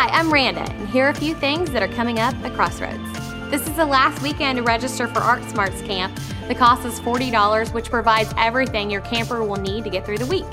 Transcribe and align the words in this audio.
Hi, 0.00 0.06
I'm 0.16 0.32
Randa, 0.32 0.60
and 0.60 0.88
here 0.88 1.06
are 1.06 1.08
a 1.08 1.14
few 1.14 1.34
things 1.34 1.72
that 1.72 1.82
are 1.82 1.92
coming 1.92 2.20
up 2.20 2.32
at 2.44 2.54
Crossroads. 2.54 3.02
This 3.50 3.66
is 3.66 3.74
the 3.74 3.84
last 3.84 4.22
weekend 4.22 4.58
to 4.58 4.62
register 4.62 5.08
for 5.08 5.18
Art 5.18 5.42
Smarts 5.50 5.82
Camp. 5.82 6.16
The 6.46 6.54
cost 6.54 6.86
is 6.86 7.00
$40, 7.00 7.74
which 7.74 7.90
provides 7.90 8.32
everything 8.36 8.90
your 8.90 9.00
camper 9.00 9.42
will 9.42 9.56
need 9.56 9.82
to 9.82 9.90
get 9.90 10.06
through 10.06 10.18
the 10.18 10.26
week. 10.26 10.46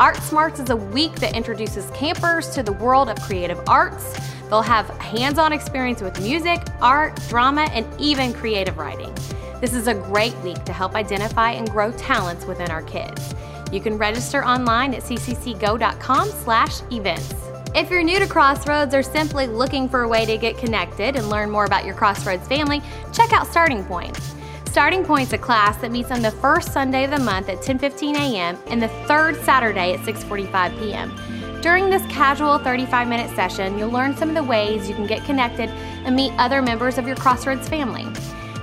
Art 0.00 0.16
Smarts 0.16 0.58
is 0.58 0.70
a 0.70 0.76
week 0.76 1.12
that 1.20 1.36
introduces 1.36 1.88
campers 1.92 2.50
to 2.56 2.64
the 2.64 2.72
world 2.72 3.08
of 3.08 3.20
creative 3.20 3.60
arts. 3.68 4.18
They'll 4.48 4.62
have 4.62 4.88
hands 4.98 5.38
on 5.38 5.52
experience 5.52 6.02
with 6.02 6.20
music, 6.20 6.60
art, 6.80 7.14
drama, 7.28 7.68
and 7.70 7.86
even 8.00 8.32
creative 8.32 8.78
writing. 8.78 9.14
This 9.60 9.74
is 9.74 9.86
a 9.86 9.94
great 9.94 10.36
week 10.38 10.64
to 10.64 10.72
help 10.72 10.96
identify 10.96 11.52
and 11.52 11.70
grow 11.70 11.92
talents 11.92 12.46
within 12.46 12.72
our 12.72 12.82
kids. 12.82 13.32
You 13.70 13.80
can 13.80 13.96
register 13.96 14.44
online 14.44 14.92
at 14.92 15.04
cccgo.com 15.04 16.30
slash 16.30 16.80
events. 16.90 17.47
If 17.78 17.92
you're 17.92 18.02
new 18.02 18.18
to 18.18 18.26
Crossroads 18.26 18.92
or 18.92 19.04
simply 19.04 19.46
looking 19.46 19.88
for 19.88 20.02
a 20.02 20.08
way 20.08 20.26
to 20.26 20.36
get 20.36 20.58
connected 20.58 21.14
and 21.14 21.30
learn 21.30 21.48
more 21.48 21.64
about 21.64 21.84
your 21.84 21.94
Crossroads 21.94 22.48
family, 22.48 22.82
check 23.12 23.32
out 23.32 23.46
Starting 23.46 23.84
Point. 23.84 24.18
Starting 24.64 25.04
Point's 25.04 25.28
is 25.28 25.34
a 25.34 25.38
class 25.38 25.76
that 25.76 25.92
meets 25.92 26.10
on 26.10 26.20
the 26.20 26.32
first 26.32 26.72
Sunday 26.72 27.04
of 27.04 27.12
the 27.12 27.20
month 27.20 27.48
at 27.48 27.58
10:15 27.58 28.16
a.m. 28.16 28.58
and 28.66 28.82
the 28.82 28.88
third 29.06 29.36
Saturday 29.44 29.94
at 29.94 30.00
6:45 30.00 30.76
p.m. 30.80 31.60
During 31.62 31.88
this 31.88 32.04
casual 32.06 32.58
35-minute 32.58 33.30
session, 33.36 33.78
you'll 33.78 33.92
learn 33.92 34.16
some 34.16 34.28
of 34.28 34.34
the 34.34 34.42
ways 34.42 34.88
you 34.88 34.96
can 34.96 35.06
get 35.06 35.24
connected 35.24 35.70
and 36.04 36.16
meet 36.16 36.32
other 36.36 36.60
members 36.60 36.98
of 36.98 37.06
your 37.06 37.14
Crossroads 37.14 37.68
family. 37.68 38.06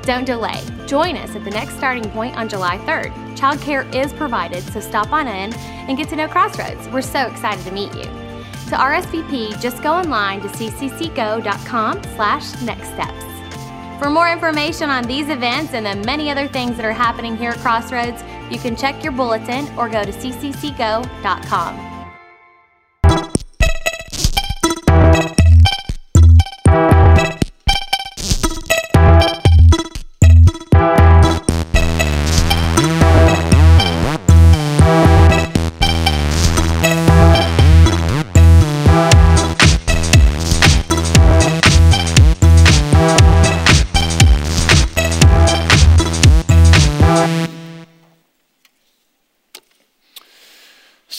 Don't 0.02 0.26
delay. 0.26 0.62
Join 0.88 1.16
us 1.16 1.34
at 1.38 1.45
the 1.45 1.52
next 1.52 1.78
starting 1.78 2.09
point 2.12 2.36
on 2.36 2.50
July 2.50 2.80
3rd. 2.80 3.14
Childcare 3.38 3.95
is 3.95 4.12
provided, 4.12 4.62
so 4.73 4.82
stop 4.82 5.14
on 5.14 5.26
in 5.26 5.54
and 5.88 5.98
get 5.98 6.09
to 6.09 6.18
know 6.18 6.28
Crossroads. 6.28 6.90
We're 6.90 7.02
so 7.02 7.28
excited 7.28 7.64
to 7.64 7.72
meet 7.72 7.95
you. 7.95 8.25
To 8.70 8.76
RSVP, 8.76 9.62
just 9.62 9.84
go 9.84 9.94
online 9.94 10.42
to 10.42 10.48
cccgo.com 10.48 12.04
slash 12.16 12.62
next 12.62 12.88
steps. 12.88 13.23
For 14.00 14.09
more 14.09 14.30
information 14.30 14.89
on 14.89 15.03
these 15.03 15.30
events 15.30 15.73
and 15.73 15.86
the 15.86 15.95
many 16.06 16.30
other 16.30 16.48
things 16.48 16.76
that 16.78 16.86
are 16.86 16.92
happening 16.92 17.38
here 17.38 17.52
at 17.52 17.58
Crossroads, 17.59 18.23
you 18.52 18.59
can 18.59 18.76
check 18.76 19.04
your 19.04 19.14
bulletin 19.14 19.67
or 19.78 19.88
go 19.88 20.04
to 20.04 20.12
cccgo.com. 20.12 21.95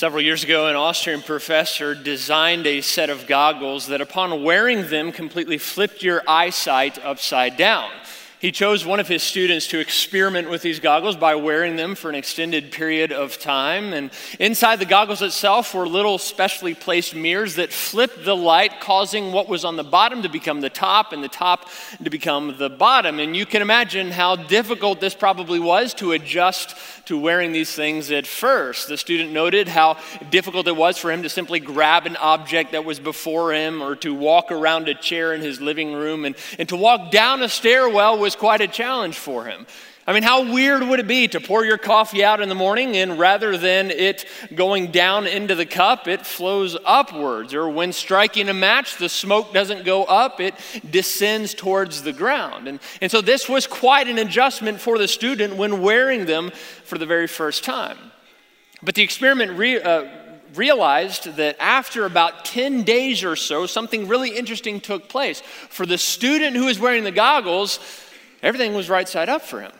Several 0.07 0.23
years 0.23 0.45
ago, 0.45 0.69
an 0.69 0.77
Austrian 0.77 1.21
professor 1.21 1.93
designed 1.93 2.65
a 2.65 2.81
set 2.81 3.11
of 3.11 3.27
goggles 3.27 3.89
that, 3.89 4.01
upon 4.01 4.45
wearing 4.45 4.89
them, 4.89 5.11
completely 5.11 5.59
flipped 5.59 6.01
your 6.01 6.23
eyesight 6.29 7.05
upside 7.05 7.57
down. 7.57 7.91
He 8.39 8.53
chose 8.53 8.85
one 8.85 9.01
of 9.01 9.09
his 9.09 9.23
students 9.23 9.67
to 9.69 9.79
experiment 9.79 10.51
with 10.51 10.61
these 10.61 10.79
goggles 10.79 11.17
by 11.17 11.37
wearing 11.37 11.77
them 11.77 11.95
for 11.95 12.11
an 12.11 12.15
extended 12.15 12.71
period 12.71 13.11
of 13.11 13.39
time. 13.39 13.95
And 13.95 14.11
inside 14.39 14.79
the 14.79 14.85
goggles 14.85 15.23
itself 15.23 15.75
were 15.75 15.89
little 15.89 16.19
specially 16.19 16.75
placed 16.75 17.15
mirrors 17.15 17.55
that 17.55 17.73
flipped 17.73 18.27
the 18.27 18.37
light, 18.37 18.81
causing 18.81 19.33
what 19.33 19.49
was 19.49 19.65
on 19.65 19.77
the 19.77 19.85
bottom 19.85 20.21
to 20.21 20.29
become 20.29 20.61
the 20.61 20.69
top 20.69 21.15
and 21.15 21.25
the 21.25 21.29
top 21.29 21.71
to 22.05 22.11
become 22.11 22.57
the 22.59 22.69
bottom. 22.69 23.21
And 23.21 23.35
you 23.35 23.47
can 23.47 23.63
imagine 23.63 24.11
how 24.11 24.37
difficult 24.37 25.01
this 25.01 25.15
probably 25.15 25.59
was 25.59 25.95
to 25.95 26.13
adjust 26.13 26.77
to 27.07 27.19
wearing 27.19 27.53
these 27.53 27.75
things 27.75 28.11
at 28.11 28.27
first. 28.27 28.89
The 28.89 28.99
student 28.99 29.33
noted 29.33 29.69
how 29.69 29.97
difficult 30.31 30.69
it 30.69 30.77
was 30.77 30.99
for 30.99 31.11
him 31.11 31.23
to 31.23 31.29
simply 31.31 31.61
grab 31.61 32.05
an 32.05 32.17
object 32.17 32.73
that 32.73 32.85
was 32.85 33.01
before 33.01 33.55
him 33.55 33.81
or 33.81 33.97
to 33.97 34.13
walk 34.13 34.51
around 34.51 34.89
a 34.89 34.95
chair 34.95 35.33
in 35.33 35.41
his 35.41 35.61
living 35.61 35.95
room 35.95 36.27
and, 36.27 36.35
and 36.59 36.69
to 36.69 36.77
walk 36.77 37.11
down 37.11 37.43
a 37.43 37.49
stairwell 37.49 38.19
was 38.27 38.35
quite 38.35 38.61
a 38.61 38.67
challenge 38.67 39.17
for 39.17 39.45
him. 39.45 39.69
I 40.05 40.13
mean, 40.13 40.25
how 40.25 40.53
weird 40.53 40.83
would 40.83 40.99
it 40.99 41.07
be 41.07 41.29
to 41.29 41.39
pour 41.39 41.65
your 41.65 41.79
coffee 41.79 42.25
out 42.25 42.41
in 42.41 42.49
the 42.49 42.57
morning 42.57 42.97
and 42.97 43.21
rather 43.21 43.57
than 43.57 43.93
it 43.93 44.25
going 44.53 44.91
down 44.91 45.29
into 45.29 45.55
the 45.55 45.65
cup, 45.65 46.09
it 46.09 46.27
flows 46.27 46.77
upwards? 46.85 47.55
Or 47.55 47.69
when 47.69 47.93
striking 47.93 48.49
a 48.49 48.53
match, 48.55 48.97
the 48.97 49.09
smoke 49.09 49.55
doesn't 49.55 49.85
go 49.85 50.03
up, 50.03 50.41
it 50.41 50.55
descends 50.91 51.55
towards 51.55 52.03
the 52.03 52.13
ground. 52.13 52.67
And, 52.67 52.81
and 53.01 53.13
so 53.13 53.21
this 53.21 53.49
was 53.49 53.69
quite 53.69 54.09
an 54.09 54.19
adjustment 54.19 54.81
for 54.81 54.99
the 54.99 55.07
student 55.07 55.55
when 55.55 55.81
wearing 55.81 56.27
them 56.27 56.51
for 56.83 56.99
the 56.99 57.07
very 57.07 57.29
first 57.29 57.63
time. 57.63 57.99
But 58.83 58.97
the 58.97 59.05
experiment 59.05 59.57
re, 59.57 59.81
uh, 59.81 60.09
realized 60.57 61.37
that 61.37 61.57
after 61.61 62.05
about 62.05 62.45
10 62.45 62.83
days 62.83 63.23
or 63.23 63.37
so, 63.37 63.67
something 63.67 64.09
really 64.09 64.31
interesting 64.31 64.81
took 64.81 65.09
place. 65.09 65.41
For 65.41 65.87
the 65.87 65.99
student 65.99 66.57
who 66.57 66.67
was 66.67 66.79
wearing 66.79 67.05
the 67.05 67.11
goggles, 67.11 67.79
everything 68.47 68.75
was 68.75 68.89
right 68.89 69.09
side 69.09 69.29
up 69.29 69.43
for 69.43 69.61
him. 69.61 69.73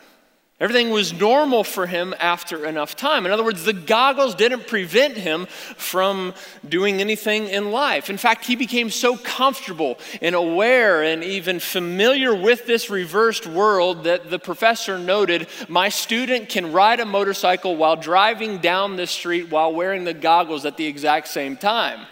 Everything 0.59 0.89
was 0.89 1.13
normal 1.13 1.63
for 1.63 1.85
him 1.85 2.15
after 2.19 2.65
enough 2.65 2.95
time. 2.95 3.27
In 3.27 3.31
other 3.31 3.43
words, 3.43 3.63
the 3.63 3.73
goggles 3.73 4.33
didn't 4.33 4.65
prevent 4.65 5.15
him 5.15 5.45
from 5.45 6.33
doing 6.67 6.99
anything 6.99 7.47
in 7.47 7.69
life. 7.69 8.09
In 8.09 8.17
fact, 8.17 8.43
he 8.43 8.55
became 8.55 8.89
so 8.89 9.15
comfortable 9.17 9.99
and 10.19 10.33
aware 10.33 11.03
and 11.03 11.23
even 11.23 11.59
familiar 11.59 12.33
with 12.33 12.65
this 12.65 12.89
reversed 12.89 13.45
world 13.45 14.05
that 14.05 14.31
the 14.31 14.39
professor 14.39 14.97
noted 14.97 15.47
my 15.67 15.89
student 15.89 16.49
can 16.49 16.73
ride 16.73 16.99
a 17.01 17.05
motorcycle 17.05 17.75
while 17.75 17.95
driving 17.95 18.57
down 18.57 18.95
the 18.95 19.05
street 19.05 19.51
while 19.51 19.71
wearing 19.71 20.05
the 20.05 20.13
goggles 20.13 20.65
at 20.65 20.75
the 20.75 20.87
exact 20.87 21.27
same 21.27 21.55
time. 21.55 22.07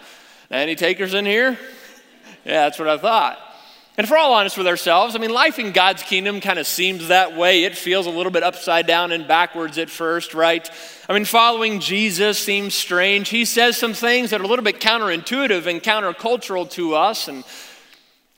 Any 0.52 0.76
takers 0.76 1.14
in 1.14 1.26
here? 1.26 1.58
Yeah, 2.44 2.62
that's 2.62 2.78
what 2.78 2.88
I 2.88 2.96
thought. 2.96 3.45
And 3.98 4.06
for 4.06 4.18
all 4.18 4.34
honest 4.34 4.58
with 4.58 4.66
ourselves, 4.66 5.16
I 5.16 5.18
mean, 5.18 5.30
life 5.30 5.58
in 5.58 5.72
God's 5.72 6.02
kingdom 6.02 6.42
kind 6.42 6.58
of 6.58 6.66
seems 6.66 7.08
that 7.08 7.34
way. 7.34 7.64
It 7.64 7.74
feels 7.74 8.04
a 8.04 8.10
little 8.10 8.30
bit 8.30 8.42
upside 8.42 8.86
down 8.86 9.10
and 9.10 9.26
backwards 9.26 9.78
at 9.78 9.88
first, 9.88 10.34
right? 10.34 10.68
I 11.08 11.14
mean, 11.14 11.24
following 11.24 11.80
Jesus 11.80 12.38
seems 12.38 12.74
strange. 12.74 13.30
He 13.30 13.46
says 13.46 13.78
some 13.78 13.94
things 13.94 14.30
that 14.30 14.40
are 14.40 14.44
a 14.44 14.46
little 14.46 14.64
bit 14.64 14.80
counterintuitive 14.80 15.66
and 15.66 15.82
countercultural 15.82 16.70
to 16.72 16.94
us. 16.94 17.26
And, 17.26 17.42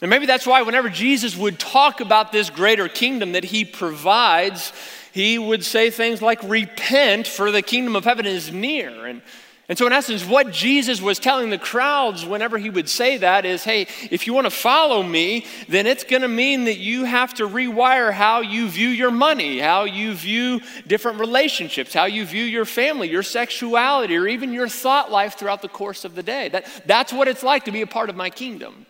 and 0.00 0.08
maybe 0.08 0.26
that's 0.26 0.46
why, 0.46 0.62
whenever 0.62 0.88
Jesus 0.88 1.36
would 1.36 1.58
talk 1.58 2.00
about 2.00 2.30
this 2.30 2.50
greater 2.50 2.88
kingdom 2.88 3.32
that 3.32 3.44
he 3.44 3.64
provides, 3.64 4.72
he 5.12 5.40
would 5.40 5.64
say 5.64 5.90
things 5.90 6.22
like, 6.22 6.40
Repent, 6.44 7.26
for 7.26 7.50
the 7.50 7.62
kingdom 7.62 7.96
of 7.96 8.04
heaven 8.04 8.26
is 8.26 8.52
near. 8.52 9.06
And 9.06 9.22
and 9.68 9.76
so, 9.76 9.86
in 9.86 9.92
essence, 9.92 10.24
what 10.24 10.50
Jesus 10.50 11.02
was 11.02 11.18
telling 11.18 11.50
the 11.50 11.58
crowds 11.58 12.24
whenever 12.24 12.56
he 12.56 12.70
would 12.70 12.88
say 12.88 13.18
that 13.18 13.44
is 13.44 13.64
hey, 13.64 13.82
if 14.10 14.26
you 14.26 14.32
want 14.32 14.46
to 14.46 14.50
follow 14.50 15.02
me, 15.02 15.44
then 15.68 15.86
it's 15.86 16.04
going 16.04 16.22
to 16.22 16.28
mean 16.28 16.64
that 16.64 16.78
you 16.78 17.04
have 17.04 17.34
to 17.34 17.46
rewire 17.46 18.10
how 18.10 18.40
you 18.40 18.66
view 18.70 18.88
your 18.88 19.10
money, 19.10 19.58
how 19.58 19.84
you 19.84 20.14
view 20.14 20.62
different 20.86 21.20
relationships, 21.20 21.92
how 21.92 22.06
you 22.06 22.24
view 22.24 22.44
your 22.44 22.64
family, 22.64 23.10
your 23.10 23.22
sexuality, 23.22 24.16
or 24.16 24.26
even 24.26 24.54
your 24.54 24.68
thought 24.68 25.10
life 25.10 25.34
throughout 25.34 25.60
the 25.60 25.68
course 25.68 26.06
of 26.06 26.14
the 26.14 26.22
day. 26.22 26.48
That, 26.48 26.64
that's 26.86 27.12
what 27.12 27.28
it's 27.28 27.42
like 27.42 27.66
to 27.66 27.70
be 27.70 27.82
a 27.82 27.86
part 27.86 28.08
of 28.08 28.16
my 28.16 28.30
kingdom. 28.30 28.86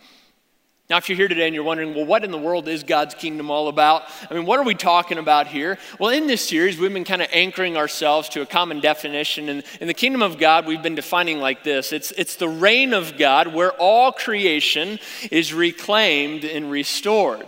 Now, 0.91 0.97
if 0.97 1.11
you're 1.11 1.17
here 1.17 1.29
today 1.29 1.45
and 1.45 1.55
you're 1.55 1.65
wondering, 1.65 1.95
well, 1.95 2.07
what 2.07 2.25
in 2.25 2.31
the 2.31 2.39
world 2.39 2.67
is 2.67 2.83
God's 2.83 3.15
kingdom 3.15 3.51
all 3.51 3.69
about? 3.69 4.05
I 4.31 4.33
mean, 4.33 4.47
what 4.47 4.59
are 4.59 4.63
we 4.63 4.75
talking 4.75 5.19
about 5.19 5.47
here? 5.47 5.77
Well, 6.01 6.09
in 6.09 6.27
this 6.27 6.49
series, 6.49 6.79
we've 6.79 6.91
been 6.91 7.05
kind 7.05 7.21
of 7.21 7.29
anchoring 7.31 7.77
ourselves 7.77 8.31
to 8.31 8.41
a 8.41 8.47
common 8.47 8.81
definition. 8.81 9.51
And 9.51 9.65
in 9.83 9.87
the 9.87 9.93
kingdom 9.93 10.23
of 10.23 10.39
God, 10.39 10.67
we've 10.67 10.83
been 10.83 10.95
defining 10.95 11.41
like 11.41 11.63
this 11.63 11.93
it's, 11.93 12.11
it's 12.13 12.37
the 12.37 12.49
reign 12.49 12.95
of 12.95 13.19
God 13.19 13.49
where 13.49 13.73
all 13.73 14.13
creation 14.13 14.99
is 15.31 15.53
reclaimed 15.53 16.45
and 16.45 16.71
restored. 16.71 17.47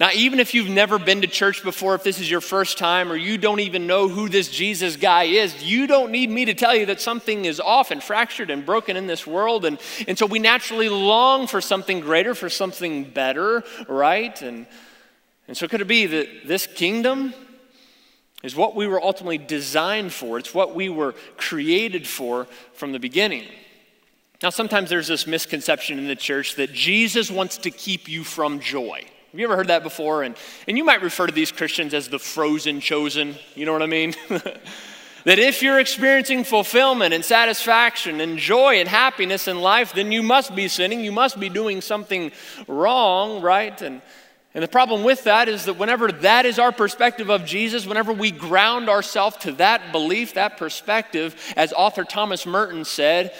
Now, 0.00 0.08
even 0.14 0.40
if 0.40 0.54
you've 0.54 0.70
never 0.70 0.98
been 0.98 1.20
to 1.20 1.26
church 1.26 1.62
before, 1.62 1.94
if 1.94 2.02
this 2.02 2.20
is 2.20 2.30
your 2.30 2.40
first 2.40 2.78
time, 2.78 3.12
or 3.12 3.16
you 3.16 3.36
don't 3.36 3.60
even 3.60 3.86
know 3.86 4.08
who 4.08 4.30
this 4.30 4.48
Jesus 4.48 4.96
guy 4.96 5.24
is, 5.24 5.62
you 5.62 5.86
don't 5.86 6.10
need 6.10 6.30
me 6.30 6.46
to 6.46 6.54
tell 6.54 6.74
you 6.74 6.86
that 6.86 7.02
something 7.02 7.44
is 7.44 7.60
off 7.60 7.90
and 7.90 8.02
fractured 8.02 8.48
and 8.48 8.64
broken 8.64 8.96
in 8.96 9.06
this 9.06 9.26
world. 9.26 9.66
And, 9.66 9.78
and 10.08 10.16
so 10.16 10.24
we 10.24 10.38
naturally 10.38 10.88
long 10.88 11.46
for 11.46 11.60
something 11.60 12.00
greater, 12.00 12.34
for 12.34 12.48
something 12.48 13.04
better, 13.04 13.62
right? 13.88 14.40
And, 14.40 14.66
and 15.46 15.54
so 15.54 15.68
could 15.68 15.82
it 15.82 15.86
be 15.88 16.06
that 16.06 16.46
this 16.46 16.66
kingdom 16.66 17.34
is 18.42 18.56
what 18.56 18.74
we 18.74 18.86
were 18.86 19.02
ultimately 19.02 19.36
designed 19.36 20.14
for? 20.14 20.38
It's 20.38 20.54
what 20.54 20.74
we 20.74 20.88
were 20.88 21.14
created 21.36 22.06
for 22.06 22.46
from 22.72 22.92
the 22.92 22.98
beginning. 22.98 23.44
Now, 24.42 24.48
sometimes 24.48 24.88
there's 24.88 25.08
this 25.08 25.26
misconception 25.26 25.98
in 25.98 26.08
the 26.08 26.16
church 26.16 26.54
that 26.54 26.72
Jesus 26.72 27.30
wants 27.30 27.58
to 27.58 27.70
keep 27.70 28.08
you 28.08 28.24
from 28.24 28.60
joy. 28.60 29.04
Have 29.30 29.38
you 29.38 29.46
ever 29.46 29.56
heard 29.56 29.68
that 29.68 29.84
before? 29.84 30.24
And, 30.24 30.36
and 30.66 30.76
you 30.76 30.82
might 30.82 31.02
refer 31.02 31.26
to 31.26 31.32
these 31.32 31.52
Christians 31.52 31.94
as 31.94 32.08
the 32.08 32.18
frozen 32.18 32.80
chosen. 32.80 33.36
You 33.54 33.64
know 33.64 33.72
what 33.72 33.82
I 33.82 33.86
mean? 33.86 34.14
That 35.24 35.38
if 35.38 35.62
you're 35.62 35.78
experiencing 35.78 36.44
fulfillment 36.44 37.12
and 37.12 37.22
satisfaction 37.22 38.22
and 38.22 38.38
joy 38.38 38.80
and 38.80 38.88
happiness 38.88 39.48
in 39.48 39.60
life, 39.60 39.92
then 39.92 40.12
you 40.12 40.22
must 40.22 40.54
be 40.54 40.66
sinning. 40.66 41.00
You 41.00 41.12
must 41.12 41.38
be 41.38 41.50
doing 41.50 41.82
something 41.82 42.32
wrong, 42.66 43.42
right? 43.42 43.80
And, 43.82 44.00
and 44.54 44.64
the 44.64 44.68
problem 44.68 45.04
with 45.04 45.24
that 45.24 45.46
is 45.46 45.66
that 45.66 45.74
whenever 45.74 46.10
that 46.10 46.46
is 46.46 46.58
our 46.58 46.72
perspective 46.72 47.28
of 47.28 47.44
Jesus, 47.44 47.86
whenever 47.86 48.14
we 48.14 48.30
ground 48.30 48.88
ourselves 48.88 49.36
to 49.38 49.52
that 49.52 49.92
belief, 49.92 50.34
that 50.34 50.56
perspective, 50.56 51.36
as 51.54 51.74
author 51.74 52.04
Thomas 52.04 52.46
Merton 52.46 52.86
said, 52.86 53.34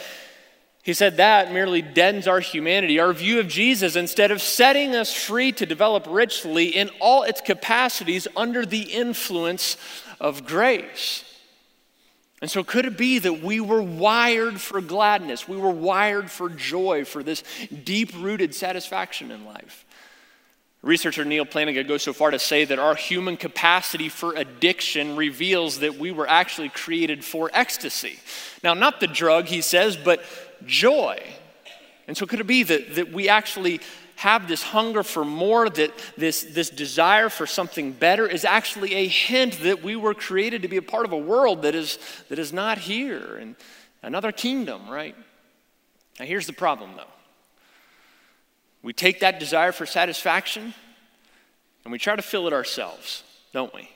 he 0.90 0.94
said 0.94 1.18
that 1.18 1.52
merely 1.52 1.82
deadens 1.82 2.26
our 2.26 2.40
humanity, 2.40 2.98
our 2.98 3.12
view 3.12 3.38
of 3.38 3.46
Jesus, 3.46 3.94
instead 3.94 4.32
of 4.32 4.42
setting 4.42 4.96
us 4.96 5.14
free 5.14 5.52
to 5.52 5.64
develop 5.64 6.04
richly 6.08 6.66
in 6.66 6.90
all 6.98 7.22
its 7.22 7.40
capacities 7.40 8.26
under 8.36 8.66
the 8.66 8.80
influence 8.80 9.76
of 10.18 10.44
grace. 10.44 11.22
And 12.42 12.50
so, 12.50 12.64
could 12.64 12.86
it 12.86 12.98
be 12.98 13.20
that 13.20 13.40
we 13.40 13.60
were 13.60 13.80
wired 13.80 14.60
for 14.60 14.80
gladness? 14.80 15.46
We 15.46 15.58
were 15.58 15.70
wired 15.70 16.28
for 16.28 16.48
joy, 16.48 17.04
for 17.04 17.22
this 17.22 17.44
deep 17.84 18.12
rooted 18.16 18.52
satisfaction 18.52 19.30
in 19.30 19.44
life? 19.44 19.84
Researcher 20.82 21.24
Neil 21.24 21.46
Plantinga 21.46 21.86
goes 21.86 22.02
so 22.02 22.12
far 22.12 22.32
to 22.32 22.38
say 22.40 22.64
that 22.64 22.80
our 22.80 22.96
human 22.96 23.36
capacity 23.36 24.08
for 24.08 24.34
addiction 24.34 25.14
reveals 25.14 25.78
that 25.78 25.98
we 25.98 26.10
were 26.10 26.28
actually 26.28 26.70
created 26.70 27.24
for 27.24 27.48
ecstasy. 27.52 28.18
Now, 28.64 28.74
not 28.74 28.98
the 28.98 29.06
drug, 29.06 29.44
he 29.44 29.60
says, 29.60 29.96
but 29.96 30.24
joy. 30.66 31.22
And 32.06 32.16
so, 32.16 32.26
could 32.26 32.40
it 32.40 32.46
be 32.46 32.62
that, 32.64 32.96
that 32.96 33.12
we 33.12 33.28
actually 33.28 33.80
have 34.16 34.48
this 34.48 34.62
hunger 34.62 35.02
for 35.02 35.24
more, 35.24 35.70
that 35.70 35.92
this, 36.18 36.42
this 36.42 36.68
desire 36.68 37.30
for 37.30 37.46
something 37.46 37.92
better 37.92 38.26
is 38.26 38.44
actually 38.44 38.94
a 38.94 39.08
hint 39.08 39.60
that 39.62 39.82
we 39.82 39.96
were 39.96 40.12
created 40.12 40.60
to 40.60 40.68
be 40.68 40.76
a 40.76 40.82
part 40.82 41.06
of 41.06 41.12
a 41.12 41.18
world 41.18 41.62
that 41.62 41.74
is, 41.74 41.98
that 42.28 42.38
is 42.38 42.52
not 42.52 42.76
here 42.76 43.36
and 43.36 43.56
another 44.02 44.30
kingdom, 44.30 44.90
right? 44.90 45.16
Now, 46.18 46.26
here's 46.26 46.46
the 46.46 46.52
problem 46.52 46.96
though 46.96 47.04
we 48.82 48.92
take 48.92 49.20
that 49.20 49.38
desire 49.38 49.72
for 49.72 49.86
satisfaction 49.86 50.74
and 51.84 51.92
we 51.92 51.98
try 51.98 52.16
to 52.16 52.22
fill 52.22 52.46
it 52.46 52.52
ourselves, 52.52 53.22
don't 53.52 53.72
we? 53.74 53.88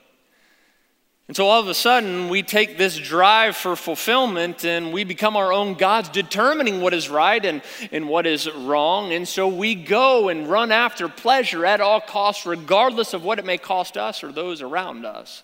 And 1.27 1.35
so 1.35 1.47
all 1.47 1.59
of 1.59 1.69
a 1.69 1.75
sudden, 1.75 2.29
we 2.29 2.43
take 2.43 2.77
this 2.77 2.99
drive 2.99 3.57
for 3.57 3.77
fulfillment 3.77 4.63
and 4.63 4.93
we 4.93 5.05
become 5.05 5.37
our 5.37 5.55
own 5.55 5.73
gods, 5.73 6.11
determining 6.11 6.83
what 6.83 6.93
is 6.93 7.09
right 7.09 7.43
and, 7.43 7.63
and 7.91 8.11
what 8.11 8.27
is 8.27 8.51
wrong. 8.51 9.15
And 9.15 9.27
so 9.27 9.49
we 9.49 9.75
go 9.75 10.29
and 10.29 10.47
run 10.47 10.71
after 10.71 11.09
pleasure 11.09 11.65
at 11.65 11.81
all 11.81 12.03
costs, 12.03 12.45
regardless 12.45 13.15
of 13.15 13.25
what 13.25 13.39
it 13.39 13.47
may 13.47 13.57
cost 13.57 13.97
us 13.97 14.23
or 14.23 14.33
those 14.33 14.61
around 14.61 15.07
us. 15.07 15.43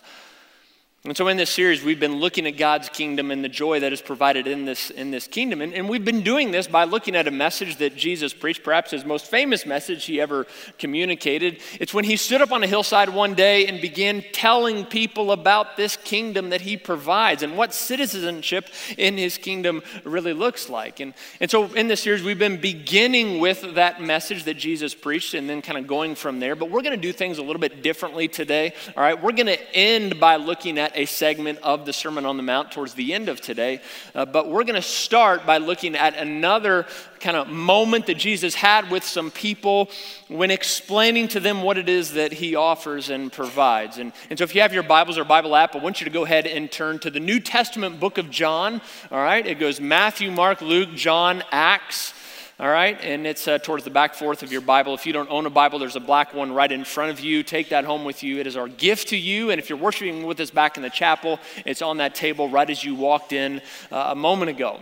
And 1.03 1.17
so, 1.17 1.29
in 1.29 1.39
this 1.39 1.49
series, 1.49 1.83
we've 1.83 1.99
been 1.99 2.17
looking 2.17 2.47
at 2.47 2.59
God's 2.59 2.91
kingdom 2.91 3.31
and 3.31 3.43
the 3.43 3.49
joy 3.49 3.81
that 3.81 3.91
is 3.91 4.03
provided 4.03 4.47
in 4.47 4.67
this, 4.67 4.91
in 4.91 5.11
this 5.11 5.27
kingdom. 5.27 5.63
And, 5.63 5.73
and, 5.73 5.89
we've 5.89 6.05
been 6.05 6.21
doing 6.21 6.51
this 6.51 6.67
by 6.67 6.85
looking 6.85 7.17
at 7.17 7.27
a 7.27 7.31
message 7.31 7.79
that 7.79 7.97
Jesus 7.97 8.35
preached, 8.35 8.63
perhaps 8.63 8.91
his 8.91 9.03
most 9.07 9.25
famous 9.25 9.65
message 9.65 10.05
he 10.05 10.21
ever 10.21 10.47
communicated. 10.79 11.63
It's 11.81 11.95
when 11.95 12.05
he 12.05 12.17
stood 12.17 12.43
up 12.43 12.53
on 12.53 12.63
a 12.63 12.67
hillside 12.67 13.09
one 13.09 13.33
day 13.33 13.67
and 13.67 13.81
began 13.81 14.23
telling 14.35 14.85
people 14.85 15.33
about 15.33 15.79
this 15.79 15.97
kingdom 15.97 16.51
that 16.51 16.61
he 16.61 16.77
provides 16.77 17.43
and 17.43 17.57
what 17.57 17.73
citizenship 17.73 18.69
in 18.99 19.17
his 19.17 19.39
kingdom 19.39 19.83
really 20.05 20.35
looks 20.35 20.69
like. 20.69 21.01
And, 21.01 21.15
and 21.41 21.51
so, 21.51 21.73
in 21.73 21.89
this 21.89 22.03
series, 22.03 22.23
we've 22.23 22.39
been 22.39 22.61
beginning 22.61 23.41
with 23.41 23.77
that 23.77 24.03
message 24.03 24.45
that 24.45 24.59
Jesus 24.59 24.95
preached 24.95 25.33
and 25.33 25.49
then 25.49 25.63
kind 25.63 25.79
of 25.79 25.87
going 25.87 26.15
from 26.15 26.41
there. 26.41 26.55
But 26.55 26.71
we're 26.71 26.83
going 26.83 27.01
to 27.01 27.01
do 27.01 27.15
things 27.15 27.39
a 27.39 27.43
little 27.43 27.59
bit 27.59 27.83
differently 27.83 28.29
today. 28.29 28.75
All 28.95 29.03
right, 29.03 29.21
we're 29.21 29.33
going 29.33 29.47
to 29.47 29.75
end 29.75 30.21
by 30.21 30.37
looking 30.37 30.79
at 30.79 30.90
a 30.95 31.07
segment 31.07 31.59
of 31.63 31.87
the 31.87 31.93
Sermon 31.93 32.27
on 32.27 32.37
the 32.37 32.43
Mount 32.43 32.73
towards 32.73 32.95
the 32.95 33.13
end 33.13 33.29
of 33.29 33.41
today. 33.41 33.81
Uh, 34.15 34.25
but 34.25 34.49
we're 34.49 34.65
going 34.65 34.75
to 34.75 34.83
start 34.83 35.47
by 35.47 35.59
looking 35.59 35.97
at 35.97 36.17
another 36.17 36.87
kind 37.21 37.37
of 37.37 37.49
moment 37.49 38.07
that 38.07 38.17
Jesus 38.17 38.55
had 38.55 38.91
with 38.91 39.05
some 39.05 39.31
people 39.31 39.91
when 40.29 40.51
explaining 40.51 41.29
to 41.29 41.41
them 41.41 41.63
what 41.63 41.79
it 41.79 41.89
is 41.89 42.13
that 42.15 42.33
he 42.33 42.55
offers 42.55 43.11
and 43.11 43.33
provides. 43.33 43.99
And, 43.99 44.13
and 44.31 44.39
so 44.39 44.45
if 44.45 44.55
you 44.55 44.63
have 44.63 44.73
your 44.73 44.83
Bibles 44.83 45.19
or 45.19 45.25
Bible 45.25 45.55
app, 45.57 45.75
I 45.75 45.79
want 45.79 46.01
you 46.01 46.05
to 46.07 46.11
go 46.11 46.25
ahead 46.25 46.47
and 46.47 46.71
turn 46.71 46.99
to 47.01 47.11
the 47.11 47.21
New 47.21 47.41
Testament 47.41 48.01
book 48.01 48.19
of 48.19 48.31
John. 48.31 48.81
All 49.11 49.19
right, 49.19 49.47
it 49.47 49.59
goes 49.59 49.81
Matthew, 49.81 50.31
Mark, 50.31 50.61
Luke, 50.61 50.95
John, 50.95 51.43
Acts 51.51 52.15
all 52.61 52.69
right? 52.69 53.01
And 53.01 53.27
it's 53.27 53.49
uh, 53.49 53.57
towards 53.57 53.85
the 53.85 53.91
back 53.91 54.13
fourth 54.13 54.43
of 54.43 54.53
your 54.53 54.61
Bible. 54.61 54.93
If 54.93 55.07
you 55.07 55.15
don't 55.15 55.31
own 55.31 55.47
a 55.47 55.51
Bible, 55.51 55.79
there's 55.79 55.97
a 55.97 56.01
black 56.01 56.35
one 56.35 56.53
right 56.53 56.71
in 56.71 56.85
front 56.85 57.11
of 57.11 57.19
you. 57.19 57.43
Take 57.43 57.71
that 57.71 57.87
home 57.87 58.05
with 58.05 58.23
you. 58.23 58.39
It 58.39 58.47
is 58.47 58.55
our 58.55 58.69
gift 58.69 59.09
to 59.09 59.17
you. 59.17 59.51
And 59.51 59.59
if 59.59 59.71
you're 59.71 59.79
worshiping 59.79 60.27
with 60.27 60.39
us 60.41 60.51
back 60.51 60.77
in 60.77 60.83
the 60.83 60.91
chapel, 60.91 61.41
it's 61.65 61.81
on 61.81 61.97
that 61.97 62.15
table 62.15 62.51
right 62.51 62.69
as 62.69 62.85
you 62.85 62.95
walked 62.95 63.33
in 63.33 63.63
uh, 63.91 64.09
a 64.11 64.15
moment 64.15 64.51
ago. 64.51 64.79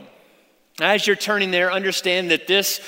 As 0.81 1.07
you're 1.07 1.15
turning 1.15 1.53
there, 1.53 1.71
understand 1.71 2.33
that 2.33 2.49
this 2.49 2.81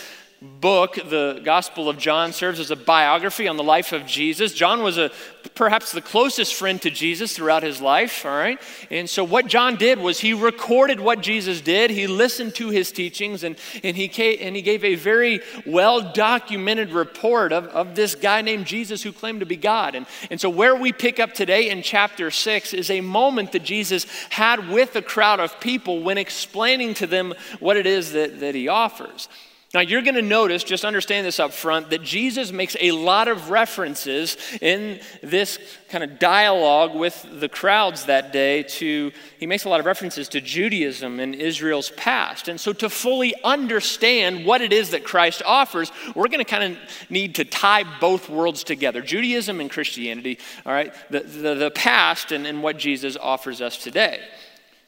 book, 0.43 0.95
the 0.95 1.43
Gospel 1.45 1.91
of 1.91 1.99
John, 1.99 2.33
serves 2.33 2.61
as 2.61 2.71
a 2.71 2.77
biography 2.77 3.47
on 3.47 3.59
the 3.59 3.63
life 3.63 3.93
of 3.93 4.07
Jesus. 4.07 4.55
John 4.55 4.83
was 4.83 4.97
a 4.97 5.11
perhaps 5.55 5.93
the 5.93 6.01
closest 6.01 6.55
friend 6.55 6.81
to 6.81 6.91
Jesus 6.91 7.37
throughout 7.37 7.63
his 7.63 7.83
life, 7.83 8.25
all 8.25 8.33
right? 8.33 8.59
And 8.91 9.09
so 9.09 9.23
what 9.23 9.47
John 9.47 9.77
did 9.77 9.99
was 9.99 10.21
he 10.21 10.33
recorded 10.33 10.99
what 10.99 11.21
Jesus 11.21 11.61
did. 11.61 11.91
He 11.91 12.07
listened 12.07 12.55
to 12.55 12.71
his 12.71 12.91
teachings 12.91 13.45
and, 13.45 13.57
and, 13.85 13.97
he, 13.97 14.09
came, 14.09 14.39
and 14.41 14.57
he 14.57 14.63
gave 14.63 14.83
a 14.83 14.95
very 14.95 15.41
well 15.67 16.13
documented 16.13 16.93
report 16.93 17.53
of, 17.53 17.67
of 17.67 17.95
this 17.95 18.15
guy 18.15 18.41
named 18.41 18.67
Jesus 18.67 19.03
who 19.03 19.13
claimed 19.13 19.41
to 19.41 19.47
be 19.47 19.57
God. 19.57 19.95
And, 19.95 20.07
and 20.31 20.41
so 20.41 20.49
where 20.49 20.75
we 20.75 20.93
pick 20.93 21.21
up 21.21 21.35
today 21.35 21.69
in 21.69 21.83
chapter 21.83 22.31
6 22.31 22.73
is 22.73 22.89
a 22.91 23.03
moment 23.03 23.53
that 23.53 23.63
Jesus 23.63 24.07
had 24.31 24.71
with 24.71 24.97
a 24.97 25.03
crowd 25.03 25.41
of 25.41 25.61
people 25.61 26.03
when 26.03 26.17
explaining 26.17 26.95
to 26.95 27.07
them 27.07 27.35
what 27.59 27.77
it 27.77 27.87
is 27.87 28.13
that, 28.13 28.41
that 28.41 28.55
he 28.55 28.69
offers. 28.69 29.29
Now, 29.73 29.81
you're 29.81 30.03
going 30.03 30.17
to 30.17 30.23
notice, 30.23 30.65
just 30.65 30.85
understand 30.85 31.25
this 31.25 31.39
up 31.39 31.53
front, 31.53 31.91
that 31.91 32.03
Jesus 32.03 32.51
makes 32.51 32.77
a 32.81 32.91
lot 32.91 33.29
of 33.29 33.51
references 33.51 34.37
in 34.61 34.99
this 35.23 35.61
kind 35.91 36.03
of 36.03 36.19
dialogue 36.19 36.97
with 36.97 37.25
the 37.39 37.49
crowds 37.49 38.07
that 38.07 38.33
day 38.33 38.65
to, 38.65 39.13
he 39.39 39.47
makes 39.47 39.67
a 39.67 39.69
lot 39.69 39.79
of 39.79 39.87
references 39.87 40.29
to 40.31 40.41
Judaism 40.41 41.21
and 41.21 41.37
Israel's 41.37 41.91
past. 41.91 42.49
And 42.49 42.61
so, 42.61 42.73
to 42.73 42.91
fully 42.91 43.33
understand 43.45 44.45
what 44.45 44.61
it 44.61 44.73
is 44.73 44.91
that 44.91 45.05
Christ 45.05 45.41
offers, 45.47 45.93
we're 46.17 46.27
going 46.27 46.45
to 46.45 46.45
kind 46.45 46.73
of 46.73 46.79
need 47.09 47.37
to 47.37 47.45
tie 47.45 47.85
both 48.01 48.29
worlds 48.29 48.65
together 48.65 49.01
Judaism 49.01 49.61
and 49.61 49.71
Christianity, 49.71 50.41
all 50.67 50.73
right, 50.73 50.93
the, 51.11 51.21
the, 51.21 51.55
the 51.55 51.71
past 51.71 52.33
and, 52.33 52.45
and 52.45 52.61
what 52.61 52.77
Jesus 52.77 53.17
offers 53.17 53.61
us 53.61 53.77
today. 53.77 54.21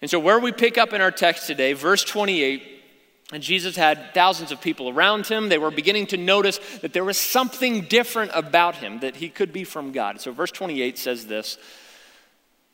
And 0.01 0.11
so, 0.11 0.19
where 0.19 0.41
we 0.41 0.51
pick 0.51 0.77
up 0.77 0.93
in 0.93 1.01
our 1.01 1.13
text 1.13 1.47
today, 1.47 1.73
verse 1.73 2.03
28, 2.03 2.72
and 3.33 3.43
Jesus 3.43 3.77
had 3.77 4.13
thousands 4.13 4.53
of 4.53 4.61
people 4.61 4.91
around 4.91 5.27
him. 5.27 5.49
They 5.49 5.59
were 5.59 5.71
beginning 5.71 6.07
to 6.09 6.19
notice 6.19 6.59
that 6.83 6.93
there 6.93 7.05
was 7.05 7.19
something 7.19 7.83
different 7.83 8.31
about 8.35 8.77
him, 8.77 9.01
that 9.01 9.17
he 9.17 9.31
could 9.31 9.53
be 9.53 9.65
from 9.65 9.91
God. 9.91 10.21
So, 10.21 10.33
verse 10.33 10.51
28 10.51 10.99
says 10.99 11.27
this 11.27 11.57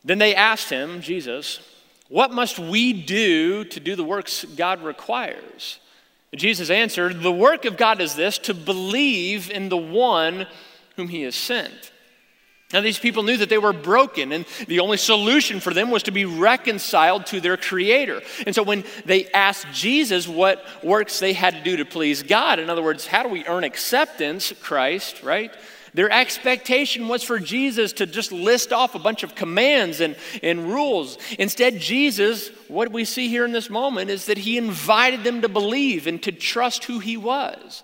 Then 0.04 0.18
they 0.18 0.34
asked 0.34 0.68
him, 0.68 1.00
Jesus, 1.00 1.60
what 2.08 2.32
must 2.32 2.58
we 2.58 2.92
do 2.92 3.64
to 3.64 3.80
do 3.80 3.94
the 3.94 4.04
works 4.04 4.44
God 4.44 4.82
requires? 4.82 5.78
And 6.32 6.40
Jesus 6.40 6.70
answered, 6.70 7.20
The 7.20 7.32
work 7.32 7.64
of 7.64 7.76
God 7.76 8.00
is 8.00 8.14
this, 8.14 8.38
to 8.38 8.54
believe 8.54 9.50
in 9.50 9.68
the 9.68 9.76
one 9.76 10.46
whom 10.96 11.08
he 11.08 11.22
has 11.22 11.34
sent. 11.36 11.92
Now, 12.70 12.82
these 12.82 12.98
people 12.98 13.22
knew 13.22 13.38
that 13.38 13.48
they 13.48 13.56
were 13.56 13.72
broken, 13.72 14.30
and 14.30 14.44
the 14.66 14.80
only 14.80 14.98
solution 14.98 15.58
for 15.58 15.72
them 15.72 15.90
was 15.90 16.02
to 16.02 16.10
be 16.10 16.26
reconciled 16.26 17.25
to 17.26 17.40
their 17.40 17.56
Creator. 17.56 18.20
And 18.44 18.54
so, 18.54 18.62
when 18.62 18.84
they 19.06 19.26
asked 19.30 19.68
Jesus 19.72 20.28
what 20.28 20.62
works 20.84 21.18
they 21.18 21.32
had 21.32 21.54
to 21.54 21.62
do 21.62 21.78
to 21.78 21.87
please 21.87 22.22
God, 22.22 22.58
in 22.58 22.68
other 22.68 22.82
words, 22.82 23.06
how 23.06 23.22
do 23.22 23.30
we 23.30 23.46
earn 23.46 23.64
acceptance, 23.64 24.52
Christ, 24.60 25.22
right? 25.22 25.50
Their 25.94 26.10
expectation 26.10 27.08
was 27.08 27.22
for 27.22 27.38
Jesus 27.38 27.94
to 27.94 28.06
just 28.06 28.32
list 28.32 28.70
off 28.70 28.94
a 28.94 28.98
bunch 28.98 29.22
of 29.22 29.34
commands 29.34 30.00
and, 30.00 30.14
and 30.42 30.70
rules. 30.70 31.16
Instead, 31.38 31.80
Jesus, 31.80 32.50
what 32.68 32.92
we 32.92 33.06
see 33.06 33.28
here 33.28 33.46
in 33.46 33.52
this 33.52 33.70
moment, 33.70 34.10
is 34.10 34.26
that 34.26 34.37
he 34.37 34.58
invited 34.58 35.25
them 35.25 35.40
to 35.40 35.48
believe 35.48 36.06
and 36.06 36.22
to 36.22 36.32
trust 36.32 36.84
who 36.84 36.98
he 36.98 37.16
was. 37.16 37.82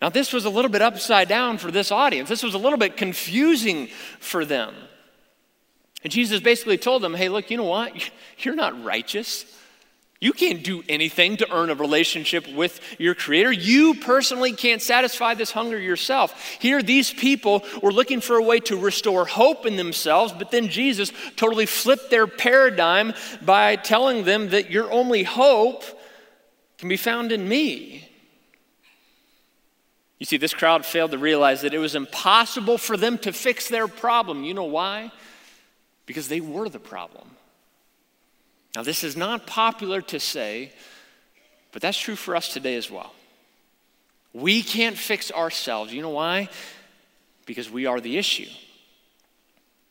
Now, 0.00 0.10
this 0.10 0.32
was 0.32 0.44
a 0.44 0.50
little 0.50 0.70
bit 0.70 0.82
upside 0.82 1.28
down 1.28 1.58
for 1.58 1.70
this 1.70 1.90
audience. 1.90 2.28
This 2.28 2.42
was 2.42 2.54
a 2.54 2.58
little 2.58 2.78
bit 2.78 2.96
confusing 2.96 3.88
for 4.20 4.44
them. 4.44 4.74
And 6.04 6.12
Jesus 6.12 6.40
basically 6.40 6.78
told 6.78 7.02
them, 7.02 7.14
hey, 7.14 7.28
look, 7.28 7.50
you 7.50 7.56
know 7.56 7.64
what? 7.64 7.92
You're 8.38 8.54
not 8.54 8.84
righteous. 8.84 9.46
You 10.18 10.32
can't 10.32 10.62
do 10.62 10.82
anything 10.88 11.36
to 11.38 11.52
earn 11.52 11.68
a 11.68 11.74
relationship 11.74 12.48
with 12.48 12.80
your 12.98 13.14
Creator. 13.14 13.52
You 13.52 13.94
personally 13.94 14.52
can't 14.52 14.80
satisfy 14.80 15.34
this 15.34 15.50
hunger 15.50 15.78
yourself. 15.78 16.56
Here, 16.58 16.82
these 16.82 17.12
people 17.12 17.62
were 17.82 17.92
looking 17.92 18.22
for 18.22 18.36
a 18.36 18.42
way 18.42 18.60
to 18.60 18.78
restore 18.78 19.26
hope 19.26 19.66
in 19.66 19.76
themselves, 19.76 20.32
but 20.32 20.50
then 20.50 20.68
Jesus 20.68 21.12
totally 21.36 21.66
flipped 21.66 22.10
their 22.10 22.26
paradigm 22.26 23.12
by 23.42 23.76
telling 23.76 24.24
them 24.24 24.50
that 24.50 24.70
your 24.70 24.90
only 24.90 25.22
hope 25.22 25.84
can 26.78 26.88
be 26.88 26.96
found 26.96 27.30
in 27.30 27.46
me. 27.46 28.05
You 30.18 30.26
see, 30.26 30.38
this 30.38 30.54
crowd 30.54 30.86
failed 30.86 31.10
to 31.10 31.18
realize 31.18 31.60
that 31.60 31.74
it 31.74 31.78
was 31.78 31.94
impossible 31.94 32.78
for 32.78 32.96
them 32.96 33.18
to 33.18 33.32
fix 33.32 33.68
their 33.68 33.86
problem. 33.86 34.44
You 34.44 34.54
know 34.54 34.64
why? 34.64 35.12
Because 36.06 36.28
they 36.28 36.40
were 36.40 36.68
the 36.68 36.78
problem. 36.78 37.28
Now, 38.74 38.82
this 38.82 39.04
is 39.04 39.16
not 39.16 39.46
popular 39.46 40.00
to 40.02 40.20
say, 40.20 40.72
but 41.72 41.82
that's 41.82 41.98
true 41.98 42.16
for 42.16 42.36
us 42.36 42.52
today 42.52 42.76
as 42.76 42.90
well. 42.90 43.12
We 44.32 44.62
can't 44.62 44.96
fix 44.96 45.32
ourselves. 45.32 45.92
You 45.92 46.02
know 46.02 46.10
why? 46.10 46.48
Because 47.46 47.70
we 47.70 47.86
are 47.86 48.00
the 48.00 48.18
issue. 48.18 48.48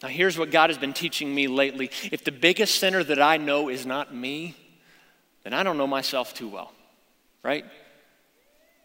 Now, 0.03 0.10
here's 0.10 0.38
what 0.38 0.51
God 0.51 0.70
has 0.70 0.77
been 0.77 0.94
teaching 0.94 1.34
me 1.34 1.48
lately. 1.48 1.89
If 2.12 2.24
the 2.24 2.32
biggest 2.32 2.75
sinner 2.75 3.03
that 3.03 3.22
I 3.22 3.38
know 3.38 3.70
is 3.70 3.86
not 3.86 4.13
me, 4.13 4.55
then 5.44 5.53
I 5.53 5.63
don't 5.63 5.77
know 5.77 5.88
myself 5.88 6.34
too 6.34 6.48
well, 6.48 6.72
right? 7.44 7.65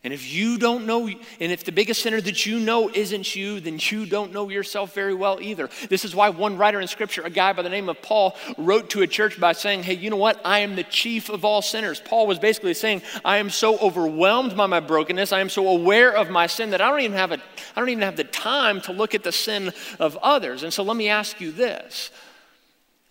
And 0.02 0.14
if 0.14 0.32
you 0.32 0.56
don't 0.56 0.86
know, 0.86 1.08
and 1.08 1.52
if 1.52 1.64
the 1.64 1.72
biggest 1.72 2.00
sinner 2.00 2.22
that 2.22 2.46
you 2.46 2.58
know 2.58 2.88
isn't 2.88 3.36
you, 3.36 3.60
then 3.60 3.78
you 3.78 4.06
don't 4.06 4.32
know 4.32 4.48
yourself 4.48 4.94
very 4.94 5.12
well 5.12 5.38
either. 5.42 5.68
This 5.90 6.06
is 6.06 6.14
why 6.14 6.30
one 6.30 6.56
writer 6.56 6.80
in 6.80 6.88
Scripture, 6.88 7.20
a 7.20 7.28
guy 7.28 7.52
by 7.52 7.60
the 7.60 7.68
name 7.68 7.90
of 7.90 8.00
Paul, 8.00 8.34
wrote 8.56 8.88
to 8.90 9.02
a 9.02 9.06
church 9.06 9.38
by 9.38 9.52
saying, 9.52 9.82
Hey, 9.82 9.92
you 9.92 10.08
know 10.08 10.16
what? 10.16 10.40
I 10.42 10.60
am 10.60 10.74
the 10.74 10.84
chief 10.84 11.28
of 11.28 11.44
all 11.44 11.60
sinners. 11.60 12.00
Paul 12.02 12.26
was 12.26 12.38
basically 12.38 12.72
saying, 12.72 13.02
I 13.26 13.36
am 13.36 13.50
so 13.50 13.76
overwhelmed 13.76 14.56
by 14.56 14.64
my 14.64 14.80
brokenness, 14.80 15.32
I 15.32 15.40
am 15.40 15.50
so 15.50 15.68
aware 15.68 16.16
of 16.16 16.30
my 16.30 16.46
sin 16.46 16.70
that 16.70 16.80
I 16.80 16.88
don't 16.88 17.00
even 17.00 17.18
have, 17.18 17.32
a, 17.32 17.38
I 17.76 17.80
don't 17.80 17.90
even 17.90 18.02
have 18.02 18.16
the 18.16 18.24
time 18.24 18.80
to 18.82 18.92
look 18.92 19.14
at 19.14 19.22
the 19.22 19.32
sin 19.32 19.70
of 19.98 20.16
others. 20.22 20.62
And 20.62 20.72
so 20.72 20.82
let 20.82 20.96
me 20.96 21.10
ask 21.10 21.42
you 21.42 21.52
this. 21.52 22.10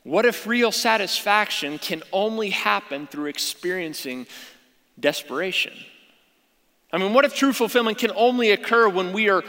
What 0.02 0.26
if 0.26 0.48
real 0.48 0.72
satisfaction 0.72 1.78
can 1.78 2.02
only 2.12 2.50
happen 2.50 3.06
through 3.06 3.28
experiencing 3.28 4.26
desperation? 5.00 5.74
I 6.92 6.98
mean, 6.98 7.14
what 7.14 7.26
if 7.26 7.36
true 7.36 7.54
fulfillment 7.54 7.98
can 7.98 8.12
only 8.16 8.52
occur 8.52 8.90
when 8.90 9.14
we 9.14 9.30
are 9.30 9.44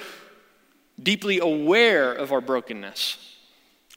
deeply 1.02 1.38
aware 1.38 2.12
of 2.12 2.32
our 2.32 2.40
brokenness? 2.40 3.30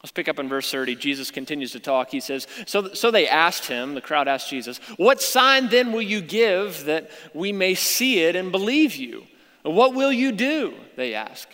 Let's 0.01 0.11
pick 0.11 0.27
up 0.27 0.37
in 0.37 0.49
verse 0.49 0.69
30. 0.69 0.95
Jesus 0.95 1.31
continues 1.31 1.71
to 1.71 1.79
talk. 1.79 2.09
He 2.09 2.19
says, 2.19 2.45
so, 2.65 2.93
so 2.93 3.09
they 3.09 3.27
asked 3.27 3.67
him, 3.67 3.95
the 3.95 4.01
crowd 4.01 4.27
asked 4.27 4.49
Jesus, 4.49 4.77
What 4.97 5.21
sign 5.21 5.69
then 5.69 5.93
will 5.93 6.01
you 6.01 6.19
give 6.19 6.85
that 6.85 7.09
we 7.33 7.53
may 7.53 7.73
see 7.73 8.19
it 8.19 8.35
and 8.35 8.51
believe 8.51 8.95
you? 8.95 9.23
What 9.63 9.93
will 9.93 10.11
you 10.11 10.33
do? 10.33 10.73
They 10.97 11.13
ask. 11.13 11.47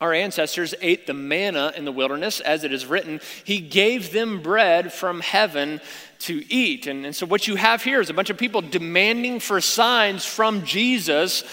Our 0.00 0.12
ancestors 0.12 0.74
ate 0.82 1.06
the 1.06 1.14
manna 1.14 1.72
in 1.74 1.86
the 1.86 1.92
wilderness, 1.92 2.40
as 2.40 2.64
it 2.64 2.72
is 2.72 2.84
written, 2.84 3.20
He 3.44 3.60
gave 3.60 4.12
them 4.12 4.42
bread 4.42 4.92
from 4.92 5.20
heaven 5.20 5.80
to 6.24 6.44
eat. 6.52 6.86
And, 6.86 7.06
and 7.06 7.14
so, 7.14 7.26
what 7.26 7.46
you 7.46 7.56
have 7.56 7.82
here 7.82 8.00
is 8.00 8.10
a 8.10 8.14
bunch 8.14 8.30
of 8.30 8.38
people 8.38 8.60
demanding 8.60 9.40
for 9.40 9.60
signs 9.60 10.24
from 10.24 10.64
Jesus 10.64 11.44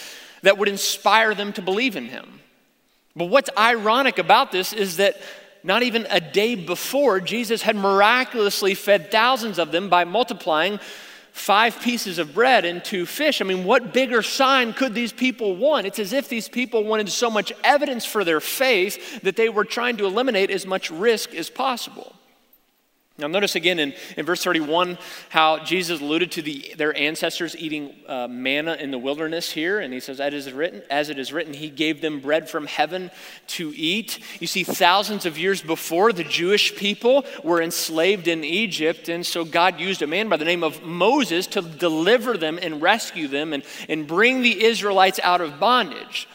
that 0.43 0.57
would 0.57 0.67
inspire 0.67 1.35
them 1.35 1.53
to 1.53 1.61
believe 1.61 1.95
in 1.95 2.05
Him. 2.05 2.39
But 3.15 3.25
what's 3.25 3.49
ironic 3.57 4.17
about 4.17 4.51
this 4.51 4.73
is 4.73 4.97
that 4.97 5.17
not 5.63 5.83
even 5.83 6.07
a 6.09 6.19
day 6.19 6.55
before, 6.55 7.19
Jesus 7.19 7.61
had 7.61 7.75
miraculously 7.75 8.73
fed 8.73 9.11
thousands 9.11 9.59
of 9.59 9.71
them 9.71 9.89
by 9.89 10.05
multiplying 10.05 10.79
five 11.31 11.79
pieces 11.81 12.17
of 12.17 12.33
bread 12.33 12.65
and 12.65 12.83
two 12.83 13.05
fish. 13.05 13.41
I 13.41 13.45
mean, 13.45 13.63
what 13.63 13.93
bigger 13.93 14.21
sign 14.21 14.73
could 14.73 14.93
these 14.93 15.13
people 15.13 15.55
want? 15.55 15.87
It's 15.87 15.99
as 15.99 16.13
if 16.13 16.29
these 16.29 16.49
people 16.49 16.83
wanted 16.83 17.09
so 17.09 17.29
much 17.29 17.53
evidence 17.63 18.05
for 18.05 18.23
their 18.23 18.39
faith 18.39 19.21
that 19.21 19.35
they 19.35 19.49
were 19.49 19.63
trying 19.63 19.97
to 19.97 20.05
eliminate 20.05 20.49
as 20.49 20.65
much 20.65 20.91
risk 20.91 21.33
as 21.35 21.49
possible. 21.49 22.15
Now, 23.17 23.27
notice 23.27 23.55
again 23.55 23.77
in, 23.77 23.93
in 24.15 24.25
verse 24.25 24.41
31 24.41 24.97
how 25.29 25.59
Jesus 25.59 25.99
alluded 25.99 26.31
to 26.31 26.41
the, 26.41 26.73
their 26.77 26.95
ancestors 26.97 27.55
eating 27.57 27.93
uh, 28.07 28.27
manna 28.29 28.75
in 28.75 28.89
the 28.89 28.97
wilderness 28.97 29.51
here. 29.51 29.79
And 29.79 29.93
he 29.93 29.99
says, 29.99 30.21
as 30.21 30.33
it, 30.33 30.37
is 30.37 30.53
written, 30.53 30.81
as 30.89 31.09
it 31.09 31.19
is 31.19 31.33
written, 31.33 31.53
he 31.53 31.69
gave 31.69 31.99
them 31.99 32.21
bread 32.21 32.49
from 32.49 32.67
heaven 32.67 33.11
to 33.47 33.73
eat. 33.75 34.19
You 34.39 34.47
see, 34.47 34.63
thousands 34.63 35.25
of 35.25 35.37
years 35.37 35.61
before, 35.61 36.13
the 36.13 36.23
Jewish 36.23 36.75
people 36.75 37.25
were 37.43 37.61
enslaved 37.61 38.29
in 38.29 38.45
Egypt. 38.45 39.09
And 39.09 39.25
so 39.25 39.43
God 39.43 39.79
used 39.79 40.01
a 40.01 40.07
man 40.07 40.29
by 40.29 40.37
the 40.37 40.45
name 40.45 40.63
of 40.63 40.81
Moses 40.81 41.47
to 41.47 41.61
deliver 41.61 42.37
them 42.37 42.57
and 42.61 42.81
rescue 42.81 43.27
them 43.27 43.51
and, 43.51 43.63
and 43.89 44.07
bring 44.07 44.41
the 44.41 44.63
Israelites 44.63 45.19
out 45.21 45.41
of 45.41 45.59
bondage. 45.59 46.29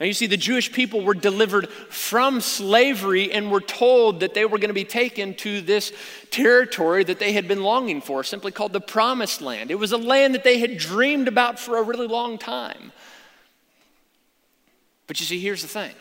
Now, 0.00 0.06
you 0.06 0.14
see, 0.14 0.26
the 0.26 0.38
Jewish 0.38 0.72
people 0.72 1.02
were 1.02 1.12
delivered 1.12 1.68
from 1.68 2.40
slavery 2.40 3.30
and 3.30 3.50
were 3.50 3.60
told 3.60 4.20
that 4.20 4.32
they 4.32 4.46
were 4.46 4.56
going 4.56 4.70
to 4.70 4.74
be 4.74 4.82
taken 4.84 5.34
to 5.34 5.60
this 5.60 5.92
territory 6.30 7.04
that 7.04 7.18
they 7.18 7.34
had 7.34 7.46
been 7.46 7.62
longing 7.62 8.00
for, 8.00 8.24
simply 8.24 8.50
called 8.50 8.72
the 8.72 8.80
Promised 8.80 9.42
Land. 9.42 9.70
It 9.70 9.78
was 9.78 9.92
a 9.92 9.98
land 9.98 10.34
that 10.34 10.42
they 10.42 10.58
had 10.58 10.78
dreamed 10.78 11.28
about 11.28 11.58
for 11.58 11.76
a 11.76 11.82
really 11.82 12.06
long 12.06 12.38
time. 12.38 12.92
But 15.06 15.20
you 15.20 15.26
see, 15.26 15.38
here's 15.38 15.60
the 15.60 15.68
thing 15.68 15.92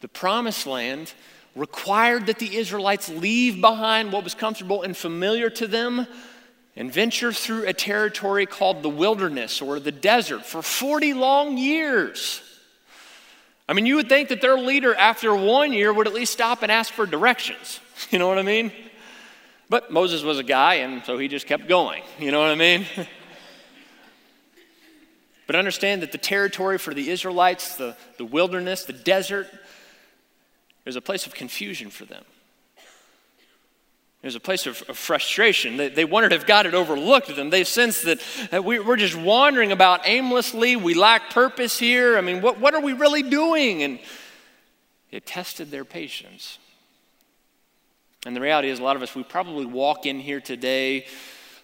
the 0.00 0.06
Promised 0.06 0.68
Land 0.68 1.12
required 1.56 2.26
that 2.26 2.38
the 2.38 2.56
Israelites 2.56 3.08
leave 3.08 3.60
behind 3.60 4.12
what 4.12 4.22
was 4.22 4.34
comfortable 4.34 4.82
and 4.82 4.96
familiar 4.96 5.50
to 5.50 5.66
them 5.66 6.06
and 6.76 6.92
venture 6.92 7.32
through 7.32 7.66
a 7.66 7.72
territory 7.72 8.46
called 8.46 8.84
the 8.84 8.88
wilderness 8.88 9.60
or 9.60 9.80
the 9.80 9.92
desert 9.92 10.46
for 10.46 10.62
40 10.62 11.14
long 11.14 11.58
years. 11.58 12.40
I 13.68 13.72
mean, 13.72 13.86
you 13.86 13.96
would 13.96 14.08
think 14.08 14.28
that 14.28 14.40
their 14.40 14.58
leader, 14.58 14.94
after 14.94 15.34
one 15.34 15.72
year, 15.72 15.92
would 15.92 16.06
at 16.06 16.12
least 16.12 16.32
stop 16.32 16.62
and 16.62 16.70
ask 16.70 16.92
for 16.92 17.06
directions. 17.06 17.80
You 18.10 18.18
know 18.18 18.26
what 18.26 18.38
I 18.38 18.42
mean? 18.42 18.72
But 19.70 19.92
Moses 19.92 20.24
was 20.24 20.40
a 20.40 20.42
guy, 20.42 20.74
and 20.74 21.04
so 21.04 21.16
he 21.16 21.28
just 21.28 21.46
kept 21.46 21.68
going. 21.68 22.02
You 22.18 22.32
know 22.32 22.40
what 22.40 22.50
I 22.50 22.56
mean? 22.56 22.86
but 25.46 25.54
understand 25.54 26.02
that 26.02 26.10
the 26.10 26.18
territory 26.18 26.76
for 26.76 26.92
the 26.92 27.08
Israelites, 27.08 27.76
the, 27.76 27.96
the 28.18 28.24
wilderness, 28.24 28.84
the 28.84 28.92
desert, 28.92 29.46
is 30.84 30.96
a 30.96 31.00
place 31.00 31.26
of 31.26 31.34
confusion 31.34 31.88
for 31.88 32.04
them. 32.04 32.24
There's 34.24 34.36
a 34.36 34.40
place 34.40 34.64
of, 34.66 34.82
of 34.88 34.96
frustration. 34.96 35.76
They, 35.76 35.90
they, 35.90 36.06
wondered 36.06 36.32
if 36.32 36.46
God 36.46 36.64
had 36.64 36.74
overlooked 36.74 37.36
them. 37.36 37.50
They 37.50 37.62
sensed 37.62 38.06
that, 38.06 38.22
that 38.50 38.64
we, 38.64 38.78
are 38.78 38.96
just 38.96 39.14
wandering 39.14 39.70
about 39.70 40.08
aimlessly. 40.08 40.76
We 40.76 40.94
lack 40.94 41.28
purpose 41.28 41.78
here. 41.78 42.16
I 42.16 42.22
mean, 42.22 42.40
what, 42.40 42.58
what 42.58 42.74
are 42.74 42.80
we 42.80 42.94
really 42.94 43.22
doing? 43.22 43.82
And 43.82 43.98
it 45.10 45.26
tested 45.26 45.70
their 45.70 45.84
patience. 45.84 46.58
And 48.24 48.34
the 48.34 48.40
reality 48.40 48.70
is, 48.70 48.78
a 48.78 48.82
lot 48.82 48.96
of 48.96 49.02
us, 49.02 49.14
we 49.14 49.24
probably 49.24 49.66
walk 49.66 50.06
in 50.06 50.18
here 50.20 50.40
today 50.40 51.04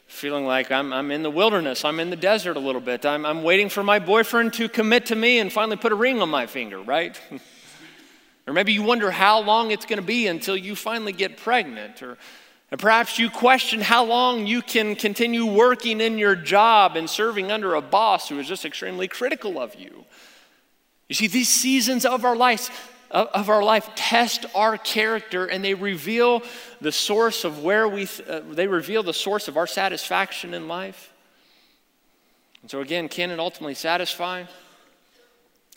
feeling 0.07 0.45
like 0.45 0.71
I'm, 0.71 0.93
I'm 0.93 1.11
in 1.11 1.23
the 1.23 1.31
wilderness, 1.31 1.83
I'm 1.83 1.99
in 1.99 2.11
the 2.11 2.17
desert 2.17 2.59
a 2.59 2.61
little 2.61 2.83
bit. 2.83 3.07
I'm, 3.07 3.25
I'm 3.25 3.43
waiting 3.43 3.71
for 3.71 3.83
my 3.83 4.01
boyfriend 4.01 4.53
to 4.55 4.69
commit 4.69 5.07
to 5.07 5.17
me 5.17 5.39
and 5.39 5.51
finally 5.51 5.79
put 5.79 5.93
a 5.93 5.95
ring 5.97 6.21
on 6.21 6.29
my 6.29 6.45
finger, 6.45 6.83
right? 6.83 7.19
or 8.47 8.53
maybe 8.53 8.75
you 8.75 8.83
wonder 8.83 9.11
how 9.11 9.41
long 9.41 9.71
it's 9.71 9.87
going 9.87 9.99
to 9.99 10.07
be 10.07 10.27
until 10.27 10.59
you 10.59 10.77
finally 10.77 11.13
get 11.13 11.39
pregnant. 11.39 12.03
Or 12.03 12.19
and 12.71 12.79
perhaps 12.79 13.19
you 13.19 13.31
question 13.31 13.81
how 13.81 14.05
long 14.05 14.47
you 14.47 14.63
can 14.63 14.95
continue 14.95 15.45
working 15.45 16.01
in 16.01 16.19
your 16.19 16.37
job 16.37 16.97
and 16.97 17.11
serving 17.11 17.51
under 17.51 17.75
a 17.75 17.81
boss 17.81 18.29
who 18.29 18.39
is 18.39 18.47
just 18.47 18.65
extremely 18.65 19.09
critical 19.09 19.59
of 19.59 19.75
you. 19.75 20.05
You 21.09 21.17
see, 21.17 21.27
these 21.27 21.49
seasons 21.49 22.05
of 22.05 22.25
our 22.25 22.37
life, 22.37 22.95
of 23.11 23.51
our 23.51 23.65
life 23.65 23.91
test 23.97 24.47
our 24.55 24.79
character 24.79 25.47
and 25.47 25.65
they 25.65 25.75
reveal 25.75 26.43
the 26.81 26.93
source 26.93 27.43
of 27.45 27.65
where 27.65 27.89
we, 27.89 28.07
uh, 28.29 28.41
they 28.49 28.69
reveal 28.69 29.03
the 29.03 29.13
source 29.13 29.49
of 29.49 29.57
our 29.57 29.67
satisfaction 29.67 30.55
in 30.55 30.69
life. 30.69 31.13
And 32.63 32.71
so, 32.71 32.81
again, 32.81 33.09
can 33.09 33.33
it 33.33 33.41
ultimately 33.41 33.75
satisfy? 33.75 34.45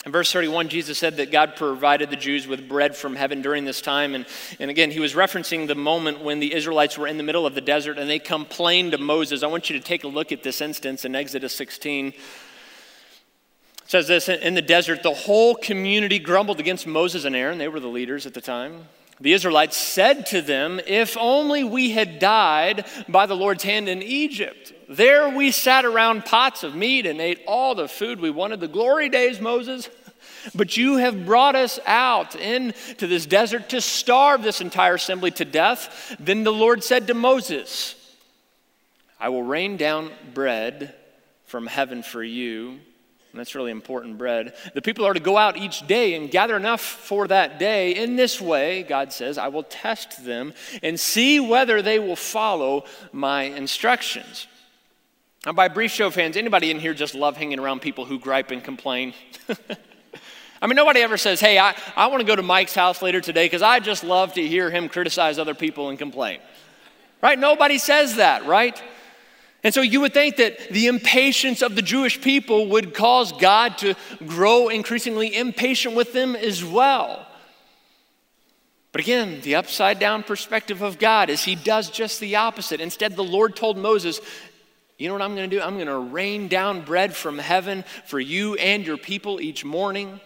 In 0.06 0.12
verse 0.12 0.30
31, 0.32 0.68
Jesus 0.68 0.98
said 0.98 1.16
that 1.16 1.32
God 1.32 1.56
provided 1.56 2.10
the 2.10 2.16
Jews 2.16 2.46
with 2.46 2.68
bread 2.68 2.94
from 2.94 3.16
heaven 3.16 3.40
during 3.40 3.64
this 3.64 3.80
time. 3.80 4.14
And, 4.14 4.26
and 4.60 4.70
again, 4.70 4.90
he 4.90 5.00
was 5.00 5.14
referencing 5.14 5.66
the 5.66 5.74
moment 5.74 6.20
when 6.20 6.40
the 6.40 6.52
Israelites 6.54 6.98
were 6.98 7.06
in 7.06 7.16
the 7.16 7.22
middle 7.22 7.46
of 7.46 7.54
the 7.54 7.62
desert 7.62 7.98
and 7.98 8.08
they 8.08 8.18
complained 8.18 8.92
to 8.92 8.98
Moses. 8.98 9.42
I 9.42 9.46
want 9.46 9.70
you 9.70 9.78
to 9.78 9.84
take 9.84 10.04
a 10.04 10.08
look 10.08 10.30
at 10.30 10.42
this 10.42 10.60
instance 10.60 11.06
in 11.06 11.14
Exodus 11.14 11.54
16. 11.56 12.08
It 12.08 12.14
says 13.86 14.06
this 14.06 14.28
In 14.28 14.54
the 14.54 14.62
desert, 14.62 15.02
the 15.02 15.14
whole 15.14 15.54
community 15.54 16.18
grumbled 16.18 16.60
against 16.60 16.86
Moses 16.86 17.24
and 17.24 17.34
Aaron. 17.34 17.56
They 17.56 17.68
were 17.68 17.80
the 17.80 17.88
leaders 17.88 18.26
at 18.26 18.34
the 18.34 18.42
time. 18.42 18.88
The 19.20 19.32
Israelites 19.32 19.76
said 19.76 20.26
to 20.26 20.42
them, 20.42 20.80
If 20.86 21.16
only 21.16 21.64
we 21.64 21.90
had 21.90 22.18
died 22.18 22.86
by 23.08 23.26
the 23.26 23.36
Lord's 23.36 23.62
hand 23.62 23.88
in 23.88 24.02
Egypt. 24.02 24.72
There 24.88 25.28
we 25.28 25.50
sat 25.50 25.84
around 25.84 26.24
pots 26.24 26.62
of 26.62 26.74
meat 26.74 27.06
and 27.06 27.20
ate 27.20 27.40
all 27.46 27.74
the 27.74 27.88
food 27.88 28.20
we 28.20 28.30
wanted. 28.30 28.60
The 28.60 28.68
glory 28.68 29.08
days, 29.08 29.40
Moses. 29.40 29.88
But 30.54 30.76
you 30.76 30.98
have 30.98 31.24
brought 31.24 31.56
us 31.56 31.78
out 31.86 32.34
into 32.34 33.06
this 33.06 33.24
desert 33.24 33.70
to 33.70 33.80
starve 33.80 34.42
this 34.42 34.60
entire 34.60 34.94
assembly 34.94 35.30
to 35.32 35.44
death. 35.44 36.14
Then 36.20 36.44
the 36.44 36.52
Lord 36.52 36.84
said 36.84 37.06
to 37.06 37.14
Moses, 37.14 37.94
I 39.18 39.30
will 39.30 39.42
rain 39.42 39.76
down 39.76 40.10
bread 40.34 40.94
from 41.46 41.66
heaven 41.66 42.02
for 42.02 42.22
you. 42.22 42.80
And 43.34 43.40
that's 43.40 43.56
really 43.56 43.72
important 43.72 44.16
bread. 44.16 44.54
The 44.74 44.80
people 44.80 45.04
are 45.04 45.12
to 45.12 45.18
go 45.18 45.36
out 45.36 45.56
each 45.56 45.84
day 45.88 46.14
and 46.14 46.30
gather 46.30 46.56
enough 46.56 46.80
for 46.80 47.26
that 47.26 47.58
day. 47.58 47.96
In 47.96 48.14
this 48.14 48.40
way, 48.40 48.84
God 48.84 49.12
says, 49.12 49.38
I 49.38 49.48
will 49.48 49.64
test 49.64 50.24
them 50.24 50.54
and 50.84 51.00
see 51.00 51.40
whether 51.40 51.82
they 51.82 51.98
will 51.98 52.14
follow 52.14 52.84
my 53.10 53.42
instructions. 53.42 54.46
Now, 55.44 55.50
by 55.50 55.66
brief 55.66 55.90
show 55.90 56.06
of 56.06 56.14
hands, 56.14 56.36
anybody 56.36 56.70
in 56.70 56.78
here 56.78 56.94
just 56.94 57.16
love 57.16 57.36
hanging 57.36 57.58
around 57.58 57.80
people 57.82 58.04
who 58.04 58.20
gripe 58.20 58.52
and 58.52 58.62
complain? 58.62 59.14
I 60.62 60.68
mean, 60.68 60.76
nobody 60.76 61.00
ever 61.00 61.16
says, 61.16 61.40
hey, 61.40 61.58
I, 61.58 61.74
I 61.96 62.06
want 62.06 62.20
to 62.20 62.26
go 62.28 62.36
to 62.36 62.42
Mike's 62.42 62.76
house 62.76 63.02
later 63.02 63.20
today 63.20 63.46
because 63.46 63.62
I 63.62 63.80
just 63.80 64.04
love 64.04 64.34
to 64.34 64.46
hear 64.46 64.70
him 64.70 64.88
criticize 64.88 65.40
other 65.40 65.54
people 65.54 65.88
and 65.88 65.98
complain. 65.98 66.38
right? 67.20 67.36
Nobody 67.36 67.78
says 67.78 68.14
that, 68.14 68.46
right? 68.46 68.80
And 69.64 69.72
so 69.72 69.80
you 69.80 70.02
would 70.02 70.12
think 70.12 70.36
that 70.36 70.68
the 70.68 70.86
impatience 70.86 71.62
of 71.62 71.74
the 71.74 71.82
Jewish 71.82 72.20
people 72.20 72.68
would 72.68 72.92
cause 72.92 73.32
God 73.32 73.78
to 73.78 73.94
grow 74.26 74.68
increasingly 74.68 75.34
impatient 75.34 75.96
with 75.96 76.12
them 76.12 76.36
as 76.36 76.62
well. 76.62 77.26
But 78.92 79.00
again, 79.00 79.40
the 79.40 79.54
upside 79.56 79.98
down 79.98 80.22
perspective 80.22 80.82
of 80.82 80.98
God 80.98 81.30
is 81.30 81.42
He 81.42 81.56
does 81.56 81.88
just 81.88 82.20
the 82.20 82.36
opposite. 82.36 82.80
Instead, 82.80 83.16
the 83.16 83.24
Lord 83.24 83.56
told 83.56 83.78
Moses, 83.78 84.20
You 84.98 85.08
know 85.08 85.14
what 85.14 85.22
I'm 85.22 85.34
going 85.34 85.48
to 85.48 85.56
do? 85.56 85.62
I'm 85.62 85.74
going 85.76 85.86
to 85.86 85.98
rain 85.98 86.46
down 86.46 86.82
bread 86.82 87.16
from 87.16 87.38
heaven 87.38 87.84
for 88.04 88.20
you 88.20 88.54
and 88.56 88.86
your 88.86 88.98
people 88.98 89.40
each 89.40 89.64
morning. 89.64 90.20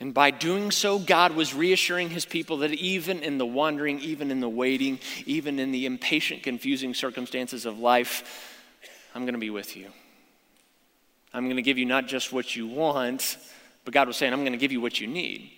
And 0.00 0.12
by 0.12 0.30
doing 0.30 0.70
so, 0.70 0.98
God 0.98 1.34
was 1.34 1.54
reassuring 1.54 2.10
his 2.10 2.24
people 2.24 2.58
that 2.58 2.72
even 2.72 3.20
in 3.20 3.38
the 3.38 3.46
wandering, 3.46 4.00
even 4.00 4.30
in 4.30 4.40
the 4.40 4.48
waiting, 4.48 4.98
even 5.24 5.58
in 5.58 5.70
the 5.70 5.86
impatient, 5.86 6.42
confusing 6.42 6.94
circumstances 6.94 7.64
of 7.64 7.78
life, 7.78 8.50
I'm 9.14 9.22
going 9.22 9.34
to 9.34 9.40
be 9.40 9.50
with 9.50 9.76
you. 9.76 9.88
I'm 11.32 11.44
going 11.44 11.56
to 11.56 11.62
give 11.62 11.78
you 11.78 11.86
not 11.86 12.06
just 12.06 12.32
what 12.32 12.54
you 12.54 12.66
want, 12.66 13.36
but 13.84 13.94
God 13.94 14.08
was 14.08 14.16
saying, 14.16 14.32
I'm 14.32 14.40
going 14.40 14.52
to 14.52 14.58
give 14.58 14.72
you 14.72 14.80
what 14.80 15.00
you 15.00 15.06
need. 15.06 15.52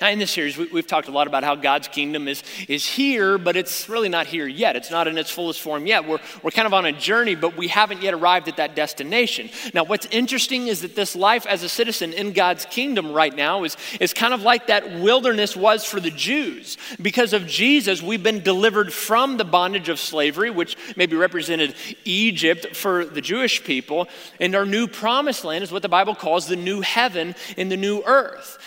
Now, 0.00 0.10
in 0.10 0.20
this 0.20 0.30
series, 0.30 0.56
we, 0.56 0.68
have 0.74 0.86
talked 0.86 1.08
a 1.08 1.10
lot 1.10 1.26
about 1.26 1.42
how 1.42 1.56
God's 1.56 1.88
kingdom 1.88 2.28
is, 2.28 2.44
is 2.68 2.86
here, 2.86 3.36
but 3.36 3.56
it's 3.56 3.88
really 3.88 4.08
not 4.08 4.28
here 4.28 4.46
yet. 4.46 4.76
It's 4.76 4.92
not 4.92 5.08
in 5.08 5.18
its 5.18 5.28
fullest 5.28 5.60
form 5.60 5.88
yet. 5.88 6.06
We're, 6.06 6.20
we're 6.40 6.52
kind 6.52 6.66
of 6.66 6.72
on 6.72 6.86
a 6.86 6.92
journey, 6.92 7.34
but 7.34 7.56
we 7.56 7.66
haven't 7.66 8.00
yet 8.00 8.14
arrived 8.14 8.46
at 8.46 8.58
that 8.58 8.76
destination. 8.76 9.50
Now, 9.74 9.82
what's 9.82 10.06
interesting 10.12 10.68
is 10.68 10.82
that 10.82 10.94
this 10.94 11.16
life 11.16 11.46
as 11.46 11.64
a 11.64 11.68
citizen 11.68 12.12
in 12.12 12.32
God's 12.32 12.64
kingdom 12.64 13.10
right 13.12 13.34
now 13.34 13.64
is, 13.64 13.76
is 13.98 14.14
kind 14.14 14.32
of 14.32 14.42
like 14.42 14.68
that 14.68 15.00
wilderness 15.00 15.56
was 15.56 15.84
for 15.84 15.98
the 15.98 16.12
Jews. 16.12 16.76
Because 17.02 17.32
of 17.32 17.48
Jesus, 17.48 18.00
we've 18.00 18.22
been 18.22 18.44
delivered 18.44 18.92
from 18.92 19.36
the 19.36 19.44
bondage 19.44 19.88
of 19.88 19.98
slavery, 19.98 20.50
which 20.50 20.76
maybe 20.96 21.16
represented 21.16 21.74
Egypt 22.04 22.76
for 22.76 23.04
the 23.04 23.20
Jewish 23.20 23.64
people. 23.64 24.06
And 24.38 24.54
our 24.54 24.64
new 24.64 24.86
promised 24.86 25.44
land 25.44 25.64
is 25.64 25.72
what 25.72 25.82
the 25.82 25.88
Bible 25.88 26.14
calls 26.14 26.46
the 26.46 26.54
new 26.54 26.82
heaven 26.82 27.34
and 27.56 27.68
the 27.68 27.76
new 27.76 28.00
earth. 28.06 28.58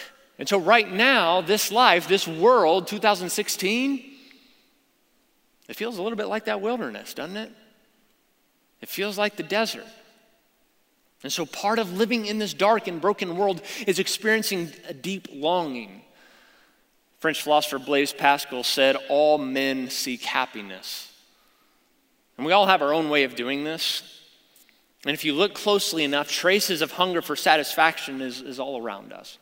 And 0.42 0.50
so, 0.50 0.58
right 0.58 0.92
now, 0.92 1.42
this 1.42 1.72
life, 1.72 2.08
this 2.08 2.28
world, 2.28 2.88
2016, 2.88 4.12
it 5.70 5.76
feels 5.76 6.00
a 6.00 6.02
little 6.02 6.18
bit 6.18 6.26
like 6.26 6.46
that 6.46 6.62
wilderness, 6.62 7.14
doesn't 7.14 7.38
it? 7.38 7.52
It 8.82 8.90
feels 8.90 9.20
like 9.20 9.36
the 9.36 9.44
desert. 9.44 9.86
And 11.22 11.32
so, 11.32 11.46
part 11.46 11.78
of 11.78 11.94
living 11.94 12.26
in 12.26 12.40
this 12.40 12.56
dark 12.56 12.88
and 12.88 13.00
broken 13.00 13.38
world 13.38 13.62
is 13.86 14.00
experiencing 14.00 14.72
a 14.88 14.96
deep 14.96 15.28
longing. 15.32 16.02
French 17.20 17.44
philosopher 17.44 17.78
Blaise 17.78 18.12
Pascal 18.12 18.64
said, 18.64 18.98
All 19.10 19.38
men 19.38 19.92
seek 19.92 20.24
happiness. 20.24 21.14
And 22.38 22.48
we 22.48 22.52
all 22.52 22.66
have 22.66 22.82
our 22.82 22.96
own 22.96 23.12
way 23.12 23.26
of 23.26 23.36
doing 23.36 23.64
this. 23.64 24.24
And 25.06 25.14
if 25.14 25.24
you 25.24 25.36
look 25.36 25.54
closely 25.54 26.04
enough, 26.04 26.32
traces 26.32 26.82
of 26.82 26.94
hunger 26.94 27.22
for 27.22 27.36
satisfaction 27.36 28.22
is, 28.22 28.42
is 28.42 28.60
all 28.60 28.82
around 28.82 29.14
us. 29.14 29.38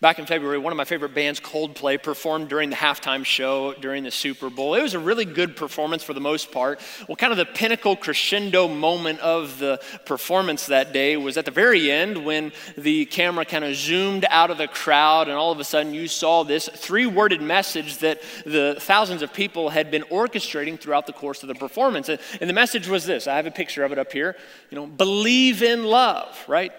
Back 0.00 0.20
in 0.20 0.26
February, 0.26 0.58
one 0.58 0.72
of 0.72 0.76
my 0.76 0.84
favorite 0.84 1.12
bands, 1.12 1.40
Coldplay, 1.40 2.00
performed 2.00 2.48
during 2.48 2.70
the 2.70 2.76
halftime 2.76 3.24
show 3.24 3.74
during 3.74 4.04
the 4.04 4.12
Super 4.12 4.48
Bowl. 4.48 4.76
It 4.76 4.82
was 4.82 4.94
a 4.94 4.98
really 5.00 5.24
good 5.24 5.56
performance 5.56 6.04
for 6.04 6.14
the 6.14 6.20
most 6.20 6.52
part. 6.52 6.78
Well, 7.08 7.16
kind 7.16 7.32
of 7.32 7.36
the 7.36 7.44
pinnacle 7.44 7.96
crescendo 7.96 8.68
moment 8.68 9.18
of 9.18 9.58
the 9.58 9.80
performance 10.06 10.66
that 10.66 10.92
day 10.92 11.16
was 11.16 11.36
at 11.36 11.46
the 11.46 11.50
very 11.50 11.90
end 11.90 12.24
when 12.24 12.52
the 12.76 13.06
camera 13.06 13.44
kind 13.44 13.64
of 13.64 13.74
zoomed 13.74 14.24
out 14.30 14.52
of 14.52 14.58
the 14.58 14.68
crowd, 14.68 15.26
and 15.26 15.36
all 15.36 15.50
of 15.50 15.58
a 15.58 15.64
sudden 15.64 15.92
you 15.92 16.06
saw 16.06 16.44
this 16.44 16.68
three 16.72 17.06
worded 17.06 17.42
message 17.42 17.98
that 17.98 18.22
the 18.46 18.76
thousands 18.78 19.22
of 19.22 19.32
people 19.32 19.68
had 19.68 19.90
been 19.90 20.02
orchestrating 20.02 20.78
throughout 20.78 21.08
the 21.08 21.12
course 21.12 21.42
of 21.42 21.48
the 21.48 21.56
performance. 21.56 22.08
And 22.08 22.20
the 22.40 22.54
message 22.54 22.86
was 22.86 23.04
this 23.04 23.26
I 23.26 23.34
have 23.34 23.46
a 23.46 23.50
picture 23.50 23.82
of 23.82 23.90
it 23.90 23.98
up 23.98 24.12
here. 24.12 24.36
You 24.70 24.76
know, 24.76 24.86
believe 24.86 25.60
in 25.60 25.82
love, 25.82 26.38
right? 26.46 26.70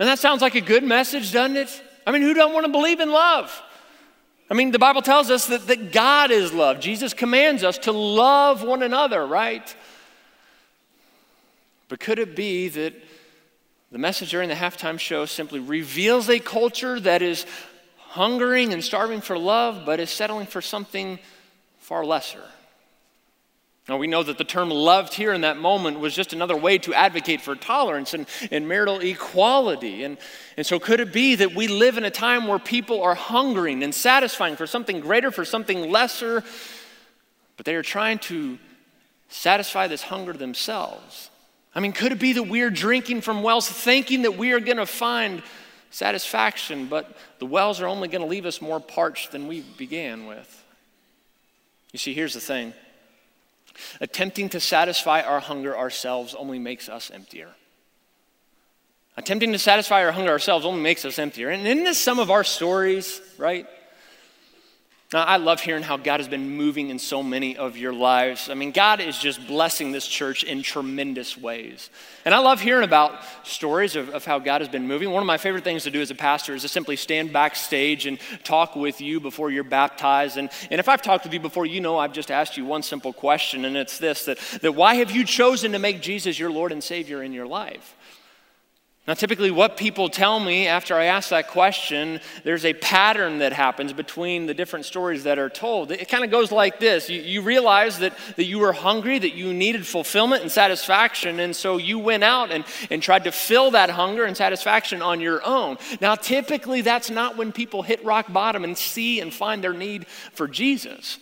And 0.00 0.08
that 0.08 0.18
sounds 0.18 0.42
like 0.42 0.56
a 0.56 0.60
good 0.60 0.82
message, 0.82 1.30
doesn't 1.30 1.56
it? 1.56 1.82
I 2.06 2.12
mean, 2.12 2.22
who 2.22 2.34
don't 2.34 2.54
want 2.54 2.64
to 2.66 2.72
believe 2.72 3.00
in 3.00 3.10
love? 3.10 3.62
I 4.48 4.54
mean, 4.54 4.70
the 4.70 4.78
Bible 4.78 5.02
tells 5.02 5.28
us 5.30 5.46
that, 5.46 5.66
that 5.66 5.90
God 5.90 6.30
is 6.30 6.52
love. 6.52 6.78
Jesus 6.78 7.12
commands 7.12 7.64
us 7.64 7.78
to 7.78 7.92
love 7.92 8.62
one 8.62 8.82
another, 8.82 9.26
right? 9.26 9.74
But 11.88 11.98
could 11.98 12.20
it 12.20 12.36
be 12.36 12.68
that 12.68 12.94
the 13.90 13.98
message 13.98 14.30
during 14.30 14.48
the 14.48 14.54
halftime 14.54 15.00
show 15.00 15.26
simply 15.26 15.58
reveals 15.58 16.28
a 16.28 16.38
culture 16.38 17.00
that 17.00 17.22
is 17.22 17.44
hungering 17.98 18.72
and 18.72 18.82
starving 18.82 19.20
for 19.20 19.36
love, 19.36 19.82
but 19.84 19.98
is 19.98 20.10
settling 20.10 20.46
for 20.46 20.60
something 20.60 21.18
far 21.78 22.04
lesser? 22.04 22.42
Now, 23.88 23.98
we 23.98 24.08
know 24.08 24.24
that 24.24 24.36
the 24.36 24.44
term 24.44 24.68
loved 24.70 25.14
here 25.14 25.32
in 25.32 25.42
that 25.42 25.58
moment 25.58 26.00
was 26.00 26.12
just 26.12 26.32
another 26.32 26.56
way 26.56 26.76
to 26.78 26.92
advocate 26.92 27.40
for 27.40 27.54
tolerance 27.54 28.14
and, 28.14 28.26
and 28.50 28.66
marital 28.66 28.98
equality. 28.98 30.02
And, 30.02 30.18
and 30.56 30.66
so, 30.66 30.80
could 30.80 30.98
it 30.98 31.12
be 31.12 31.36
that 31.36 31.54
we 31.54 31.68
live 31.68 31.96
in 31.96 32.04
a 32.04 32.10
time 32.10 32.48
where 32.48 32.58
people 32.58 33.00
are 33.02 33.14
hungering 33.14 33.84
and 33.84 33.94
satisfying 33.94 34.56
for 34.56 34.66
something 34.66 34.98
greater, 34.98 35.30
for 35.30 35.44
something 35.44 35.88
lesser, 35.88 36.42
but 37.56 37.64
they 37.64 37.76
are 37.76 37.82
trying 37.82 38.18
to 38.20 38.58
satisfy 39.28 39.86
this 39.86 40.02
hunger 40.02 40.32
themselves? 40.32 41.30
I 41.72 41.78
mean, 41.78 41.92
could 41.92 42.10
it 42.10 42.18
be 42.18 42.32
that 42.32 42.48
we 42.48 42.62
are 42.62 42.70
drinking 42.70 43.20
from 43.20 43.44
wells 43.44 43.68
thinking 43.68 44.22
that 44.22 44.36
we 44.36 44.50
are 44.50 44.60
going 44.60 44.78
to 44.78 44.86
find 44.86 45.44
satisfaction, 45.90 46.88
but 46.88 47.16
the 47.38 47.46
wells 47.46 47.80
are 47.80 47.86
only 47.86 48.08
going 48.08 48.22
to 48.22 48.26
leave 48.26 48.46
us 48.46 48.60
more 48.60 48.80
parched 48.80 49.30
than 49.30 49.46
we 49.46 49.60
began 49.60 50.26
with? 50.26 50.64
You 51.92 52.00
see, 52.00 52.14
here's 52.14 52.34
the 52.34 52.40
thing. 52.40 52.72
Attempting 54.00 54.48
to 54.50 54.60
satisfy 54.60 55.22
our 55.22 55.40
hunger 55.40 55.76
ourselves 55.76 56.34
only 56.34 56.58
makes 56.58 56.88
us 56.88 57.10
emptier. 57.10 57.50
Attempting 59.16 59.52
to 59.52 59.58
satisfy 59.58 60.04
our 60.04 60.12
hunger 60.12 60.30
ourselves 60.30 60.66
only 60.66 60.82
makes 60.82 61.04
us 61.04 61.18
emptier. 61.18 61.50
And 61.50 61.66
isn't 61.66 61.84
this 61.84 61.98
some 61.98 62.18
of 62.18 62.30
our 62.30 62.44
stories, 62.44 63.20
right? 63.38 63.66
Now, 65.12 65.22
I 65.22 65.36
love 65.36 65.60
hearing 65.60 65.84
how 65.84 65.98
God 65.98 66.18
has 66.18 66.28
been 66.28 66.56
moving 66.56 66.90
in 66.90 66.98
so 66.98 67.22
many 67.22 67.56
of 67.56 67.76
your 67.76 67.92
lives. 67.92 68.50
I 68.50 68.54
mean, 68.54 68.72
God 68.72 69.00
is 69.00 69.16
just 69.16 69.46
blessing 69.46 69.92
this 69.92 70.04
church 70.04 70.42
in 70.42 70.62
tremendous 70.62 71.38
ways. 71.38 71.90
And 72.24 72.34
I 72.34 72.38
love 72.38 72.60
hearing 72.60 72.82
about 72.82 73.20
stories 73.44 73.94
of, 73.94 74.08
of 74.10 74.24
how 74.24 74.40
God 74.40 74.62
has 74.62 74.68
been 74.68 74.88
moving. 74.88 75.12
One 75.12 75.22
of 75.22 75.26
my 75.28 75.38
favorite 75.38 75.62
things 75.62 75.84
to 75.84 75.92
do 75.92 76.00
as 76.00 76.10
a 76.10 76.16
pastor 76.16 76.56
is 76.56 76.62
to 76.62 76.68
simply 76.68 76.96
stand 76.96 77.32
backstage 77.32 78.06
and 78.06 78.18
talk 78.42 78.74
with 78.74 79.00
you 79.00 79.20
before 79.20 79.48
you're 79.48 79.62
baptized. 79.62 80.38
And, 80.38 80.50
and 80.72 80.80
if 80.80 80.88
I've 80.88 81.02
talked 81.02 81.22
with 81.22 81.32
you 81.32 81.40
before, 81.40 81.66
you 81.66 81.80
know 81.80 81.98
I've 81.98 82.12
just 82.12 82.32
asked 82.32 82.56
you 82.56 82.64
one 82.64 82.82
simple 82.82 83.12
question, 83.12 83.64
and 83.64 83.76
it's 83.76 83.98
this 83.98 84.24
that, 84.24 84.38
that 84.62 84.72
why 84.72 84.96
have 84.96 85.12
you 85.12 85.24
chosen 85.24 85.70
to 85.70 85.78
make 85.78 86.02
Jesus 86.02 86.36
your 86.36 86.50
Lord 86.50 86.72
and 86.72 86.82
Savior 86.82 87.22
in 87.22 87.32
your 87.32 87.46
life? 87.46 87.95
Now, 89.06 89.14
typically, 89.14 89.52
what 89.52 89.76
people 89.76 90.08
tell 90.08 90.40
me 90.40 90.66
after 90.66 90.96
I 90.96 91.04
ask 91.04 91.28
that 91.28 91.46
question, 91.46 92.20
there's 92.42 92.64
a 92.64 92.74
pattern 92.74 93.38
that 93.38 93.52
happens 93.52 93.92
between 93.92 94.46
the 94.46 94.54
different 94.54 94.84
stories 94.84 95.22
that 95.22 95.38
are 95.38 95.48
told. 95.48 95.92
It 95.92 96.08
kind 96.08 96.24
of 96.24 96.32
goes 96.32 96.50
like 96.50 96.80
this 96.80 97.08
you, 97.08 97.20
you, 97.20 97.40
realize 97.40 98.00
that, 98.00 98.18
that 98.34 98.46
you 98.46 98.58
were 98.58 98.72
hungry, 98.72 99.16
that 99.16 99.34
you 99.34 99.54
needed 99.54 99.86
fulfillment 99.86 100.42
and 100.42 100.50
satisfaction, 100.50 101.38
and 101.38 101.54
so 101.54 101.76
you 101.76 102.00
went 102.00 102.24
out 102.24 102.50
and, 102.50 102.64
and 102.90 103.00
tried 103.00 103.22
to 103.24 103.32
fill 103.32 103.70
that 103.70 103.90
hunger 103.90 104.24
and 104.24 104.36
satisfaction 104.36 105.00
on 105.02 105.20
your 105.20 105.40
own. 105.46 105.78
Now, 106.00 106.16
typically, 106.16 106.80
that's 106.80 107.08
not 107.08 107.36
when 107.36 107.52
people 107.52 107.82
hit 107.82 108.04
rock 108.04 108.32
bottom 108.32 108.64
and 108.64 108.76
see 108.76 109.20
and 109.20 109.32
find 109.32 109.62
their 109.62 109.72
need 109.72 110.08
for 110.32 110.48
Jesus. 110.48 111.20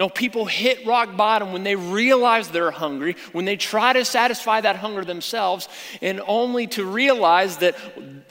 No, 0.00 0.08
people 0.08 0.46
hit 0.46 0.86
rock 0.86 1.14
bottom 1.14 1.52
when 1.52 1.62
they 1.62 1.76
realize 1.76 2.48
they're 2.48 2.70
hungry, 2.70 3.16
when 3.32 3.44
they 3.44 3.56
try 3.56 3.92
to 3.92 4.02
satisfy 4.02 4.62
that 4.62 4.76
hunger 4.76 5.04
themselves, 5.04 5.68
and 6.00 6.22
only 6.26 6.66
to 6.68 6.86
realize 6.86 7.58
that 7.58 7.76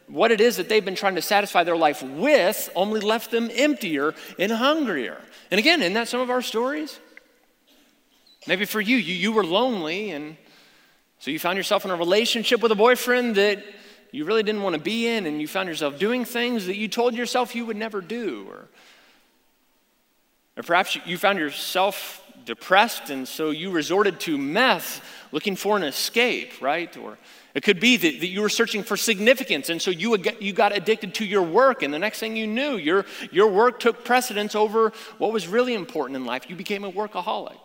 what 0.08 0.32
it 0.32 0.42
is 0.42 0.58
that 0.58 0.68
they've 0.68 0.84
been 0.84 0.96
trying 0.96 1.14
to 1.14 1.22
satisfy 1.22 1.64
their 1.64 1.78
life 1.78 2.02
with 2.02 2.72
only 2.76 3.00
left 3.00 3.30
them 3.30 3.52
emptier 3.54 4.16
and 4.40 4.52
hungrier. 4.52 5.22
And 5.52 5.60
again, 5.60 5.84
isn't 5.84 5.94
that 5.94 6.08
some 6.08 6.22
of 6.22 6.32
our 6.32 6.42
stories? 6.42 7.00
Maybe 8.48 8.66
for 8.66 8.82
you, 8.82 8.98
you, 8.98 9.14
you 9.14 9.32
were 9.32 9.46
lonely, 9.46 10.10
and 10.10 10.38
so 11.20 11.30
you 11.30 11.38
found 11.38 11.58
yourself 11.58 11.86
in 11.86 11.92
a 11.92 11.96
relationship 11.96 12.62
with 12.62 12.72
a 12.72 12.76
boyfriend 12.76 13.36
that 13.36 13.64
you 14.12 14.26
really 14.26 14.42
didn't 14.42 14.64
want 14.64 14.76
to 14.76 14.82
be 14.82 15.06
in, 15.06 15.28
and 15.28 15.40
you 15.40 15.48
found 15.48 15.70
yourself 15.70 16.00
doing 16.00 16.26
things 16.26 16.66
that 16.66 16.78
you 16.78 16.88
told 16.88 17.14
yourself 17.14 17.54
you 17.54 17.68
would 17.68 17.78
never 17.78 18.02
do. 18.02 18.48
Or 18.50 18.70
or 20.60 20.64
perhaps 20.64 20.98
you 21.06 21.18
found 21.18 21.40
yourself 21.40 22.22
depressed 22.44 23.10
and 23.10 23.26
so 23.26 23.50
you 23.50 23.72
resorted 23.72 24.20
to 24.20 24.38
meth 24.38 25.02
looking 25.32 25.56
for 25.56 25.78
an 25.78 25.84
escape, 25.84 26.52
right? 26.62 26.98
Or 26.98 27.18
it 27.54 27.64
could 27.64 27.80
be 27.80 27.96
that, 27.96 28.20
that 28.20 28.28
you 28.28 28.42
were 28.42 28.50
searching 28.50 28.84
for 28.84 28.98
significance 28.98 29.70
and 29.70 29.82
so 29.82 29.90
you, 29.90 30.18
you 30.42 30.52
got 30.52 30.76
addicted 30.76 31.14
to 31.14 31.26
your 31.26 31.44
work 31.44 31.82
and 31.82 31.94
the 31.94 32.00
next 32.00 32.20
thing 32.20 32.36
you 32.36 32.46
knew, 32.46 32.76
your, 32.76 33.06
your 33.32 33.50
work 33.50 33.80
took 33.80 34.04
precedence 34.04 34.54
over 34.54 34.92
what 35.18 35.32
was 35.32 35.48
really 35.48 35.74
important 35.74 36.18
in 36.18 36.26
life. 36.26 36.50
You 36.50 36.58
became 36.58 36.84
a 36.84 36.92
workaholic. 36.92 37.60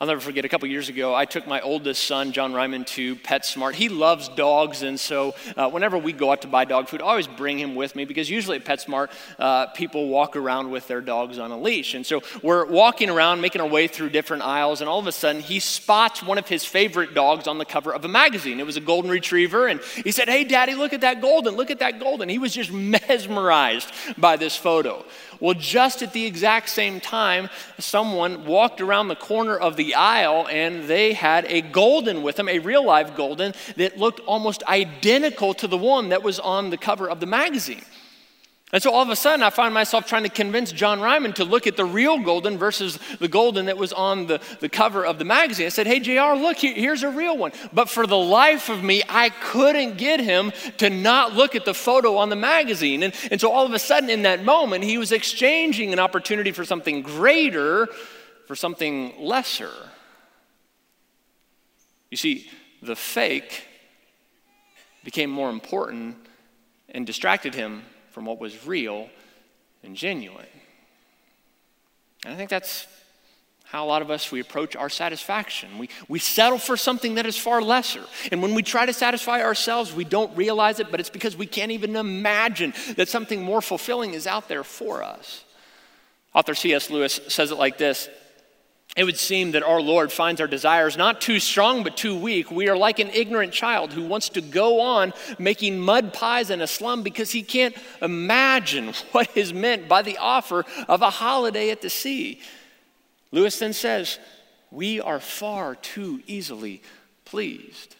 I'll 0.00 0.08
never 0.08 0.20
forget 0.20 0.44
a 0.44 0.48
couple 0.48 0.66
years 0.68 0.88
ago, 0.88 1.14
I 1.14 1.24
took 1.24 1.46
my 1.46 1.60
oldest 1.60 2.02
son, 2.02 2.32
John 2.32 2.52
Ryman, 2.52 2.84
to 2.86 3.14
PetSmart. 3.14 3.74
He 3.74 3.88
loves 3.88 4.28
dogs, 4.28 4.82
and 4.82 4.98
so 4.98 5.36
uh, 5.56 5.70
whenever 5.70 5.96
we 5.96 6.12
go 6.12 6.32
out 6.32 6.42
to 6.42 6.48
buy 6.48 6.64
dog 6.64 6.88
food, 6.88 7.00
I 7.00 7.04
always 7.04 7.28
bring 7.28 7.60
him 7.60 7.76
with 7.76 7.94
me 7.94 8.04
because 8.04 8.28
usually 8.28 8.56
at 8.56 8.64
PetSmart, 8.64 9.10
uh, 9.38 9.68
people 9.68 10.08
walk 10.08 10.34
around 10.34 10.72
with 10.72 10.88
their 10.88 11.00
dogs 11.00 11.38
on 11.38 11.52
a 11.52 11.56
leash. 11.56 11.94
And 11.94 12.04
so 12.04 12.24
we're 12.42 12.66
walking 12.66 13.08
around, 13.08 13.40
making 13.40 13.60
our 13.60 13.68
way 13.68 13.86
through 13.86 14.10
different 14.10 14.42
aisles, 14.42 14.80
and 14.80 14.90
all 14.90 14.98
of 14.98 15.06
a 15.06 15.12
sudden, 15.12 15.40
he 15.40 15.60
spots 15.60 16.24
one 16.24 16.38
of 16.38 16.48
his 16.48 16.64
favorite 16.64 17.14
dogs 17.14 17.46
on 17.46 17.58
the 17.58 17.64
cover 17.64 17.94
of 17.94 18.04
a 18.04 18.08
magazine. 18.08 18.58
It 18.58 18.66
was 18.66 18.76
a 18.76 18.80
golden 18.80 19.12
retriever, 19.12 19.68
and 19.68 19.80
he 20.02 20.10
said, 20.10 20.28
Hey, 20.28 20.42
Daddy, 20.42 20.74
look 20.74 20.92
at 20.92 21.02
that 21.02 21.22
golden, 21.22 21.54
look 21.54 21.70
at 21.70 21.78
that 21.78 22.00
golden. 22.00 22.28
He 22.28 22.38
was 22.38 22.52
just 22.52 22.72
mesmerized 22.72 23.92
by 24.18 24.36
this 24.36 24.56
photo. 24.56 25.04
Well, 25.44 25.52
just 25.52 26.00
at 26.00 26.14
the 26.14 26.24
exact 26.24 26.70
same 26.70 27.00
time, 27.00 27.50
someone 27.78 28.46
walked 28.46 28.80
around 28.80 29.08
the 29.08 29.14
corner 29.14 29.54
of 29.54 29.76
the 29.76 29.94
aisle 29.94 30.48
and 30.50 30.84
they 30.84 31.12
had 31.12 31.44
a 31.50 31.60
golden 31.60 32.22
with 32.22 32.36
them, 32.36 32.48
a 32.48 32.60
real 32.60 32.82
live 32.82 33.14
golden 33.14 33.52
that 33.76 33.98
looked 33.98 34.20
almost 34.20 34.62
identical 34.62 35.52
to 35.52 35.66
the 35.66 35.76
one 35.76 36.08
that 36.08 36.22
was 36.22 36.40
on 36.40 36.70
the 36.70 36.78
cover 36.78 37.10
of 37.10 37.20
the 37.20 37.26
magazine. 37.26 37.84
And 38.74 38.82
so 38.82 38.92
all 38.92 39.02
of 39.02 39.08
a 39.08 39.14
sudden, 39.14 39.44
I 39.44 39.50
find 39.50 39.72
myself 39.72 40.04
trying 40.04 40.24
to 40.24 40.28
convince 40.28 40.72
John 40.72 41.00
Ryman 41.00 41.34
to 41.34 41.44
look 41.44 41.68
at 41.68 41.76
the 41.76 41.84
real 41.84 42.18
golden 42.18 42.58
versus 42.58 42.98
the 43.20 43.28
golden 43.28 43.66
that 43.66 43.78
was 43.78 43.92
on 43.92 44.26
the, 44.26 44.40
the 44.58 44.68
cover 44.68 45.06
of 45.06 45.20
the 45.20 45.24
magazine. 45.24 45.66
I 45.66 45.68
said, 45.68 45.86
Hey, 45.86 46.00
JR, 46.00 46.34
look, 46.34 46.56
here's 46.56 47.04
a 47.04 47.08
real 47.08 47.38
one. 47.38 47.52
But 47.72 47.88
for 47.88 48.04
the 48.04 48.16
life 48.18 48.70
of 48.70 48.82
me, 48.82 49.04
I 49.08 49.28
couldn't 49.28 49.96
get 49.96 50.18
him 50.18 50.50
to 50.78 50.90
not 50.90 51.34
look 51.34 51.54
at 51.54 51.64
the 51.64 51.72
photo 51.72 52.16
on 52.16 52.30
the 52.30 52.36
magazine. 52.36 53.04
And, 53.04 53.14
and 53.30 53.40
so 53.40 53.52
all 53.52 53.64
of 53.64 53.72
a 53.72 53.78
sudden, 53.78 54.10
in 54.10 54.22
that 54.22 54.42
moment, 54.42 54.82
he 54.82 54.98
was 54.98 55.12
exchanging 55.12 55.92
an 55.92 56.00
opportunity 56.00 56.50
for 56.50 56.64
something 56.64 57.02
greater 57.02 57.86
for 58.48 58.56
something 58.56 59.14
lesser. 59.20 59.70
You 62.10 62.16
see, 62.16 62.50
the 62.82 62.96
fake 62.96 63.68
became 65.04 65.30
more 65.30 65.50
important 65.50 66.16
and 66.88 67.06
distracted 67.06 67.54
him 67.54 67.84
from 68.14 68.26
what 68.26 68.38
was 68.38 68.64
real 68.64 69.08
and 69.82 69.96
genuine. 69.96 70.46
And 72.24 72.32
I 72.32 72.36
think 72.36 72.48
that's 72.48 72.86
how 73.64 73.84
a 73.84 73.88
lot 73.88 74.02
of 74.02 74.10
us 74.10 74.30
we 74.30 74.38
approach 74.38 74.76
our 74.76 74.88
satisfaction. 74.88 75.78
We, 75.78 75.88
we 76.06 76.20
settle 76.20 76.58
for 76.58 76.76
something 76.76 77.16
that 77.16 77.26
is 77.26 77.36
far 77.36 77.60
lesser. 77.60 78.04
And 78.30 78.40
when 78.40 78.54
we 78.54 78.62
try 78.62 78.86
to 78.86 78.92
satisfy 78.92 79.42
ourselves, 79.42 79.92
we 79.92 80.04
don't 80.04 80.34
realize 80.36 80.78
it, 80.78 80.92
but 80.92 81.00
it's 81.00 81.10
because 81.10 81.36
we 81.36 81.46
can't 81.46 81.72
even 81.72 81.96
imagine 81.96 82.72
that 82.94 83.08
something 83.08 83.42
more 83.42 83.60
fulfilling 83.60 84.14
is 84.14 84.28
out 84.28 84.46
there 84.46 84.62
for 84.62 85.02
us. 85.02 85.42
Author 86.34 86.54
C.S. 86.54 86.90
Lewis 86.90 87.18
says 87.26 87.50
it 87.50 87.58
like 87.58 87.78
this 87.78 88.08
it 88.96 89.04
would 89.04 89.18
seem 89.18 89.52
that 89.52 89.64
our 89.64 89.80
Lord 89.80 90.12
finds 90.12 90.40
our 90.40 90.46
desires 90.46 90.96
not 90.96 91.20
too 91.20 91.40
strong 91.40 91.82
but 91.82 91.96
too 91.96 92.16
weak. 92.16 92.50
We 92.50 92.68
are 92.68 92.76
like 92.76 93.00
an 93.00 93.10
ignorant 93.10 93.52
child 93.52 93.92
who 93.92 94.04
wants 94.04 94.28
to 94.30 94.40
go 94.40 94.80
on 94.80 95.12
making 95.36 95.80
mud 95.80 96.12
pies 96.12 96.50
in 96.50 96.60
a 96.60 96.66
slum 96.68 97.02
because 97.02 97.32
he 97.32 97.42
can't 97.42 97.76
imagine 98.00 98.92
what 99.12 99.36
is 99.36 99.52
meant 99.52 99.88
by 99.88 100.02
the 100.02 100.18
offer 100.18 100.64
of 100.88 101.02
a 101.02 101.10
holiday 101.10 101.70
at 101.70 101.82
the 101.82 101.90
sea. 101.90 102.40
Lewis 103.32 103.58
then 103.58 103.72
says, 103.72 104.20
We 104.70 105.00
are 105.00 105.18
far 105.18 105.74
too 105.74 106.22
easily 106.28 106.80
pleased. 107.24 107.96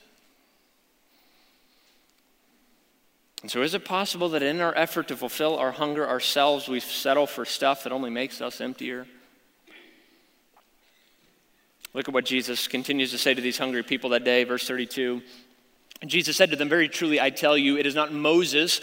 And 3.43 3.51
so, 3.51 3.63
is 3.63 3.75
it 3.75 3.85
possible 3.85 4.29
that 4.31 4.43
in 4.43 4.61
our 4.61 4.75
effort 4.75 5.09
to 5.09 5.17
fulfill 5.17 5.59
our 5.59 5.73
hunger 5.73 6.09
ourselves, 6.09 6.69
we 6.69 6.81
settle 6.81 7.27
for 7.27 7.45
stuff 7.45 7.83
that 7.83 7.93
only 7.93 8.11
makes 8.11 8.41
us 8.41 8.61
emptier? 8.61 9.07
Look 11.95 12.09
at 12.09 12.15
what 12.15 12.25
Jesus 12.25 12.67
continues 12.67 13.13
to 13.13 13.19
say 13.19 13.35
to 13.35 13.41
these 13.41 13.57
hungry 13.57 13.85
people 13.85 14.11
that 14.11 14.25
day, 14.25 14.43
verse 14.43 14.67
32. 14.67 15.23
Jesus 16.05 16.37
said 16.37 16.51
to 16.51 16.57
them, 16.57 16.69
Very 16.69 16.89
truly, 16.89 17.21
I 17.21 17.31
tell 17.31 17.57
you, 17.57 17.79
it 17.79 17.87
is 17.87 17.95
not 17.95 18.13
Moses 18.13 18.81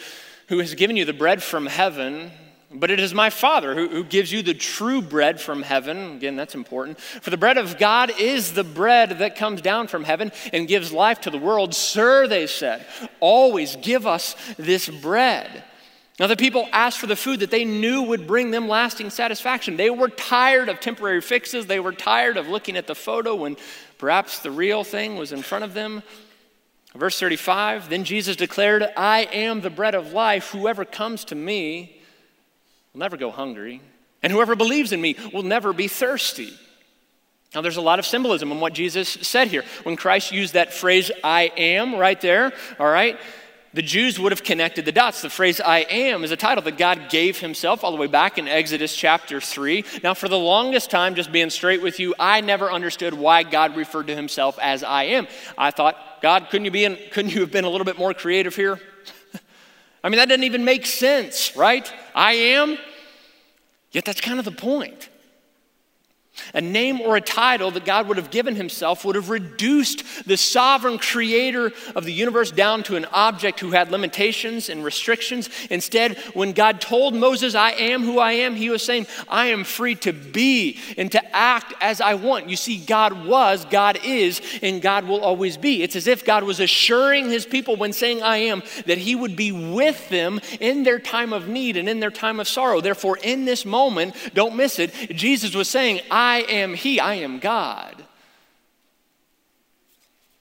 who 0.48 0.60
has 0.60 0.74
given 0.76 0.96
you 0.96 1.04
the 1.04 1.14
bread 1.14 1.44
from 1.44 1.66
heaven, 1.66 2.32
but 2.74 2.90
it 2.90 3.02
is 3.02 3.14
my 3.14 3.30
Father 3.30 3.76
who, 3.76 3.90
who, 3.90 4.04
gives 4.06 4.32
you 4.32 4.42
the 4.42 4.54
true 4.54 5.02
bread 5.02 5.42
from 5.42 5.62
heaven. 5.62 6.16
Again, 6.16 6.38
that's 6.38 6.56
important. 6.56 7.00
For 7.02 7.30
the 7.30 7.38
bread 7.38 7.58
of 7.58 7.78
God 7.78 8.14
is 8.18 8.54
the 8.54 8.64
bread 8.64 9.20
that 9.20 9.36
comes 9.36 9.62
down 9.62 9.88
from 9.88 10.06
heaven 10.06 10.32
and 10.54 10.68
gives 10.68 10.94
life 10.94 11.20
to 11.22 11.30
the 11.30 11.38
world. 11.38 11.76
Sir, 11.76 12.28
they 12.28 12.48
said, 12.48 12.86
always 13.20 13.76
give 13.76 14.08
us 14.08 14.38
this 14.58 14.88
bread. 14.88 15.66
Now, 16.22 16.28
the 16.28 16.38
people 16.38 16.70
asked 16.72 17.00
for 17.00 17.08
the 17.08 17.16
food 17.16 17.40
that 17.40 17.50
they 17.50 17.66
knew 17.66 18.04
would 18.04 18.28
bring 18.28 18.52
them 18.52 18.68
lasting 18.68 19.10
satisfaction. 19.10 19.76
They 19.76 19.90
were 19.90 20.08
tired 20.08 20.70
of 20.70 20.80
temporary 20.80 21.20
fixes. 21.20 21.66
They 21.66 21.80
were 21.80 21.94
tired 21.94 22.38
of 22.38 22.48
looking 22.48 22.78
at 22.78 22.86
the 22.86 22.94
photo 22.94 23.34
when 23.34 23.58
perhaps 23.98 24.38
the 24.38 24.52
real 24.52 24.84
thing 24.84 25.16
was 25.16 25.32
in 25.32 25.42
front 25.42 25.64
of 25.64 25.74
them. 25.74 26.04
Verse 26.94 27.20
35 27.20 27.90
Then 27.90 28.04
Jesus 28.04 28.36
declared, 28.36 28.88
I 28.96 29.24
am 29.34 29.62
the 29.62 29.72
bread 29.72 29.96
of 29.96 30.14
life. 30.14 30.52
Whoever 30.52 30.86
comes 30.86 31.26
to 31.26 31.36
me 31.36 32.00
will 32.94 33.00
never 33.00 33.18
go 33.18 33.32
hungry, 33.32 33.82
and 34.22 34.32
whoever 34.32 34.56
believes 34.56 34.92
in 34.92 35.02
me 35.02 35.16
will 35.34 35.42
never 35.42 35.74
be 35.74 35.88
thirsty. 35.88 36.54
Now, 37.56 37.62
there's 37.62 37.78
a 37.78 37.82
lot 37.82 37.98
of 37.98 38.06
symbolism 38.06 38.52
in 38.52 38.60
what 38.60 38.74
Jesus 38.74 39.10
said 39.10 39.48
here. 39.48 39.64
When 39.82 39.96
Christ 39.96 40.32
used 40.32 40.54
that 40.54 40.72
phrase, 40.72 41.10
I 41.24 41.52
am, 41.58 41.96
right 41.96 42.22
there, 42.22 42.54
all 42.80 42.88
right? 42.92 43.20
The 43.74 43.82
Jews 43.82 44.20
would 44.20 44.34
have 44.34 44.44
connected 44.44 44.84
the 44.84 44.92
dots. 44.92 45.22
The 45.22 45.30
phrase 45.30 45.62
I 45.62 45.80
am 45.80 46.24
is 46.24 46.32
a 46.32 46.36
title 46.36 46.64
that 46.64 46.78
God 46.78 47.10
gave 47.10 47.40
himself 47.40 47.84
all 47.84 47.92
the 47.92 47.98
way 47.98 48.08
back 48.08 48.38
in 48.38 48.48
Exodus 48.48 48.96
chapter 48.96 49.40
3. 49.40 49.86
Now, 50.04 50.14
for 50.14 50.28
the 50.28 50.38
longest 50.38 50.92
time, 50.92 51.16
just 51.16 51.32
being 51.32 51.50
straight 51.50 51.82
with 51.82 52.00
you, 52.00 52.14
I 52.20 52.42
never 52.42 52.70
understood 52.70 53.14
why 53.14 53.44
God 53.44 53.78
referred 53.78 54.08
to 54.08 54.16
himself 54.16 54.60
as 54.62 54.84
I 54.84 55.04
am. 55.04 55.28
I 55.58 55.72
thought, 55.72 55.96
God, 56.22 56.48
couldn't 56.50 56.66
you, 56.66 56.72
be 56.72 56.84
in, 56.84 56.98
couldn't 57.12 57.34
you 57.34 57.42
have 57.42 57.52
been 57.52 57.64
a 57.64 57.70
little 57.70 57.86
bit 57.86 57.98
more 57.98 58.14
creative 58.14 58.56
here? 58.56 58.78
I 60.04 60.10
mean, 60.10 60.18
that 60.18 60.28
doesn't 60.28 60.44
even 60.44 60.66
make 60.66 60.86
sense, 60.86 61.56
right? 61.56 61.92
I 62.14 62.34
am. 62.34 62.78
Yet 63.92 64.04
that's 64.04 64.22
kind 64.22 64.38
of 64.38 64.46
the 64.46 64.52
point. 64.52 65.10
A 66.54 66.62
name 66.62 67.02
or 67.02 67.16
a 67.16 67.22
title 67.22 67.72
that 67.72 67.86
God 67.86 68.08
would 68.08 68.18
have 68.18 68.32
given 68.32 68.56
himself 68.56 69.06
would 69.06 69.16
have 69.16 69.30
reduced 69.30 70.04
the 70.26 70.38
sovereign 70.38 70.98
creator 70.98 71.72
of 71.96 72.06
the 72.06 72.14
universe 72.14 72.52
down 72.52 72.84
to 72.84 72.96
an 72.96 73.06
object 73.12 73.60
who 73.60 73.72
had 73.72 73.92
limitations 73.92 74.70
and 74.70 74.84
restrictions. 74.84 75.50
Instead, 75.70 76.18
when 76.34 76.52
God 76.52 76.82
told 76.82 77.16
Moses, 77.16 77.56
I 77.56 77.72
am 77.72 78.04
who 78.04 78.20
I 78.20 78.34
am, 78.34 78.56
he 78.56 78.70
was 78.70 78.84
saying, 78.84 79.08
I 79.28 79.48
am 79.48 79.64
free 79.64 79.96
to 79.96 80.14
be 80.14 80.80
and 80.98 81.12
to 81.12 81.36
act 81.36 81.74
as 81.82 82.02
I 82.02 82.16
want. 82.16 82.50
You 82.50 82.56
see, 82.56 82.78
God 82.78 83.26
was, 83.26 83.66
God 83.66 84.00
is, 84.04 84.42
and 84.62 84.82
God 84.82 85.06
will 85.06 85.22
always 85.22 85.58
be. 85.58 85.84
It's 85.84 85.96
as 85.96 86.08
if 86.08 86.26
God 86.26 86.44
was 86.44 86.60
assuring 86.60 87.30
his 87.30 87.46
people 87.46 87.76
when 87.76 87.94
saying, 87.94 88.22
I 88.22 88.38
am, 88.38 88.64
that 88.86 88.98
he 88.98 89.16
would 89.16 89.36
be 89.36 89.52
with 89.52 90.10
them 90.10 90.40
in 90.60 90.84
their 90.84 91.00
time 91.00 91.34
of 91.34 91.48
need 91.48 91.78
and 91.78 91.88
in 91.88 92.00
their 92.00 92.12
time 92.12 92.40
of 92.40 92.48
sorrow. 92.48 92.82
Therefore, 92.82 93.18
in 93.22 93.46
this 93.46 93.66
moment, 93.66 94.16
don't 94.34 94.56
miss 94.56 94.80
it, 94.80 94.92
Jesus 95.12 95.56
was 95.56 95.68
saying, 95.68 96.02
I 96.10 96.31
I 96.32 96.40
am 96.44 96.74
He, 96.76 97.00
I 97.00 97.16
am 97.16 97.40
God. 97.40 98.06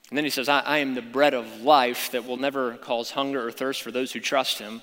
And 0.09 0.17
then 0.17 0.25
he 0.25 0.29
says, 0.29 0.49
I, 0.49 0.59
I, 0.59 0.77
am 0.79 0.93
the 0.93 1.01
bread 1.01 1.33
of 1.33 1.61
life 1.61 2.11
that 2.11 2.25
will 2.25 2.35
never 2.35 2.73
cause 2.75 3.11
hunger 3.11 3.47
or 3.47 3.51
thirst 3.51 3.81
for 3.81 3.91
those 3.91 4.11
who 4.11 4.19
trust 4.19 4.59
him. 4.59 4.81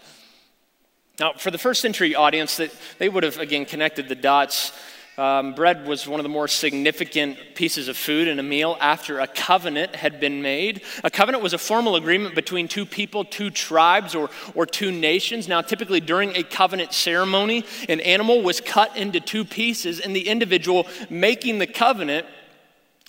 Now, 1.20 1.34
for 1.34 1.50
the 1.50 1.58
first 1.58 1.82
century 1.82 2.14
audience, 2.14 2.56
that 2.56 2.74
they 2.98 3.10
would 3.10 3.24
have 3.24 3.38
again 3.38 3.66
connected 3.66 4.08
the 4.08 4.14
dots 4.14 4.72
um, 5.18 5.52
bread 5.52 5.84
was 5.86 6.06
one 6.06 6.20
of 6.20 6.24
the 6.24 6.30
more 6.30 6.46
significant 6.46 7.36
pieces 7.56 7.88
of 7.88 7.96
food 7.96 8.28
in 8.28 8.38
a 8.38 8.42
meal 8.42 8.76
after 8.80 9.18
a 9.18 9.26
covenant 9.26 9.96
had 9.96 10.20
been 10.20 10.40
made. 10.40 10.82
A 11.02 11.10
covenant 11.10 11.42
was 11.42 11.52
a 11.52 11.58
formal 11.58 11.96
agreement 11.96 12.36
between 12.36 12.68
two 12.68 12.86
people, 12.86 13.24
two 13.24 13.50
tribes, 13.50 14.14
or, 14.14 14.30
or 14.54 14.64
two 14.64 14.92
nations. 14.92 15.48
Now, 15.48 15.60
typically 15.60 16.00
during 16.00 16.36
a 16.36 16.44
covenant 16.44 16.94
ceremony, 16.94 17.64
an 17.88 18.00
animal 18.00 18.42
was 18.42 18.60
cut 18.60 18.96
into 18.96 19.18
two 19.18 19.44
pieces, 19.44 19.98
and 19.98 20.14
the 20.14 20.28
individual 20.28 20.86
making 21.10 21.58
the 21.58 21.66
covenant 21.66 22.26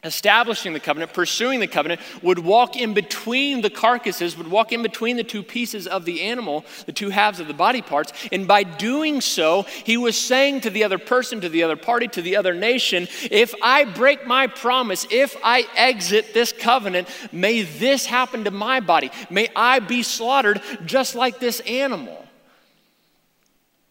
establishing 0.04 0.74
the 0.74 0.80
covenant, 0.80 1.14
pursuing 1.14 1.60
the 1.60 1.68
covenant, 1.68 2.00
would 2.22 2.40
walk 2.40 2.78
in 2.78 2.94
between 2.94 3.62
the 3.62 3.70
carcasses, 3.70 4.38
would 4.38 4.48
walk 4.48 4.72
in 4.72 4.82
between 4.82 5.18
the 5.18 5.24
two 5.24 5.44
pieces 5.44 5.88
of 5.88 6.06
the 6.06 6.22
animal, 6.22 6.66
the 6.86 6.92
two 6.94 7.10
halves 7.10 7.40
of 7.40 7.48
the 7.48 7.54
body 7.54 7.82
parts. 7.82 8.14
And 8.32 8.48
by 8.48 8.64
doing 8.64 9.20
so, 9.20 9.64
he 9.64 9.98
was 9.98 10.18
saying 10.18 10.62
to 10.62 10.70
the 10.70 10.84
other 10.86 10.98
person, 10.98 11.42
to 11.42 11.50
the 11.50 11.64
other 11.64 11.76
party, 11.76 12.08
to 12.10 12.22
the 12.22 12.38
other 12.38 12.54
nation, 12.54 13.08
if 13.30 13.54
I 13.62 13.84
break 13.84 14.26
my 14.26 14.48
promise, 14.48 15.06
if 15.12 15.36
I 15.44 15.66
exit 15.76 16.34
this 16.34 16.54
covenant, 16.54 17.10
may 17.32 17.64
this 17.64 18.06
happen 18.06 18.46
to 18.46 18.52
my 18.52 18.80
body. 18.80 19.12
May 19.30 19.50
I 19.56 19.80
be 19.80 20.04
slaughtered 20.04 20.62
just 20.86 21.16
like 21.16 21.40
this 21.40 21.60
animal. 21.62 22.26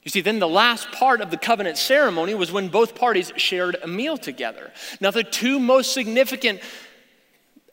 You 0.04 0.10
see, 0.10 0.20
then 0.20 0.38
the 0.38 0.48
last 0.48 0.90
part 0.92 1.20
of 1.20 1.30
the 1.30 1.36
covenant 1.36 1.76
ceremony 1.76 2.34
was 2.34 2.52
when 2.52 2.68
both 2.68 2.94
parties 2.94 3.32
shared 3.36 3.76
a 3.82 3.86
meal 3.86 4.16
together. 4.16 4.72
Now, 5.00 5.10
the 5.10 5.24
two 5.24 5.58
most 5.58 5.92
significant 5.92 6.60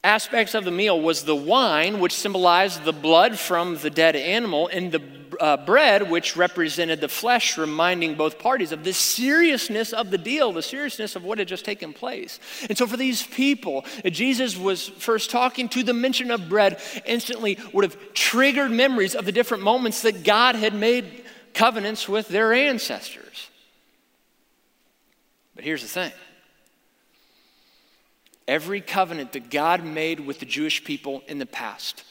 aspects 0.03 0.53
of 0.53 0.65
the 0.65 0.71
meal 0.71 0.99
was 0.99 1.23
the 1.23 1.35
wine, 1.35 1.99
which 1.99 2.13
symbolized 2.13 2.83
the 2.83 2.93
blood 2.93 3.37
from 3.39 3.77
the 3.77 3.89
dead 3.89 4.15
animal, 4.15 4.67
and 4.67 4.91
the 4.91 5.01
uh, 5.39 5.57
bread, 5.57 6.09
which 6.09 6.37
represented 6.37 7.01
the 7.01 7.07
flesh, 7.07 7.57
reminding 7.57 8.15
both 8.15 8.39
parties 8.39 8.71
of 8.71 8.83
the 8.83 8.93
seriousness 8.93 9.91
of 9.93 10.11
the 10.11 10.17
deal, 10.17 10.51
the 10.51 10.61
seriousness 10.61 11.15
of 11.15 11.23
what 11.23 11.39
had 11.39 11.47
just 11.47 11.65
taken 11.65 11.91
place. 11.91 12.39
And 12.69 12.77
so, 12.77 12.87
for 12.87 12.97
these 12.97 13.23
people, 13.23 13.85
Jesus 14.05 14.57
was 14.57 14.87
first 14.87 15.29
talking 15.29 15.67
to 15.69 15.83
the 15.83 15.93
mention 15.93 16.31
of 16.31 16.47
bread, 16.47 16.79
instantly 17.05 17.57
would 17.73 17.83
have 17.83 18.13
triggered 18.13 18.71
memories 18.71 19.15
of 19.15 19.25
the 19.25 19.31
different 19.31 19.63
moments 19.63 20.01
that 20.03 20.23
God 20.23 20.55
had 20.55 20.73
made 20.73 21.24
covenants 21.55 22.07
with 22.07 22.27
their 22.27 22.53
ancestors. 22.53 23.49
But 25.55 25.63
here's 25.63 25.81
the 25.81 25.87
thing 25.87 26.11
every 28.47 28.81
covenant 28.81 29.33
that 29.33 29.49
God 29.49 29.83
made 29.83 30.19
with 30.19 30.39
the 30.39 30.45
Jewish 30.45 30.83
people 30.83 31.23
in 31.27 31.39
the 31.39 31.47
past 31.47 32.03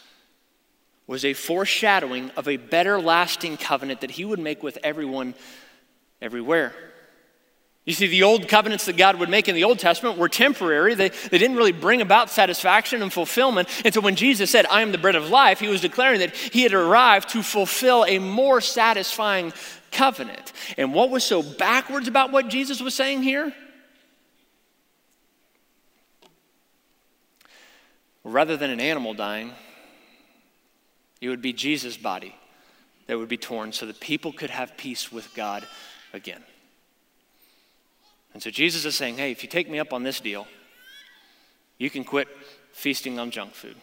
was 1.07 1.25
a 1.25 1.35
foreshadowing 1.35 2.31
of 2.31 2.49
a 2.49 2.57
better 2.57 2.99
lasting 2.99 3.59
covenant 3.59 4.01
that 4.01 4.11
he 4.11 4.25
would 4.25 4.39
make 4.39 4.63
with 4.63 4.79
everyone 4.83 5.35
everywhere. 6.21 6.73
You 7.85 7.93
see, 7.93 8.07
the 8.07 8.23
old 8.23 8.49
covenants 8.49 8.87
that 8.87 8.97
God 8.97 9.17
would 9.17 9.29
make 9.29 9.47
in 9.47 9.55
the 9.55 9.65
Old 9.65 9.79
Testament 9.79 10.17
were 10.17 10.31
temporary. 10.31 10.95
They, 10.95 11.11
they 11.11 11.37
didn't 11.39 11.57
really 11.57 11.73
bring 11.73 12.01
about 12.01 12.31
satisfaction 12.31 13.03
and 13.03 13.13
fulfillment. 13.13 13.69
And 13.85 13.93
so 13.93 14.01
when 14.01 14.17
Jesus 14.17 14.51
said, 14.51 14.65
I 14.67 14.81
am 14.81 14.91
the 14.91 14.99
bread 14.99 15.17
of 15.17 15.29
life, 15.29 15.61
he 15.61 15.69
was 15.69 15.83
declaring 15.83 16.21
that 16.21 16.35
he 16.35 16.63
had 16.63 16.73
arrived 16.73 17.29
to 17.31 17.43
fulfill 17.43 18.07
a 18.07 18.19
more 18.19 18.63
satisfying 18.63 19.53
covenant. 19.93 20.55
And 20.79 20.95
what 20.95 21.11
was 21.11 21.25
so 21.25 21.43
backwards 21.43 22.09
about 22.09 22.33
what 22.33 22.49
Jesus 22.49 22.81
was 22.81 22.95
saying 22.95 23.23
here? 23.23 23.53
Rather 28.25 28.57
than 28.57 28.71
an 28.71 28.81
animal 28.81 29.13
dying, 29.13 29.53
it 31.21 31.29
would 31.29 31.43
be 31.43 31.53
Jesus' 31.53 31.99
body 31.99 32.35
that 33.09 33.19
would 33.19 33.29
be 33.29 33.37
torn 33.37 33.73
so 33.73 33.85
that 33.85 34.01
people 34.01 34.33
could 34.33 34.49
have 34.49 34.79
peace 34.79 35.13
with 35.13 35.35
God 35.35 35.67
again. 36.15 36.43
And 38.35 38.43
so 38.43 38.51
Jesus 38.51 38.85
is 38.85 38.95
saying, 38.97 39.17
hey, 39.17 39.31
if 39.31 39.43
you 39.43 39.49
take 39.49 39.71
me 39.71 39.79
up 39.79 39.93
on 39.93 40.03
this 40.03 40.21
deal, 40.21 40.47
you 41.79 41.89
can 41.89 42.05
quit 42.05 42.29
feasting 42.73 43.19
on 43.19 43.31
junk 43.31 43.55
food. 43.55 43.77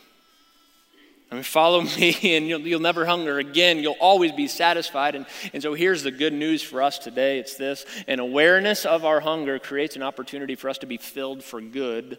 I 1.31 1.35
mean, 1.35 1.43
follow 1.45 1.81
me 1.81 2.17
and 2.35 2.47
you'll, 2.47 2.59
you'll 2.61 2.81
never 2.81 3.05
hunger 3.05 3.39
again. 3.39 3.79
You'll 3.79 3.95
always 3.99 4.33
be 4.33 4.47
satisfied. 4.47 5.15
And, 5.15 5.25
and 5.53 5.63
so 5.63 5.73
here's 5.73 6.03
the 6.03 6.11
good 6.11 6.33
news 6.33 6.61
for 6.61 6.81
us 6.81 6.99
today 6.99 7.39
it's 7.39 7.55
this 7.55 7.85
an 8.07 8.19
awareness 8.19 8.85
of 8.85 9.05
our 9.05 9.21
hunger 9.21 9.57
creates 9.57 9.95
an 9.95 10.03
opportunity 10.03 10.55
for 10.55 10.69
us 10.69 10.77
to 10.79 10.85
be 10.85 10.97
filled 10.97 11.43
for 11.43 11.61
good. 11.61 12.17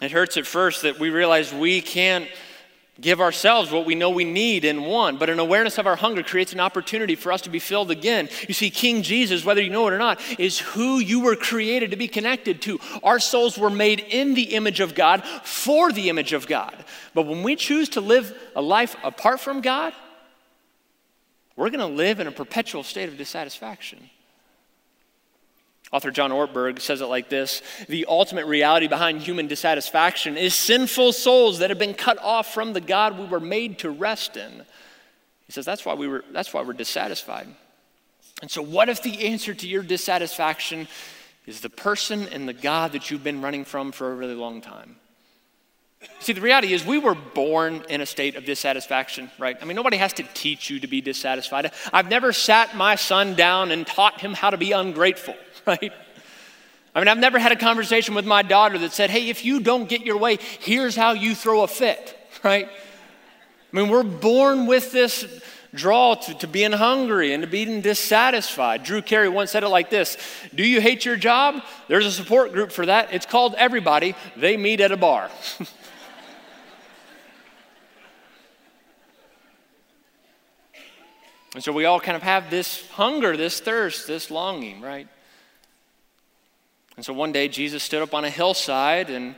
It 0.00 0.12
hurts 0.12 0.36
at 0.36 0.46
first 0.46 0.82
that 0.82 1.00
we 1.00 1.10
realize 1.10 1.52
we 1.52 1.80
can't 1.80 2.28
give 3.00 3.20
ourselves 3.20 3.70
what 3.70 3.84
we 3.84 3.94
know 3.94 4.10
we 4.10 4.24
need 4.24 4.64
and 4.64 4.86
want. 4.86 5.18
But 5.18 5.30
an 5.30 5.38
awareness 5.38 5.78
of 5.78 5.86
our 5.86 5.96
hunger 5.96 6.22
creates 6.22 6.52
an 6.52 6.60
opportunity 6.60 7.14
for 7.14 7.32
us 7.32 7.42
to 7.42 7.50
be 7.50 7.58
filled 7.58 7.90
again. 7.90 8.28
You 8.48 8.54
see, 8.54 8.70
King 8.70 9.02
Jesus, 9.02 9.44
whether 9.44 9.62
you 9.62 9.70
know 9.70 9.86
it 9.88 9.92
or 9.92 9.98
not, 9.98 10.20
is 10.38 10.58
who 10.58 10.98
you 10.98 11.20
were 11.20 11.36
created 11.36 11.90
to 11.90 11.96
be 11.96 12.08
connected 12.08 12.62
to. 12.62 12.80
Our 13.02 13.18
souls 13.18 13.58
were 13.58 13.70
made 13.70 14.00
in 14.00 14.34
the 14.34 14.54
image 14.54 14.80
of 14.80 14.94
God 14.94 15.24
for 15.24 15.92
the 15.92 16.08
image 16.08 16.32
of 16.32 16.46
God. 16.46 16.76
But 17.14 17.26
when 17.26 17.42
we 17.42 17.56
choose 17.56 17.90
to 17.90 18.00
live 18.00 18.36
a 18.54 18.62
life 18.62 18.96
apart 19.04 19.40
from 19.40 19.60
God, 19.60 19.92
we're 21.56 21.70
going 21.70 21.80
to 21.80 21.86
live 21.86 22.20
in 22.20 22.26
a 22.26 22.32
perpetual 22.32 22.82
state 22.82 23.08
of 23.08 23.16
dissatisfaction. 23.16 24.10
Author 25.92 26.10
John 26.10 26.30
Ortberg 26.32 26.80
says 26.80 27.00
it 27.00 27.06
like 27.06 27.28
this 27.28 27.62
The 27.88 28.06
ultimate 28.06 28.46
reality 28.46 28.88
behind 28.88 29.22
human 29.22 29.46
dissatisfaction 29.46 30.36
is 30.36 30.54
sinful 30.54 31.12
souls 31.12 31.60
that 31.60 31.70
have 31.70 31.78
been 31.78 31.94
cut 31.94 32.18
off 32.18 32.52
from 32.52 32.72
the 32.72 32.80
God 32.80 33.18
we 33.18 33.26
were 33.26 33.40
made 33.40 33.78
to 33.80 33.90
rest 33.90 34.36
in. 34.36 34.62
He 35.46 35.52
says 35.52 35.64
that's 35.64 35.84
why, 35.84 35.94
we 35.94 36.08
were, 36.08 36.24
that's 36.32 36.52
why 36.52 36.62
we're 36.62 36.72
dissatisfied. 36.72 37.46
And 38.42 38.50
so, 38.50 38.62
what 38.62 38.88
if 38.88 39.02
the 39.02 39.28
answer 39.28 39.54
to 39.54 39.68
your 39.68 39.82
dissatisfaction 39.82 40.88
is 41.46 41.60
the 41.60 41.70
person 41.70 42.28
and 42.28 42.48
the 42.48 42.52
God 42.52 42.92
that 42.92 43.10
you've 43.10 43.24
been 43.24 43.40
running 43.40 43.64
from 43.64 43.92
for 43.92 44.10
a 44.10 44.14
really 44.14 44.34
long 44.34 44.60
time? 44.60 44.96
See, 46.20 46.32
the 46.32 46.40
reality 46.40 46.72
is 46.72 46.84
we 46.84 46.98
were 46.98 47.14
born 47.14 47.84
in 47.88 48.00
a 48.00 48.06
state 48.06 48.36
of 48.36 48.44
dissatisfaction, 48.44 49.30
right? 49.38 49.56
I 49.60 49.64
mean, 49.64 49.76
nobody 49.76 49.96
has 49.96 50.12
to 50.14 50.22
teach 50.34 50.68
you 50.68 50.80
to 50.80 50.86
be 50.86 51.00
dissatisfied. 51.00 51.72
I've 51.92 52.10
never 52.10 52.32
sat 52.32 52.76
my 52.76 52.96
son 52.96 53.34
down 53.34 53.70
and 53.70 53.86
taught 53.86 54.20
him 54.20 54.34
how 54.34 54.50
to 54.50 54.56
be 54.56 54.72
ungrateful. 54.72 55.34
right? 55.80 55.92
I 56.94 57.00
mean, 57.00 57.08
I've 57.08 57.18
never 57.18 57.38
had 57.38 57.52
a 57.52 57.56
conversation 57.56 58.14
with 58.14 58.24
my 58.24 58.42
daughter 58.42 58.78
that 58.78 58.92
said, 58.92 59.10
hey, 59.10 59.28
if 59.28 59.44
you 59.44 59.60
don't 59.60 59.88
get 59.88 60.06
your 60.06 60.16
way, 60.16 60.38
here's 60.60 60.96
how 60.96 61.12
you 61.12 61.34
throw 61.34 61.62
a 61.62 61.68
fit, 61.68 62.16
right? 62.44 62.68
I 62.68 63.76
mean, 63.76 63.88
we're 63.90 64.04
born 64.04 64.66
with 64.66 64.92
this 64.92 65.42
draw 65.74 66.14
to, 66.14 66.34
to 66.34 66.46
being 66.46 66.72
hungry 66.72 67.34
and 67.34 67.42
to 67.42 67.46
being 67.46 67.82
dissatisfied. 67.82 68.84
Drew 68.84 69.02
Carey 69.02 69.28
once 69.28 69.50
said 69.50 69.62
it 69.62 69.68
like 69.68 69.90
this 69.90 70.16
Do 70.54 70.66
you 70.66 70.80
hate 70.80 71.04
your 71.04 71.16
job? 71.16 71.62
There's 71.88 72.06
a 72.06 72.12
support 72.12 72.52
group 72.52 72.72
for 72.72 72.86
that. 72.86 73.12
It's 73.12 73.26
called 73.26 73.54
Everybody. 73.58 74.14
They 74.36 74.56
meet 74.56 74.80
at 74.80 74.92
a 74.92 74.96
bar. 74.96 75.28
and 81.54 81.62
so 81.62 81.72
we 81.72 81.84
all 81.84 82.00
kind 82.00 82.16
of 82.16 82.22
have 82.22 82.48
this 82.48 82.88
hunger, 82.90 83.36
this 83.36 83.60
thirst, 83.60 84.06
this 84.06 84.30
longing, 84.30 84.80
right? 84.80 85.08
And 86.96 87.04
so 87.04 87.12
one 87.12 87.32
day 87.32 87.48
Jesus 87.48 87.82
stood 87.82 88.02
up 88.02 88.14
on 88.14 88.24
a 88.24 88.30
hillside 88.30 89.10
and 89.10 89.34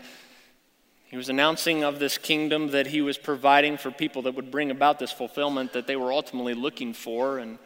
he 1.07 1.16
was 1.16 1.29
announcing 1.29 1.85
of 1.85 1.99
this 1.99 2.18
kingdom 2.18 2.68
that 2.73 2.87
he 2.87 3.01
was 3.01 3.18
providing 3.18 3.79
for 3.79 3.90
people 3.90 4.23
that 4.23 4.35
would 4.35 4.51
bring 4.51 4.71
about 4.71 4.99
this 4.99 5.11
fulfillment 5.11 5.73
that 5.73 5.87
they 5.87 5.97
were 5.97 6.12
ultimately 6.12 6.55
looking 6.55 6.92
for. 6.92 7.38
And, 7.38 7.59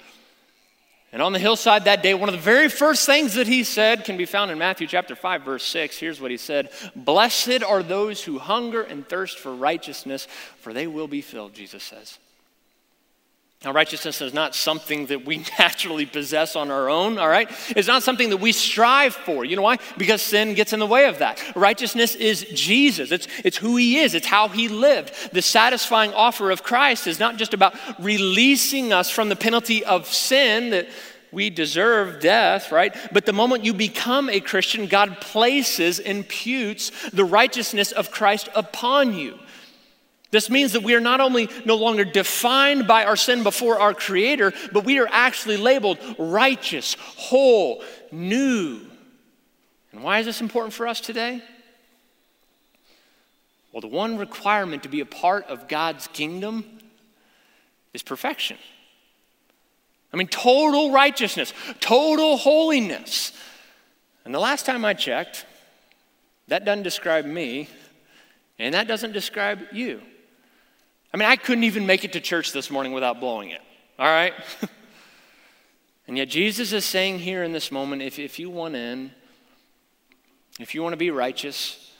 and 1.10 1.20
on 1.20 1.32
the 1.32 1.40
hillside 1.40 1.84
that 1.84 2.02
day, 2.02 2.14
one 2.14 2.28
of 2.28 2.34
the 2.34 2.40
very 2.40 2.68
first 2.68 3.04
things 3.04 3.34
that 3.34 3.48
he 3.48 3.64
said 3.64 4.04
can 4.04 4.16
be 4.16 4.26
found 4.26 4.52
in 4.52 4.58
Matthew 4.58 4.86
chapter 4.86 5.16
5, 5.16 5.42
verse 5.42 5.64
6. 5.64 5.98
Here's 5.98 6.20
what 6.20 6.30
he 6.30 6.36
said 6.36 6.70
Blessed 6.94 7.64
are 7.64 7.82
those 7.82 8.22
who 8.22 8.38
hunger 8.38 8.82
and 8.82 9.06
thirst 9.06 9.40
for 9.40 9.52
righteousness, 9.52 10.26
for 10.58 10.72
they 10.72 10.86
will 10.86 11.08
be 11.08 11.20
filled, 11.20 11.52
Jesus 11.52 11.82
says. 11.82 12.18
Now, 13.64 13.72
righteousness 13.72 14.20
is 14.20 14.34
not 14.34 14.56
something 14.56 15.06
that 15.06 15.24
we 15.24 15.38
naturally 15.58 16.06
possess 16.06 16.56
on 16.56 16.70
our 16.70 16.88
own, 16.88 17.18
all 17.18 17.28
right? 17.28 17.48
It's 17.70 17.88
not 17.88 18.02
something 18.02 18.30
that 18.30 18.38
we 18.38 18.52
strive 18.52 19.14
for. 19.14 19.44
You 19.44 19.56
know 19.56 19.62
why? 19.62 19.78
Because 19.96 20.20
sin 20.20 20.54
gets 20.54 20.72
in 20.72 20.80
the 20.80 20.86
way 20.86 21.06
of 21.06 21.18
that. 21.18 21.40
Righteousness 21.54 22.14
is 22.14 22.44
Jesus, 22.52 23.12
it's, 23.12 23.28
it's 23.44 23.56
who 23.56 23.76
he 23.76 23.98
is, 23.98 24.14
it's 24.14 24.26
how 24.26 24.48
he 24.48 24.68
lived. 24.68 25.14
The 25.32 25.42
satisfying 25.42 26.12
offer 26.12 26.50
of 26.50 26.62
Christ 26.62 27.06
is 27.06 27.20
not 27.20 27.36
just 27.36 27.54
about 27.54 27.74
releasing 27.98 28.92
us 28.92 29.10
from 29.10 29.28
the 29.28 29.36
penalty 29.36 29.84
of 29.84 30.06
sin 30.06 30.70
that 30.70 30.88
we 31.32 31.48
deserve 31.48 32.20
death, 32.20 32.70
right? 32.70 32.94
But 33.10 33.24
the 33.24 33.32
moment 33.32 33.64
you 33.64 33.72
become 33.72 34.28
a 34.28 34.40
Christian, 34.40 34.86
God 34.86 35.20
places, 35.20 35.98
imputes 35.98 36.90
the 37.10 37.24
righteousness 37.24 37.90
of 37.90 38.10
Christ 38.10 38.50
upon 38.54 39.14
you. 39.14 39.38
This 40.32 40.48
means 40.48 40.72
that 40.72 40.82
we 40.82 40.94
are 40.94 41.00
not 41.00 41.20
only 41.20 41.50
no 41.66 41.76
longer 41.76 42.04
defined 42.04 42.86
by 42.86 43.04
our 43.04 43.16
sin 43.16 43.42
before 43.42 43.78
our 43.78 43.92
Creator, 43.92 44.54
but 44.72 44.84
we 44.84 44.98
are 44.98 45.08
actually 45.08 45.58
labeled 45.58 45.98
righteous, 46.18 46.96
whole, 47.16 47.84
new. 48.10 48.80
And 49.92 50.02
why 50.02 50.20
is 50.20 50.26
this 50.26 50.40
important 50.40 50.72
for 50.72 50.88
us 50.88 51.00
today? 51.02 51.42
Well, 53.72 53.82
the 53.82 53.88
one 53.88 54.16
requirement 54.16 54.82
to 54.84 54.88
be 54.88 55.00
a 55.00 55.06
part 55.06 55.46
of 55.48 55.68
God's 55.68 56.06
kingdom 56.08 56.64
is 57.92 58.02
perfection. 58.02 58.56
I 60.14 60.16
mean, 60.16 60.28
total 60.28 60.92
righteousness, 60.92 61.52
total 61.80 62.38
holiness. 62.38 63.32
And 64.24 64.34
the 64.34 64.40
last 64.40 64.64
time 64.64 64.82
I 64.82 64.94
checked, 64.94 65.44
that 66.48 66.64
doesn't 66.64 66.84
describe 66.84 67.26
me, 67.26 67.68
and 68.58 68.74
that 68.74 68.88
doesn't 68.88 69.12
describe 69.12 69.60
you. 69.72 70.00
I 71.12 71.18
mean, 71.18 71.28
I 71.28 71.36
couldn't 71.36 71.64
even 71.64 71.86
make 71.86 72.04
it 72.04 72.12
to 72.14 72.20
church 72.20 72.52
this 72.52 72.70
morning 72.70 72.92
without 72.92 73.20
blowing 73.20 73.50
it, 73.50 73.60
all 73.98 74.06
right? 74.06 74.32
and 76.06 76.16
yet, 76.16 76.28
Jesus 76.28 76.72
is 76.72 76.84
saying 76.84 77.18
here 77.18 77.42
in 77.42 77.52
this 77.52 77.70
moment 77.70 78.00
if, 78.02 78.18
if 78.18 78.38
you 78.38 78.48
want 78.48 78.76
in, 78.76 79.10
if 80.58 80.74
you 80.74 80.82
want 80.82 80.94
to 80.94 80.98
be 80.98 81.10
righteous, 81.10 81.91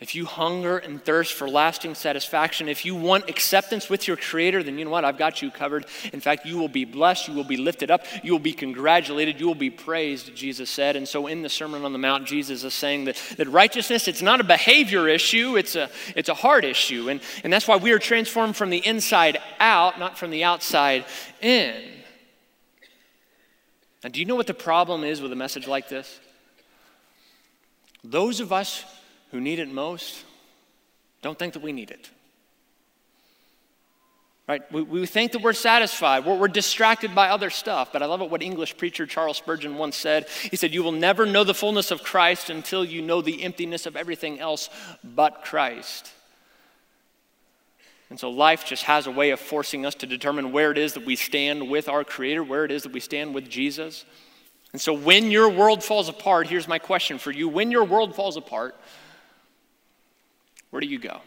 if 0.00 0.14
you 0.14 0.24
hunger 0.24 0.78
and 0.78 1.04
thirst 1.04 1.34
for 1.34 1.46
lasting 1.46 1.94
satisfaction, 1.94 2.70
if 2.70 2.86
you 2.86 2.94
want 2.94 3.28
acceptance 3.28 3.90
with 3.90 4.08
your 4.08 4.16
Creator, 4.16 4.62
then 4.62 4.78
you 4.78 4.86
know 4.86 4.90
what? 4.90 5.04
I've 5.04 5.18
got 5.18 5.42
you 5.42 5.50
covered. 5.50 5.84
In 6.14 6.20
fact, 6.20 6.46
you 6.46 6.56
will 6.56 6.68
be 6.68 6.86
blessed, 6.86 7.28
you 7.28 7.34
will 7.34 7.44
be 7.44 7.58
lifted 7.58 7.90
up, 7.90 8.06
you 8.22 8.32
will 8.32 8.38
be 8.38 8.54
congratulated, 8.54 9.38
you 9.38 9.46
will 9.46 9.54
be 9.54 9.68
praised, 9.68 10.34
Jesus 10.34 10.70
said. 10.70 10.96
And 10.96 11.06
so 11.06 11.26
in 11.26 11.42
the 11.42 11.50
Sermon 11.50 11.84
on 11.84 11.92
the 11.92 11.98
Mount, 11.98 12.26
Jesus 12.26 12.64
is 12.64 12.72
saying 12.72 13.04
that, 13.04 13.22
that 13.36 13.46
righteousness, 13.48 14.08
it's 14.08 14.22
not 14.22 14.40
a 14.40 14.44
behavior 14.44 15.06
issue, 15.06 15.58
it's 15.58 15.76
a, 15.76 15.90
it's 16.16 16.30
a 16.30 16.34
heart 16.34 16.64
issue. 16.64 17.10
And, 17.10 17.20
and 17.44 17.52
that's 17.52 17.68
why 17.68 17.76
we 17.76 17.92
are 17.92 17.98
transformed 17.98 18.56
from 18.56 18.70
the 18.70 18.78
inside 18.78 19.38
out, 19.58 19.98
not 19.98 20.16
from 20.16 20.30
the 20.30 20.44
outside 20.44 21.04
in. 21.42 21.74
Now, 24.02 24.08
do 24.08 24.18
you 24.18 24.24
know 24.24 24.36
what 24.36 24.46
the 24.46 24.54
problem 24.54 25.04
is 25.04 25.20
with 25.20 25.30
a 25.30 25.36
message 25.36 25.68
like 25.68 25.90
this? 25.90 26.20
Those 28.02 28.40
of 28.40 28.50
us 28.50 28.82
who 29.30 29.40
need 29.40 29.58
it 29.58 29.70
most 29.70 30.24
don't 31.22 31.38
think 31.38 31.54
that 31.54 31.62
we 31.62 31.72
need 31.72 31.90
it. 31.90 32.10
Right? 34.48 34.72
We, 34.72 34.82
we 34.82 35.06
think 35.06 35.32
that 35.32 35.42
we're 35.42 35.52
satisfied. 35.52 36.24
We're, 36.24 36.36
we're 36.36 36.48
distracted 36.48 37.14
by 37.14 37.28
other 37.28 37.50
stuff. 37.50 37.92
But 37.92 38.02
I 38.02 38.06
love 38.06 38.20
it 38.20 38.30
what 38.30 38.42
English 38.42 38.78
preacher 38.78 39.06
Charles 39.06 39.36
Spurgeon 39.36 39.76
once 39.76 39.96
said. 39.96 40.26
He 40.50 40.56
said, 40.56 40.74
You 40.74 40.82
will 40.82 40.92
never 40.92 41.24
know 41.24 41.44
the 41.44 41.54
fullness 41.54 41.90
of 41.90 42.02
Christ 42.02 42.50
until 42.50 42.84
you 42.84 43.00
know 43.00 43.22
the 43.22 43.44
emptiness 43.44 43.86
of 43.86 43.96
everything 43.96 44.40
else 44.40 44.68
but 45.04 45.44
Christ. 45.44 46.10
And 48.08 48.18
so 48.18 48.28
life 48.30 48.64
just 48.64 48.84
has 48.84 49.06
a 49.06 49.12
way 49.12 49.30
of 49.30 49.38
forcing 49.38 49.86
us 49.86 49.94
to 49.96 50.06
determine 50.06 50.50
where 50.50 50.72
it 50.72 50.78
is 50.78 50.94
that 50.94 51.06
we 51.06 51.14
stand 51.14 51.70
with 51.70 51.88
our 51.88 52.02
Creator, 52.02 52.42
where 52.42 52.64
it 52.64 52.72
is 52.72 52.82
that 52.82 52.92
we 52.92 52.98
stand 52.98 53.36
with 53.36 53.48
Jesus. 53.48 54.04
And 54.72 54.80
so 54.80 54.92
when 54.92 55.30
your 55.30 55.48
world 55.48 55.84
falls 55.84 56.08
apart, 56.08 56.48
here's 56.48 56.66
my 56.66 56.80
question 56.80 57.18
for 57.18 57.30
you. 57.30 57.48
When 57.48 57.70
your 57.70 57.84
world 57.84 58.16
falls 58.16 58.36
apart, 58.36 58.74
where 60.70 60.80
do 60.80 60.86
you 60.86 60.98
go? 60.98 61.20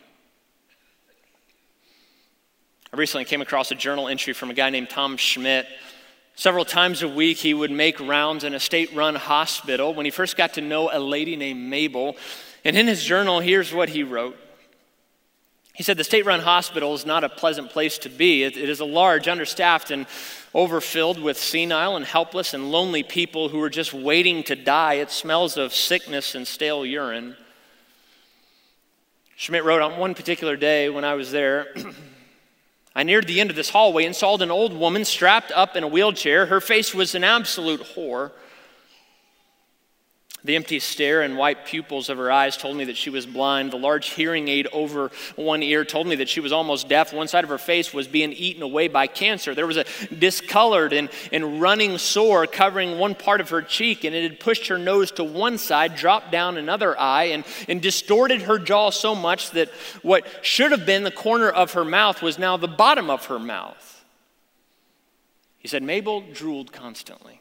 I 2.94 2.98
recently 2.98 3.26
came 3.26 3.42
across 3.42 3.72
a 3.72 3.76
journal 3.76 4.08
entry 4.08 4.34
from 4.34 4.52
a 4.52 4.54
guy 4.54 4.70
named 4.70 4.90
Tom 4.90 5.18
Schmidt. 5.18 5.66
Several 6.36 6.64
times 6.64 7.04
a 7.04 7.08
week, 7.08 7.38
he 7.38 7.54
would 7.54 7.72
make 7.72 8.00
rounds 8.00 8.44
in 8.44 8.54
a 8.54 8.60
state 8.60 8.94
run 8.94 9.16
hospital 9.16 9.94
when 9.94 10.06
he 10.06 10.12
first 10.12 10.38
got 10.38 10.54
to 10.54 10.62
know 10.62 10.90
a 10.92 11.00
lady 11.00 11.36
named 11.36 11.70
Mabel. 11.70 12.16
And 12.64 12.78
in 12.78 12.88
his 12.88 13.04
journal, 13.04 13.40
here's 13.40 13.74
what 13.74 13.90
he 13.90 14.04
wrote 14.04 14.38
He 15.74 15.84
said, 15.84 15.98
The 15.98 16.04
state 16.04 16.26
run 16.26 16.40
hospital 16.40 16.94
is 16.94 17.06
not 17.06 17.24
a 17.24 17.30
pleasant 17.30 17.72
place 17.72 17.98
to 18.00 18.10
be. 18.10 18.44
it, 18.44 18.58
it 18.58 18.70
is 18.70 18.80
a 18.80 18.86
large, 18.86 19.28
understaffed, 19.28 19.92
and 19.92 20.06
overfilled 20.54 21.20
with 21.20 21.38
senile 21.38 21.96
and 21.96 22.06
helpless 22.06 22.54
and 22.54 22.72
lonely 22.72 23.04
people 23.04 23.50
who 23.50 23.62
are 23.62 23.70
just 23.70 23.94
waiting 23.94 24.44
to 24.44 24.56
die. 24.56 24.96
It 24.96 25.12
smells 25.12 25.58
of 25.58 25.74
sickness 25.74 26.36
and 26.36 26.48
stale 26.48 26.86
urine. 26.86 27.36
Schmidt 29.44 29.66
wrote 29.66 29.82
on 29.82 30.00
one 30.00 30.16
particular 30.16 30.56
day 30.56 30.88
when 30.88 31.04
I 31.04 31.16
was 31.16 31.30
there. 31.30 31.68
I 32.96 33.04
neared 33.04 33.28
the 33.28 33.42
end 33.42 33.50
of 33.50 33.58
this 33.58 33.72
hallway 33.72 34.06
and 34.06 34.16
saw 34.16 34.38
an 34.38 34.50
old 34.50 34.72
woman 34.72 35.04
strapped 35.04 35.52
up 35.52 35.76
in 35.76 35.84
a 35.84 35.88
wheelchair. 35.90 36.46
Her 36.46 36.62
face 36.62 36.96
was 36.96 37.14
an 37.14 37.26
absolute 37.26 37.82
horror. 37.82 38.32
The 40.46 40.58
empty 40.58 40.80
stare 40.80 41.22
and 41.22 41.38
white 41.38 41.66
pupils 41.66 42.10
of 42.10 42.18
her 42.18 42.30
eyes 42.30 42.58
told 42.58 42.76
me 42.76 42.84
that 42.86 42.98
she 42.98 43.10
was 43.10 43.26
blind. 43.26 43.72
The 43.72 43.78
large 43.78 44.10
hearing 44.10 44.50
aid 44.50 44.68
over 44.74 45.10
one 45.38 45.64
ear 45.64 45.86
told 45.86 46.06
me 46.06 46.18
that 46.18 46.28
she 46.28 46.42
was 46.42 46.52
almost 46.52 46.90
deaf. 46.90 47.14
One 47.14 47.30
side 47.30 47.46
of 47.46 47.50
her 47.50 47.58
face 47.58 47.94
was 47.94 48.10
being 48.10 48.34
eaten 48.34 48.62
away 48.62 48.90
by 48.90 49.08
cancer. 49.08 49.56
There 49.56 49.66
was 49.68 49.78
a 49.78 49.86
discolored 50.14 50.92
and, 50.92 51.10
and 51.32 51.62
running 51.62 51.98
sore 51.98 52.46
covering 52.46 53.00
one 53.00 53.16
part 53.16 53.40
of 53.40 53.52
her 53.52 53.62
cheek, 53.62 54.04
and 54.04 54.14
it 54.14 54.24
had 54.24 54.40
pushed 54.42 54.68
her 54.68 54.78
nose 54.78 55.12
to 55.12 55.24
one 55.24 55.58
side, 55.58 55.96
dropped 55.96 56.30
down 56.30 56.58
another 56.58 57.00
eye, 57.00 57.26
and, 57.26 57.46
and 57.70 57.82
distorted 57.82 58.42
her 58.42 58.60
jaw 58.60 58.90
so 58.90 59.16
much 59.16 59.52
that 59.52 59.70
what 60.02 60.28
should 60.42 60.72
have 60.72 60.86
been 60.86 61.04
the 61.04 61.12
corner 61.12 61.50
of 61.50 61.72
her 61.72 61.86
mouth 61.86 62.22
was 62.22 62.38
now 62.38 62.58
the 62.58 62.68
bottom 62.68 63.10
of 63.10 63.28
her 63.28 63.40
mouth. 63.40 64.04
He 65.58 65.70
said, 65.70 65.84
Mabel 65.84 66.20
drooled 66.34 66.74
constantly. 66.74 67.40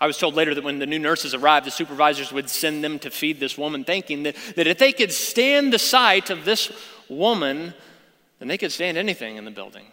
I 0.00 0.06
was 0.06 0.16
told 0.16 0.34
later 0.34 0.54
that 0.54 0.64
when 0.64 0.78
the 0.78 0.86
new 0.86 0.98
nurses 0.98 1.34
arrived, 1.34 1.66
the 1.66 1.70
supervisors 1.70 2.32
would 2.32 2.48
send 2.48 2.82
them 2.82 2.98
to 3.00 3.10
feed 3.10 3.38
this 3.38 3.58
woman, 3.58 3.84
thinking 3.84 4.22
that, 4.22 4.36
that 4.56 4.66
if 4.66 4.78
they 4.78 4.92
could 4.92 5.12
stand 5.12 5.72
the 5.72 5.78
sight 5.78 6.30
of 6.30 6.46
this 6.46 6.72
woman, 7.08 7.74
then 8.38 8.48
they 8.48 8.56
could 8.56 8.72
stand 8.72 8.96
anything 8.96 9.36
in 9.36 9.44
the 9.44 9.50
building. 9.50 9.84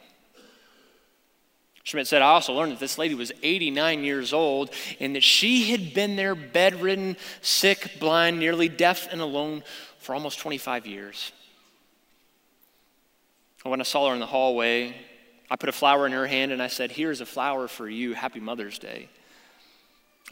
Schmidt 1.84 2.08
said, 2.08 2.22
I 2.22 2.28
also 2.28 2.54
learned 2.54 2.74
that 2.74 2.80
this 2.80 2.98
lady 2.98 3.16
was 3.16 3.32
89 3.44 4.04
years 4.04 4.34
old 4.34 4.72
and 5.00 5.16
that 5.16 5.24
she 5.24 5.72
had 5.72 5.94
been 5.94 6.16
there 6.16 6.36
bedridden, 6.36 7.18
sick, 7.42 7.94
blind, 8.00 8.40
nearly 8.40 8.68
deaf, 8.70 9.12
and 9.12 9.22
alone 9.22 9.64
for 10.00 10.14
almost 10.14 10.40
25 10.40 10.86
years. 10.86 11.32
When 13.64 13.82
I 13.82 13.86
saw 13.86 14.08
her 14.08 14.14
in 14.14 14.20
the 14.20 14.26
hallway, 14.26 14.96
I 15.50 15.56
put 15.58 15.70
a 15.70 15.74
flower 15.74 16.06
in 16.06 16.14
her 16.14 16.28
hand 16.28 16.52
and 16.52 16.62
I 16.62 16.68
said, 16.68 16.92
Here's 16.92 17.22
a 17.22 17.26
flower 17.26 17.68
for 17.68 17.90
you. 17.90 18.14
Happy 18.14 18.40
Mother's 18.40 18.80
Day. 18.80 19.10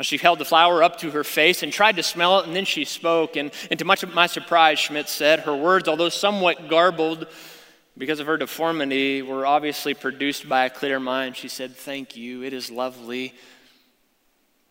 She 0.02 0.18
held 0.18 0.40
the 0.40 0.46
flower 0.46 0.84
up 0.84 0.98
to 1.00 1.12
her 1.12 1.24
face 1.24 1.64
and 1.64 1.72
tried 1.72 1.96
to 1.96 2.04
smell 2.04 2.40
it, 2.40 2.48
and 2.48 2.56
then 2.56 2.66
she 2.66 2.84
spoke. 2.84 3.38
And, 3.38 3.52
and 3.70 3.80
to 3.80 3.86
much 3.86 4.04
of 4.04 4.14
my 4.14 4.28
surprise, 4.28 4.78
Schmidt 4.78 5.08
said, 5.08 5.42
her 5.42 5.56
words, 5.56 5.88
although 5.88 6.10
somewhat 6.10 6.68
garbled 6.68 7.28
because 7.98 8.20
of 8.20 8.28
her 8.28 8.36
deformity, 8.36 9.22
were 9.22 9.46
obviously 9.46 9.94
produced 9.94 10.50
by 10.50 10.66
a 10.66 10.70
clear 10.70 11.00
mind. 11.00 11.38
She 11.38 11.48
said, 11.48 11.78
Thank 11.78 12.18
you, 12.18 12.44
it 12.44 12.52
is 12.52 12.70
lovely. 12.70 13.34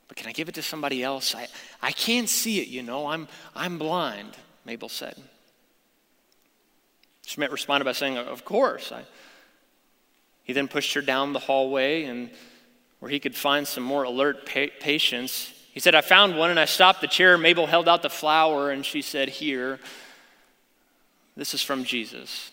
But 0.08 0.18
can 0.18 0.28
I 0.28 0.32
give 0.32 0.50
it 0.50 0.56
to 0.56 0.62
somebody 0.62 1.02
else? 1.02 1.34
I, 1.34 1.46
I 1.80 1.92
can't 1.92 2.28
see 2.28 2.60
it, 2.60 2.68
you 2.68 2.82
know. 2.82 3.06
I'm, 3.06 3.26
I'm 3.56 3.78
blind, 3.78 4.36
Mabel 4.66 4.90
said. 4.90 5.16
Schmidt 7.24 7.50
responded 7.50 7.86
by 7.86 7.92
saying, 7.92 8.18
Of 8.18 8.44
course. 8.44 8.92
I, 8.92 9.04
he 10.42 10.52
then 10.52 10.68
pushed 10.68 10.92
her 10.92 11.00
down 11.00 11.32
the 11.32 11.38
hallway 11.38 12.04
and 12.04 12.28
where 13.04 13.10
he 13.10 13.20
could 13.20 13.36
find 13.36 13.68
some 13.68 13.84
more 13.84 14.04
alert 14.04 14.46
pa- 14.46 14.72
patients. 14.80 15.52
He 15.74 15.78
said, 15.78 15.94
I 15.94 16.00
found 16.00 16.38
one 16.38 16.48
and 16.48 16.58
I 16.58 16.64
stopped 16.64 17.02
the 17.02 17.06
chair. 17.06 17.36
Mabel 17.36 17.66
held 17.66 17.86
out 17.86 18.00
the 18.00 18.08
flower 18.08 18.70
and 18.70 18.82
she 18.82 19.02
said, 19.02 19.28
Here, 19.28 19.78
this 21.36 21.52
is 21.52 21.60
from 21.60 21.84
Jesus. 21.84 22.50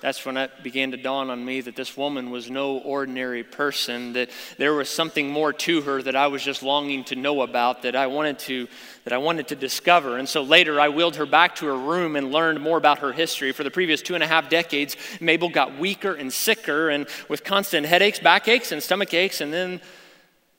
That's 0.00 0.26
when 0.26 0.36
it 0.36 0.50
began 0.62 0.90
to 0.90 0.98
dawn 0.98 1.30
on 1.30 1.42
me 1.42 1.62
that 1.62 1.74
this 1.74 1.96
woman 1.96 2.30
was 2.30 2.50
no 2.50 2.76
ordinary 2.78 3.42
person, 3.42 4.12
that 4.12 4.28
there 4.58 4.74
was 4.74 4.90
something 4.90 5.30
more 5.30 5.54
to 5.54 5.80
her 5.80 6.02
that 6.02 6.14
I 6.14 6.26
was 6.26 6.42
just 6.42 6.62
longing 6.62 7.04
to 7.04 7.16
know 7.16 7.40
about, 7.40 7.80
that 7.82 7.96
I 7.96 8.06
wanted 8.06 8.38
to, 8.40 8.68
that 9.04 9.14
I 9.14 9.18
wanted 9.18 9.48
to 9.48 9.56
discover. 9.56 10.18
And 10.18 10.28
so 10.28 10.42
later 10.42 10.78
I 10.78 10.90
wheeled 10.90 11.16
her 11.16 11.24
back 11.24 11.56
to 11.56 11.66
her 11.66 11.78
room 11.78 12.14
and 12.14 12.30
learned 12.30 12.60
more 12.60 12.76
about 12.76 12.98
her 12.98 13.12
history. 13.12 13.52
For 13.52 13.64
the 13.64 13.70
previous 13.70 14.02
two 14.02 14.14
and 14.14 14.22
a 14.22 14.26
half 14.26 14.50
decades, 14.50 14.96
Mabel 15.18 15.48
got 15.48 15.78
weaker 15.78 16.12
and 16.12 16.30
sicker 16.30 16.90
and 16.90 17.06
with 17.30 17.42
constant 17.42 17.86
headaches, 17.86 18.18
backaches, 18.18 18.72
and 18.72 18.82
stomach 18.82 19.14
aches, 19.14 19.40
and 19.40 19.50
then 19.50 19.80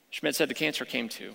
Schmidt 0.10 0.36
said 0.36 0.50
the 0.50 0.56
cancer 0.56 0.84
came 0.84 1.10
too. 1.10 1.34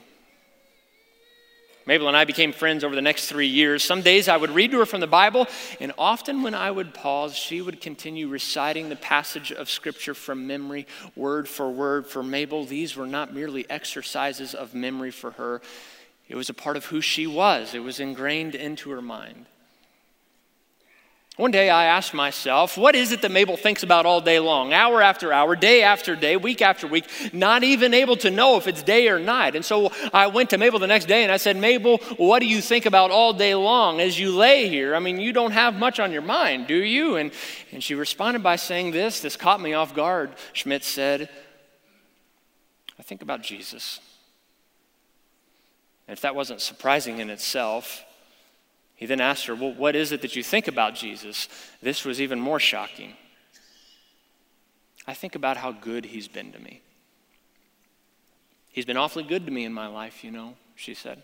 Mabel 1.86 2.08
and 2.08 2.16
I 2.16 2.24
became 2.24 2.52
friends 2.52 2.84
over 2.84 2.94
the 2.94 3.02
next 3.02 3.26
three 3.26 3.46
years. 3.46 3.82
Some 3.82 4.02
days 4.02 4.28
I 4.28 4.36
would 4.36 4.50
read 4.50 4.70
to 4.70 4.78
her 4.78 4.86
from 4.86 5.00
the 5.00 5.06
Bible, 5.06 5.46
and 5.80 5.92
often 5.98 6.42
when 6.42 6.54
I 6.54 6.70
would 6.70 6.94
pause, 6.94 7.34
she 7.34 7.60
would 7.60 7.80
continue 7.80 8.28
reciting 8.28 8.88
the 8.88 8.96
passage 8.96 9.52
of 9.52 9.68
Scripture 9.68 10.14
from 10.14 10.46
memory, 10.46 10.86
word 11.16 11.48
for 11.48 11.70
word. 11.70 12.06
For 12.06 12.22
Mabel, 12.22 12.64
these 12.64 12.96
were 12.96 13.06
not 13.06 13.34
merely 13.34 13.68
exercises 13.68 14.54
of 14.54 14.74
memory 14.74 15.10
for 15.10 15.32
her, 15.32 15.60
it 16.28 16.36
was 16.36 16.48
a 16.48 16.54
part 16.54 16.76
of 16.76 16.86
who 16.86 17.00
she 17.00 17.26
was, 17.26 17.74
it 17.74 17.80
was 17.80 18.00
ingrained 18.00 18.54
into 18.54 18.90
her 18.90 19.02
mind. 19.02 19.46
One 21.38 21.50
day 21.50 21.70
I 21.70 21.86
asked 21.86 22.12
myself, 22.12 22.76
what 22.76 22.94
is 22.94 23.10
it 23.10 23.22
that 23.22 23.30
Mabel 23.30 23.56
thinks 23.56 23.82
about 23.82 24.04
all 24.04 24.20
day 24.20 24.38
long, 24.38 24.74
hour 24.74 25.00
after 25.00 25.32
hour, 25.32 25.56
day 25.56 25.82
after 25.82 26.14
day, 26.14 26.36
week 26.36 26.60
after 26.60 26.86
week, 26.86 27.06
not 27.32 27.64
even 27.64 27.94
able 27.94 28.16
to 28.16 28.30
know 28.30 28.58
if 28.58 28.66
it's 28.66 28.82
day 28.82 29.08
or 29.08 29.18
night? 29.18 29.56
And 29.56 29.64
so 29.64 29.92
I 30.12 30.26
went 30.26 30.50
to 30.50 30.58
Mabel 30.58 30.78
the 30.78 30.86
next 30.86 31.06
day 31.06 31.22
and 31.22 31.32
I 31.32 31.38
said, 31.38 31.56
Mabel, 31.56 31.96
what 32.18 32.40
do 32.40 32.46
you 32.46 32.60
think 32.60 32.84
about 32.84 33.10
all 33.10 33.32
day 33.32 33.54
long 33.54 33.98
as 33.98 34.20
you 34.20 34.36
lay 34.36 34.68
here? 34.68 34.94
I 34.94 34.98
mean, 34.98 35.18
you 35.18 35.32
don't 35.32 35.52
have 35.52 35.74
much 35.74 35.98
on 35.98 36.12
your 36.12 36.20
mind, 36.20 36.66
do 36.66 36.76
you? 36.76 37.16
And, 37.16 37.32
and 37.72 37.82
she 37.82 37.94
responded 37.94 38.42
by 38.42 38.56
saying 38.56 38.90
this. 38.90 39.20
This 39.20 39.34
caught 39.34 39.60
me 39.60 39.72
off 39.72 39.94
guard. 39.94 40.32
Schmidt 40.52 40.84
said, 40.84 41.30
I 42.98 43.02
think 43.02 43.22
about 43.22 43.40
Jesus. 43.40 44.00
And 46.06 46.14
if 46.14 46.20
that 46.20 46.34
wasn't 46.34 46.60
surprising 46.60 47.20
in 47.20 47.30
itself, 47.30 48.04
he 49.02 49.06
then 49.06 49.20
asked 49.20 49.46
her, 49.46 49.54
Well, 49.56 49.74
what 49.74 49.96
is 49.96 50.12
it 50.12 50.22
that 50.22 50.36
you 50.36 50.44
think 50.44 50.68
about 50.68 50.94
Jesus? 50.94 51.48
This 51.82 52.04
was 52.04 52.20
even 52.20 52.38
more 52.38 52.60
shocking. 52.60 53.14
I 55.08 55.12
think 55.12 55.34
about 55.34 55.56
how 55.56 55.72
good 55.72 56.04
he's 56.04 56.28
been 56.28 56.52
to 56.52 56.60
me. 56.60 56.82
He's 58.68 58.84
been 58.84 58.96
awfully 58.96 59.24
good 59.24 59.44
to 59.46 59.50
me 59.50 59.64
in 59.64 59.72
my 59.72 59.88
life, 59.88 60.22
you 60.22 60.30
know, 60.30 60.54
she 60.76 60.94
said. 60.94 61.20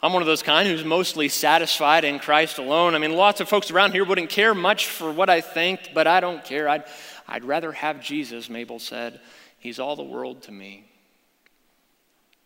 I'm 0.00 0.12
one 0.12 0.22
of 0.22 0.26
those 0.26 0.44
kind 0.44 0.68
who's 0.68 0.84
mostly 0.84 1.28
satisfied 1.28 2.04
in 2.04 2.20
Christ 2.20 2.58
alone. 2.58 2.94
I 2.94 2.98
mean, 2.98 3.16
lots 3.16 3.40
of 3.40 3.48
folks 3.48 3.72
around 3.72 3.90
here 3.90 4.04
wouldn't 4.04 4.30
care 4.30 4.54
much 4.54 4.86
for 4.86 5.10
what 5.10 5.28
I 5.28 5.40
think, 5.40 5.90
but 5.92 6.06
I 6.06 6.20
don't 6.20 6.44
care. 6.44 6.68
I'd, 6.68 6.84
I'd 7.26 7.42
rather 7.42 7.72
have 7.72 8.00
Jesus, 8.00 8.48
Mabel 8.48 8.78
said. 8.78 9.18
He's 9.58 9.80
all 9.80 9.96
the 9.96 10.04
world 10.04 10.42
to 10.42 10.52
me. 10.52 10.84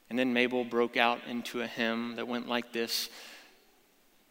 And 0.08 0.18
then 0.18 0.32
Mabel 0.32 0.64
broke 0.64 0.96
out 0.96 1.20
into 1.28 1.60
a 1.60 1.66
hymn 1.66 2.16
that 2.16 2.26
went 2.26 2.48
like 2.48 2.72
this 2.72 3.10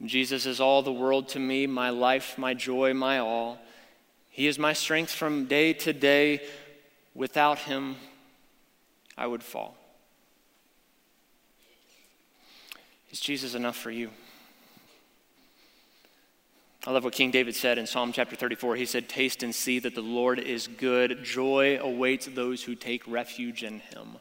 Jesus 0.05 0.45
is 0.45 0.62
all 0.62 0.81
the 0.81 0.91
world 0.91 1.27
to 1.29 1.39
me, 1.39 1.67
my 1.67 1.89
life, 1.89 2.38
my 2.38 2.53
joy, 2.53 2.93
my 2.93 3.19
all. 3.19 3.59
He 4.29 4.47
is 4.47 4.57
my 4.57 4.73
strength 4.73 5.12
from 5.12 5.45
day 5.45 5.73
to 5.73 5.91
day. 5.91 6.41
Without 7.13 7.59
him, 7.59 7.97
I 9.17 9.28
would 9.28 9.43
fall. 9.43 9.76
Is 13.11 13.19
Jesus 13.19 13.55
enough 13.55 13.76
for 13.76 13.91
you? 13.91 14.09
I 16.88 16.91
love 16.91 17.03
what 17.03 17.13
King 17.13 17.32
David 17.32 17.55
said 17.55 17.78
in 17.78 17.86
Psalm 17.86 18.13
chapter 18.13 18.38
34. 18.38 18.78
He 18.78 18.86
said, 18.86 19.09
Taste 19.09 19.43
and 19.43 19.53
see 19.53 19.80
that 19.80 19.95
the 19.95 20.01
Lord 20.01 20.39
is 20.39 20.67
good. 20.67 21.24
Joy 21.26 21.78
awaits 21.82 22.28
those 22.28 22.63
who 22.63 22.76
take 22.76 23.05
refuge 23.05 23.63
in 23.63 23.80
him. 23.80 24.17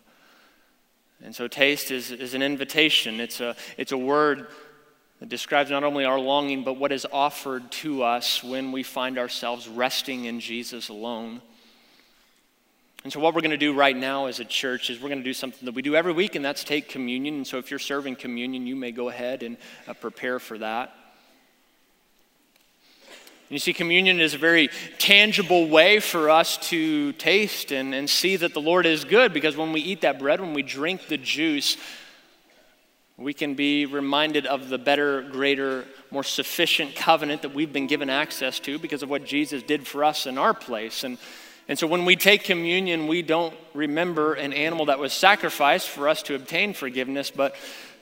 And 1.22 1.34
so, 1.34 1.46
taste 1.46 1.90
is, 1.90 2.10
is 2.10 2.34
an 2.34 2.42
invitation, 2.42 3.20
it's 3.20 3.40
a, 3.40 3.54
it's 3.76 3.92
a 3.92 3.98
word 3.98 4.48
that 5.20 5.28
describes 5.28 5.70
not 5.70 5.84
only 5.84 6.04
our 6.04 6.18
longing, 6.18 6.62
but 6.62 6.74
what 6.74 6.92
is 6.92 7.06
offered 7.12 7.70
to 7.72 8.02
us 8.02 8.42
when 8.42 8.70
we 8.70 8.82
find 8.82 9.18
ourselves 9.18 9.66
resting 9.68 10.26
in 10.26 10.40
Jesus 10.40 10.88
alone. 10.88 11.42
And 13.04 13.12
so, 13.12 13.20
what 13.20 13.34
we're 13.34 13.40
going 13.40 13.52
to 13.52 13.56
do 13.56 13.72
right 13.72 13.96
now 13.96 14.26
as 14.26 14.40
a 14.40 14.44
church 14.44 14.90
is 14.90 15.00
we're 15.00 15.08
going 15.08 15.20
to 15.20 15.24
do 15.24 15.32
something 15.32 15.64
that 15.64 15.74
we 15.74 15.82
do 15.82 15.94
every 15.94 16.12
week, 16.12 16.34
and 16.34 16.44
that's 16.44 16.64
take 16.64 16.88
communion. 16.88 17.36
And 17.36 17.46
so, 17.46 17.58
if 17.58 17.70
you're 17.70 17.78
serving 17.78 18.16
communion, 18.16 18.66
you 18.66 18.76
may 18.76 18.92
go 18.92 19.08
ahead 19.08 19.42
and 19.42 19.56
uh, 19.86 19.94
prepare 19.94 20.38
for 20.38 20.58
that. 20.58 20.94
You 23.48 23.58
see, 23.58 23.72
communion 23.72 24.20
is 24.20 24.34
a 24.34 24.38
very 24.38 24.68
tangible 24.98 25.68
way 25.68 26.00
for 26.00 26.28
us 26.28 26.58
to 26.68 27.12
taste 27.14 27.72
and, 27.72 27.94
and 27.94 28.10
see 28.10 28.36
that 28.36 28.52
the 28.52 28.60
Lord 28.60 28.84
is 28.84 29.04
good 29.04 29.32
because 29.32 29.56
when 29.56 29.72
we 29.72 29.80
eat 29.80 30.02
that 30.02 30.18
bread, 30.18 30.40
when 30.40 30.52
we 30.52 30.62
drink 30.62 31.06
the 31.06 31.16
juice, 31.16 31.78
we 33.18 33.34
can 33.34 33.54
be 33.54 33.84
reminded 33.84 34.46
of 34.46 34.68
the 34.68 34.78
better, 34.78 35.22
greater, 35.22 35.84
more 36.10 36.22
sufficient 36.22 36.94
covenant 36.94 37.42
that 37.42 37.52
we've 37.52 37.72
been 37.72 37.88
given 37.88 38.08
access 38.08 38.60
to 38.60 38.78
because 38.78 39.02
of 39.02 39.10
what 39.10 39.24
Jesus 39.24 39.62
did 39.64 39.86
for 39.86 40.04
us 40.04 40.26
in 40.26 40.38
our 40.38 40.54
place. 40.54 41.02
And, 41.02 41.18
and 41.66 41.76
so 41.76 41.88
when 41.88 42.04
we 42.04 42.14
take 42.14 42.44
communion, 42.44 43.08
we 43.08 43.22
don't 43.22 43.54
remember 43.74 44.34
an 44.34 44.52
animal 44.52 44.86
that 44.86 45.00
was 45.00 45.12
sacrificed 45.12 45.88
for 45.88 46.08
us 46.08 46.22
to 46.24 46.36
obtain 46.36 46.74
forgiveness, 46.74 47.32
but 47.32 47.56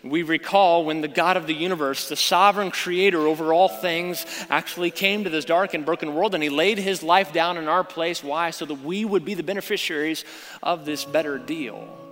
we 0.04 0.22
recall 0.22 0.84
when 0.84 1.00
the 1.00 1.08
God 1.08 1.38
of 1.38 1.46
the 1.46 1.54
universe, 1.54 2.10
the 2.10 2.14
sovereign 2.14 2.70
creator 2.70 3.26
over 3.26 3.54
all 3.54 3.70
things, 3.70 4.26
actually 4.50 4.90
came 4.90 5.24
to 5.24 5.30
this 5.30 5.46
dark 5.46 5.72
and 5.72 5.86
broken 5.86 6.14
world 6.14 6.34
and 6.34 6.42
he 6.42 6.50
laid 6.50 6.76
his 6.76 7.02
life 7.02 7.32
down 7.32 7.56
in 7.56 7.68
our 7.68 7.82
place. 7.82 8.22
Why? 8.22 8.50
So 8.50 8.66
that 8.66 8.82
we 8.82 9.06
would 9.06 9.24
be 9.24 9.32
the 9.32 9.42
beneficiaries 9.42 10.26
of 10.62 10.84
this 10.84 11.06
better 11.06 11.38
deal. 11.38 12.05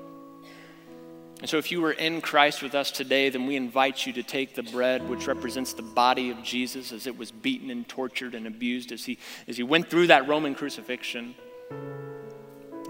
And 1.44 1.50
so, 1.50 1.58
if 1.58 1.70
you 1.70 1.82
were 1.82 1.92
in 1.92 2.22
Christ 2.22 2.62
with 2.62 2.74
us 2.74 2.90
today, 2.90 3.28
then 3.28 3.44
we 3.44 3.54
invite 3.54 4.06
you 4.06 4.14
to 4.14 4.22
take 4.22 4.54
the 4.54 4.62
bread, 4.62 5.06
which 5.10 5.26
represents 5.26 5.74
the 5.74 5.82
body 5.82 6.30
of 6.30 6.42
Jesus 6.42 6.90
as 6.90 7.06
it 7.06 7.18
was 7.18 7.30
beaten 7.30 7.68
and 7.68 7.86
tortured 7.86 8.34
and 8.34 8.46
abused 8.46 8.92
as 8.92 9.04
he, 9.04 9.18
as 9.46 9.58
he 9.58 9.62
went 9.62 9.90
through 9.90 10.06
that 10.06 10.26
Roman 10.26 10.54
crucifixion. 10.54 11.34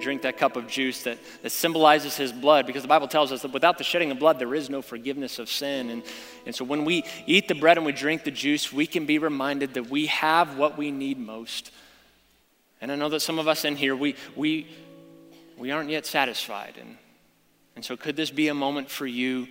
Drink 0.00 0.22
that 0.22 0.38
cup 0.38 0.55
of 0.55 0.68
juice 0.68 1.02
that, 1.02 1.18
that 1.42 1.50
symbolizes 1.50 2.16
his 2.16 2.30
blood, 2.30 2.64
because 2.64 2.82
the 2.82 2.88
Bible 2.88 3.09
tells 3.09 3.32
us 3.32 3.42
that 3.42 3.52
without 3.52 3.76
the 3.76 3.82
shedding 3.82 4.12
of 4.12 4.20
blood, 4.20 4.38
there 4.38 4.55
is 4.55 4.70
no 4.70 4.82
forgiveness 4.82 5.40
of 5.40 5.48
sin. 5.48 5.90
And, 5.90 6.05
and 6.46 6.55
so, 6.55 6.64
when 6.64 6.84
we 6.84 7.02
eat 7.26 7.48
the 7.48 7.57
bread 7.57 7.76
and 7.76 7.84
we 7.84 7.90
drink 7.90 8.22
the 8.22 8.30
juice, 8.30 8.72
we 8.72 8.86
can 8.86 9.05
be 9.05 9.18
reminded 9.18 9.74
that 9.74 9.90
we 9.90 10.07
have 10.07 10.57
what 10.57 10.78
we 10.78 10.92
need 10.92 11.18
most. 11.18 11.72
And 12.80 12.92
I 12.92 12.94
know 12.94 13.09
that 13.09 13.18
some 13.18 13.40
of 13.40 13.48
us 13.48 13.64
in 13.64 13.74
here, 13.74 13.96
we, 13.96 14.14
we, 14.36 14.68
we 15.59 15.72
aren't 15.72 15.90
yet 15.90 16.07
satisfied. 16.07 16.74
And 16.80 16.98
and 17.77 17.85
so, 17.85 17.97
could 17.97 18.16
this 18.16 18.31
be 18.31 18.49
a 18.49 18.55
moment 18.55 18.91
for 18.91 19.07
you 19.07 19.47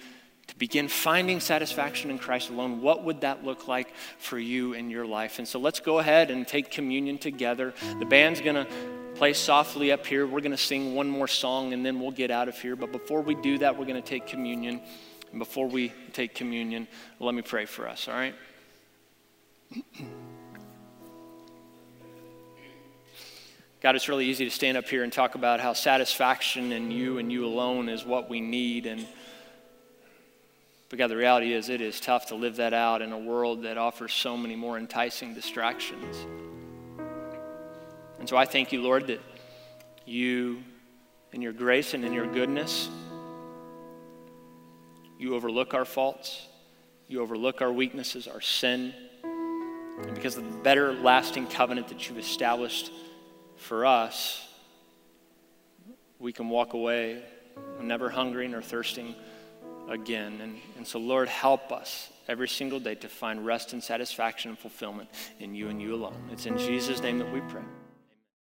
to 0.47 0.57
begin 0.57 0.87
finding 0.87 1.39
satisfaction 1.39 2.09
in 2.09 2.19
Christ 2.19 2.49
alone? 2.49 2.81
What 2.81 3.03
would 3.03 3.21
that 3.21 3.43
look 3.43 3.67
like 3.67 3.93
for 4.17 4.37
you 4.37 4.73
in 4.73 4.89
your 4.89 5.05
life? 5.05 5.39
And 5.39 5.47
so, 5.47 5.59
let's 5.59 5.79
go 5.79 5.99
ahead 5.99 6.31
and 6.31 6.47
take 6.47 6.71
communion 6.71 7.17
together. 7.17 7.73
The 7.99 8.05
band's 8.05 8.41
going 8.41 8.55
to 8.55 8.67
play 9.15 9.33
softly 9.33 9.91
up 9.91 10.05
here. 10.05 10.25
We're 10.25 10.41
going 10.41 10.51
to 10.51 10.57
sing 10.57 10.95
one 10.95 11.09
more 11.09 11.27
song 11.27 11.73
and 11.73 11.85
then 11.85 11.99
we'll 11.99 12.11
get 12.11 12.31
out 12.31 12.47
of 12.47 12.59
here. 12.59 12.75
But 12.75 12.91
before 12.91 13.21
we 13.21 13.35
do 13.35 13.57
that, 13.59 13.77
we're 13.77 13.85
going 13.85 14.01
to 14.01 14.07
take 14.07 14.25
communion. 14.27 14.81
And 15.31 15.39
before 15.39 15.67
we 15.67 15.93
take 16.13 16.35
communion, 16.35 16.87
let 17.19 17.35
me 17.35 17.41
pray 17.41 17.65
for 17.65 17.87
us, 17.87 18.07
all 18.07 18.13
right? 18.13 18.35
God, 23.83 23.97
it's 23.97 24.07
really 24.07 24.27
easy 24.27 24.45
to 24.45 24.51
stand 24.51 24.77
up 24.77 24.87
here 24.87 25.03
and 25.03 25.11
talk 25.11 25.35
about 25.35 25.59
how 25.59 25.73
satisfaction 25.73 26.71
in 26.71 26.89
you 26.89 27.17
and 27.17 27.29
you 27.29 27.45
alone 27.45 27.89
is 27.89 28.05
what 28.05 28.29
we 28.29 28.39
need. 28.39 28.85
And 28.85 29.05
but 30.87 30.97
God, 30.97 31.07
the 31.07 31.17
reality 31.17 31.51
is 31.51 31.67
it 31.67 31.81
is 31.81 31.99
tough 31.99 32.27
to 32.27 32.35
live 32.35 32.55
that 32.55 32.73
out 32.73 33.01
in 33.01 33.11
a 33.11 33.17
world 33.17 33.63
that 33.63 33.77
offers 33.77 34.13
so 34.13 34.37
many 34.37 34.55
more 34.55 34.77
enticing 34.77 35.33
distractions. 35.33 36.15
And 38.19 38.29
so 38.29 38.37
I 38.37 38.45
thank 38.45 38.71
you, 38.71 38.81
Lord, 38.81 39.07
that 39.07 39.19
you, 40.05 40.63
in 41.33 41.41
your 41.41 41.51
grace 41.51 41.93
and 41.93 42.05
in 42.05 42.13
your 42.13 42.27
goodness, 42.27 42.87
you 45.19 45.35
overlook 45.35 45.73
our 45.73 45.83
faults, 45.83 46.47
you 47.09 47.21
overlook 47.21 47.61
our 47.61 47.71
weaknesses, 47.71 48.29
our 48.29 48.39
sin. 48.39 48.93
And 49.23 50.15
because 50.15 50.37
of 50.37 50.49
the 50.49 50.57
better 50.59 50.93
lasting 50.93 51.47
covenant 51.47 51.89
that 51.89 52.07
you've 52.07 52.17
established 52.17 52.89
for 53.55 53.85
us, 53.85 54.47
we 56.19 56.33
can 56.33 56.49
walk 56.49 56.73
away 56.73 57.23
never 57.81 58.09
hungering 58.09 58.53
or 58.53 58.61
thirsting 58.61 59.15
again. 59.89 60.39
And, 60.41 60.57
and 60.77 60.87
so, 60.87 60.99
Lord, 60.99 61.27
help 61.27 61.71
us 61.71 62.09
every 62.27 62.47
single 62.47 62.79
day 62.79 62.95
to 62.95 63.09
find 63.09 63.45
rest 63.45 63.73
and 63.73 63.83
satisfaction 63.83 64.49
and 64.49 64.59
fulfillment 64.59 65.09
in 65.39 65.53
you 65.53 65.69
and 65.69 65.81
you 65.81 65.93
alone. 65.93 66.29
It's 66.31 66.45
in 66.45 66.57
Jesus' 66.57 67.01
name 67.01 67.19
that 67.19 67.31
we 67.31 67.41
pray. 67.41 67.63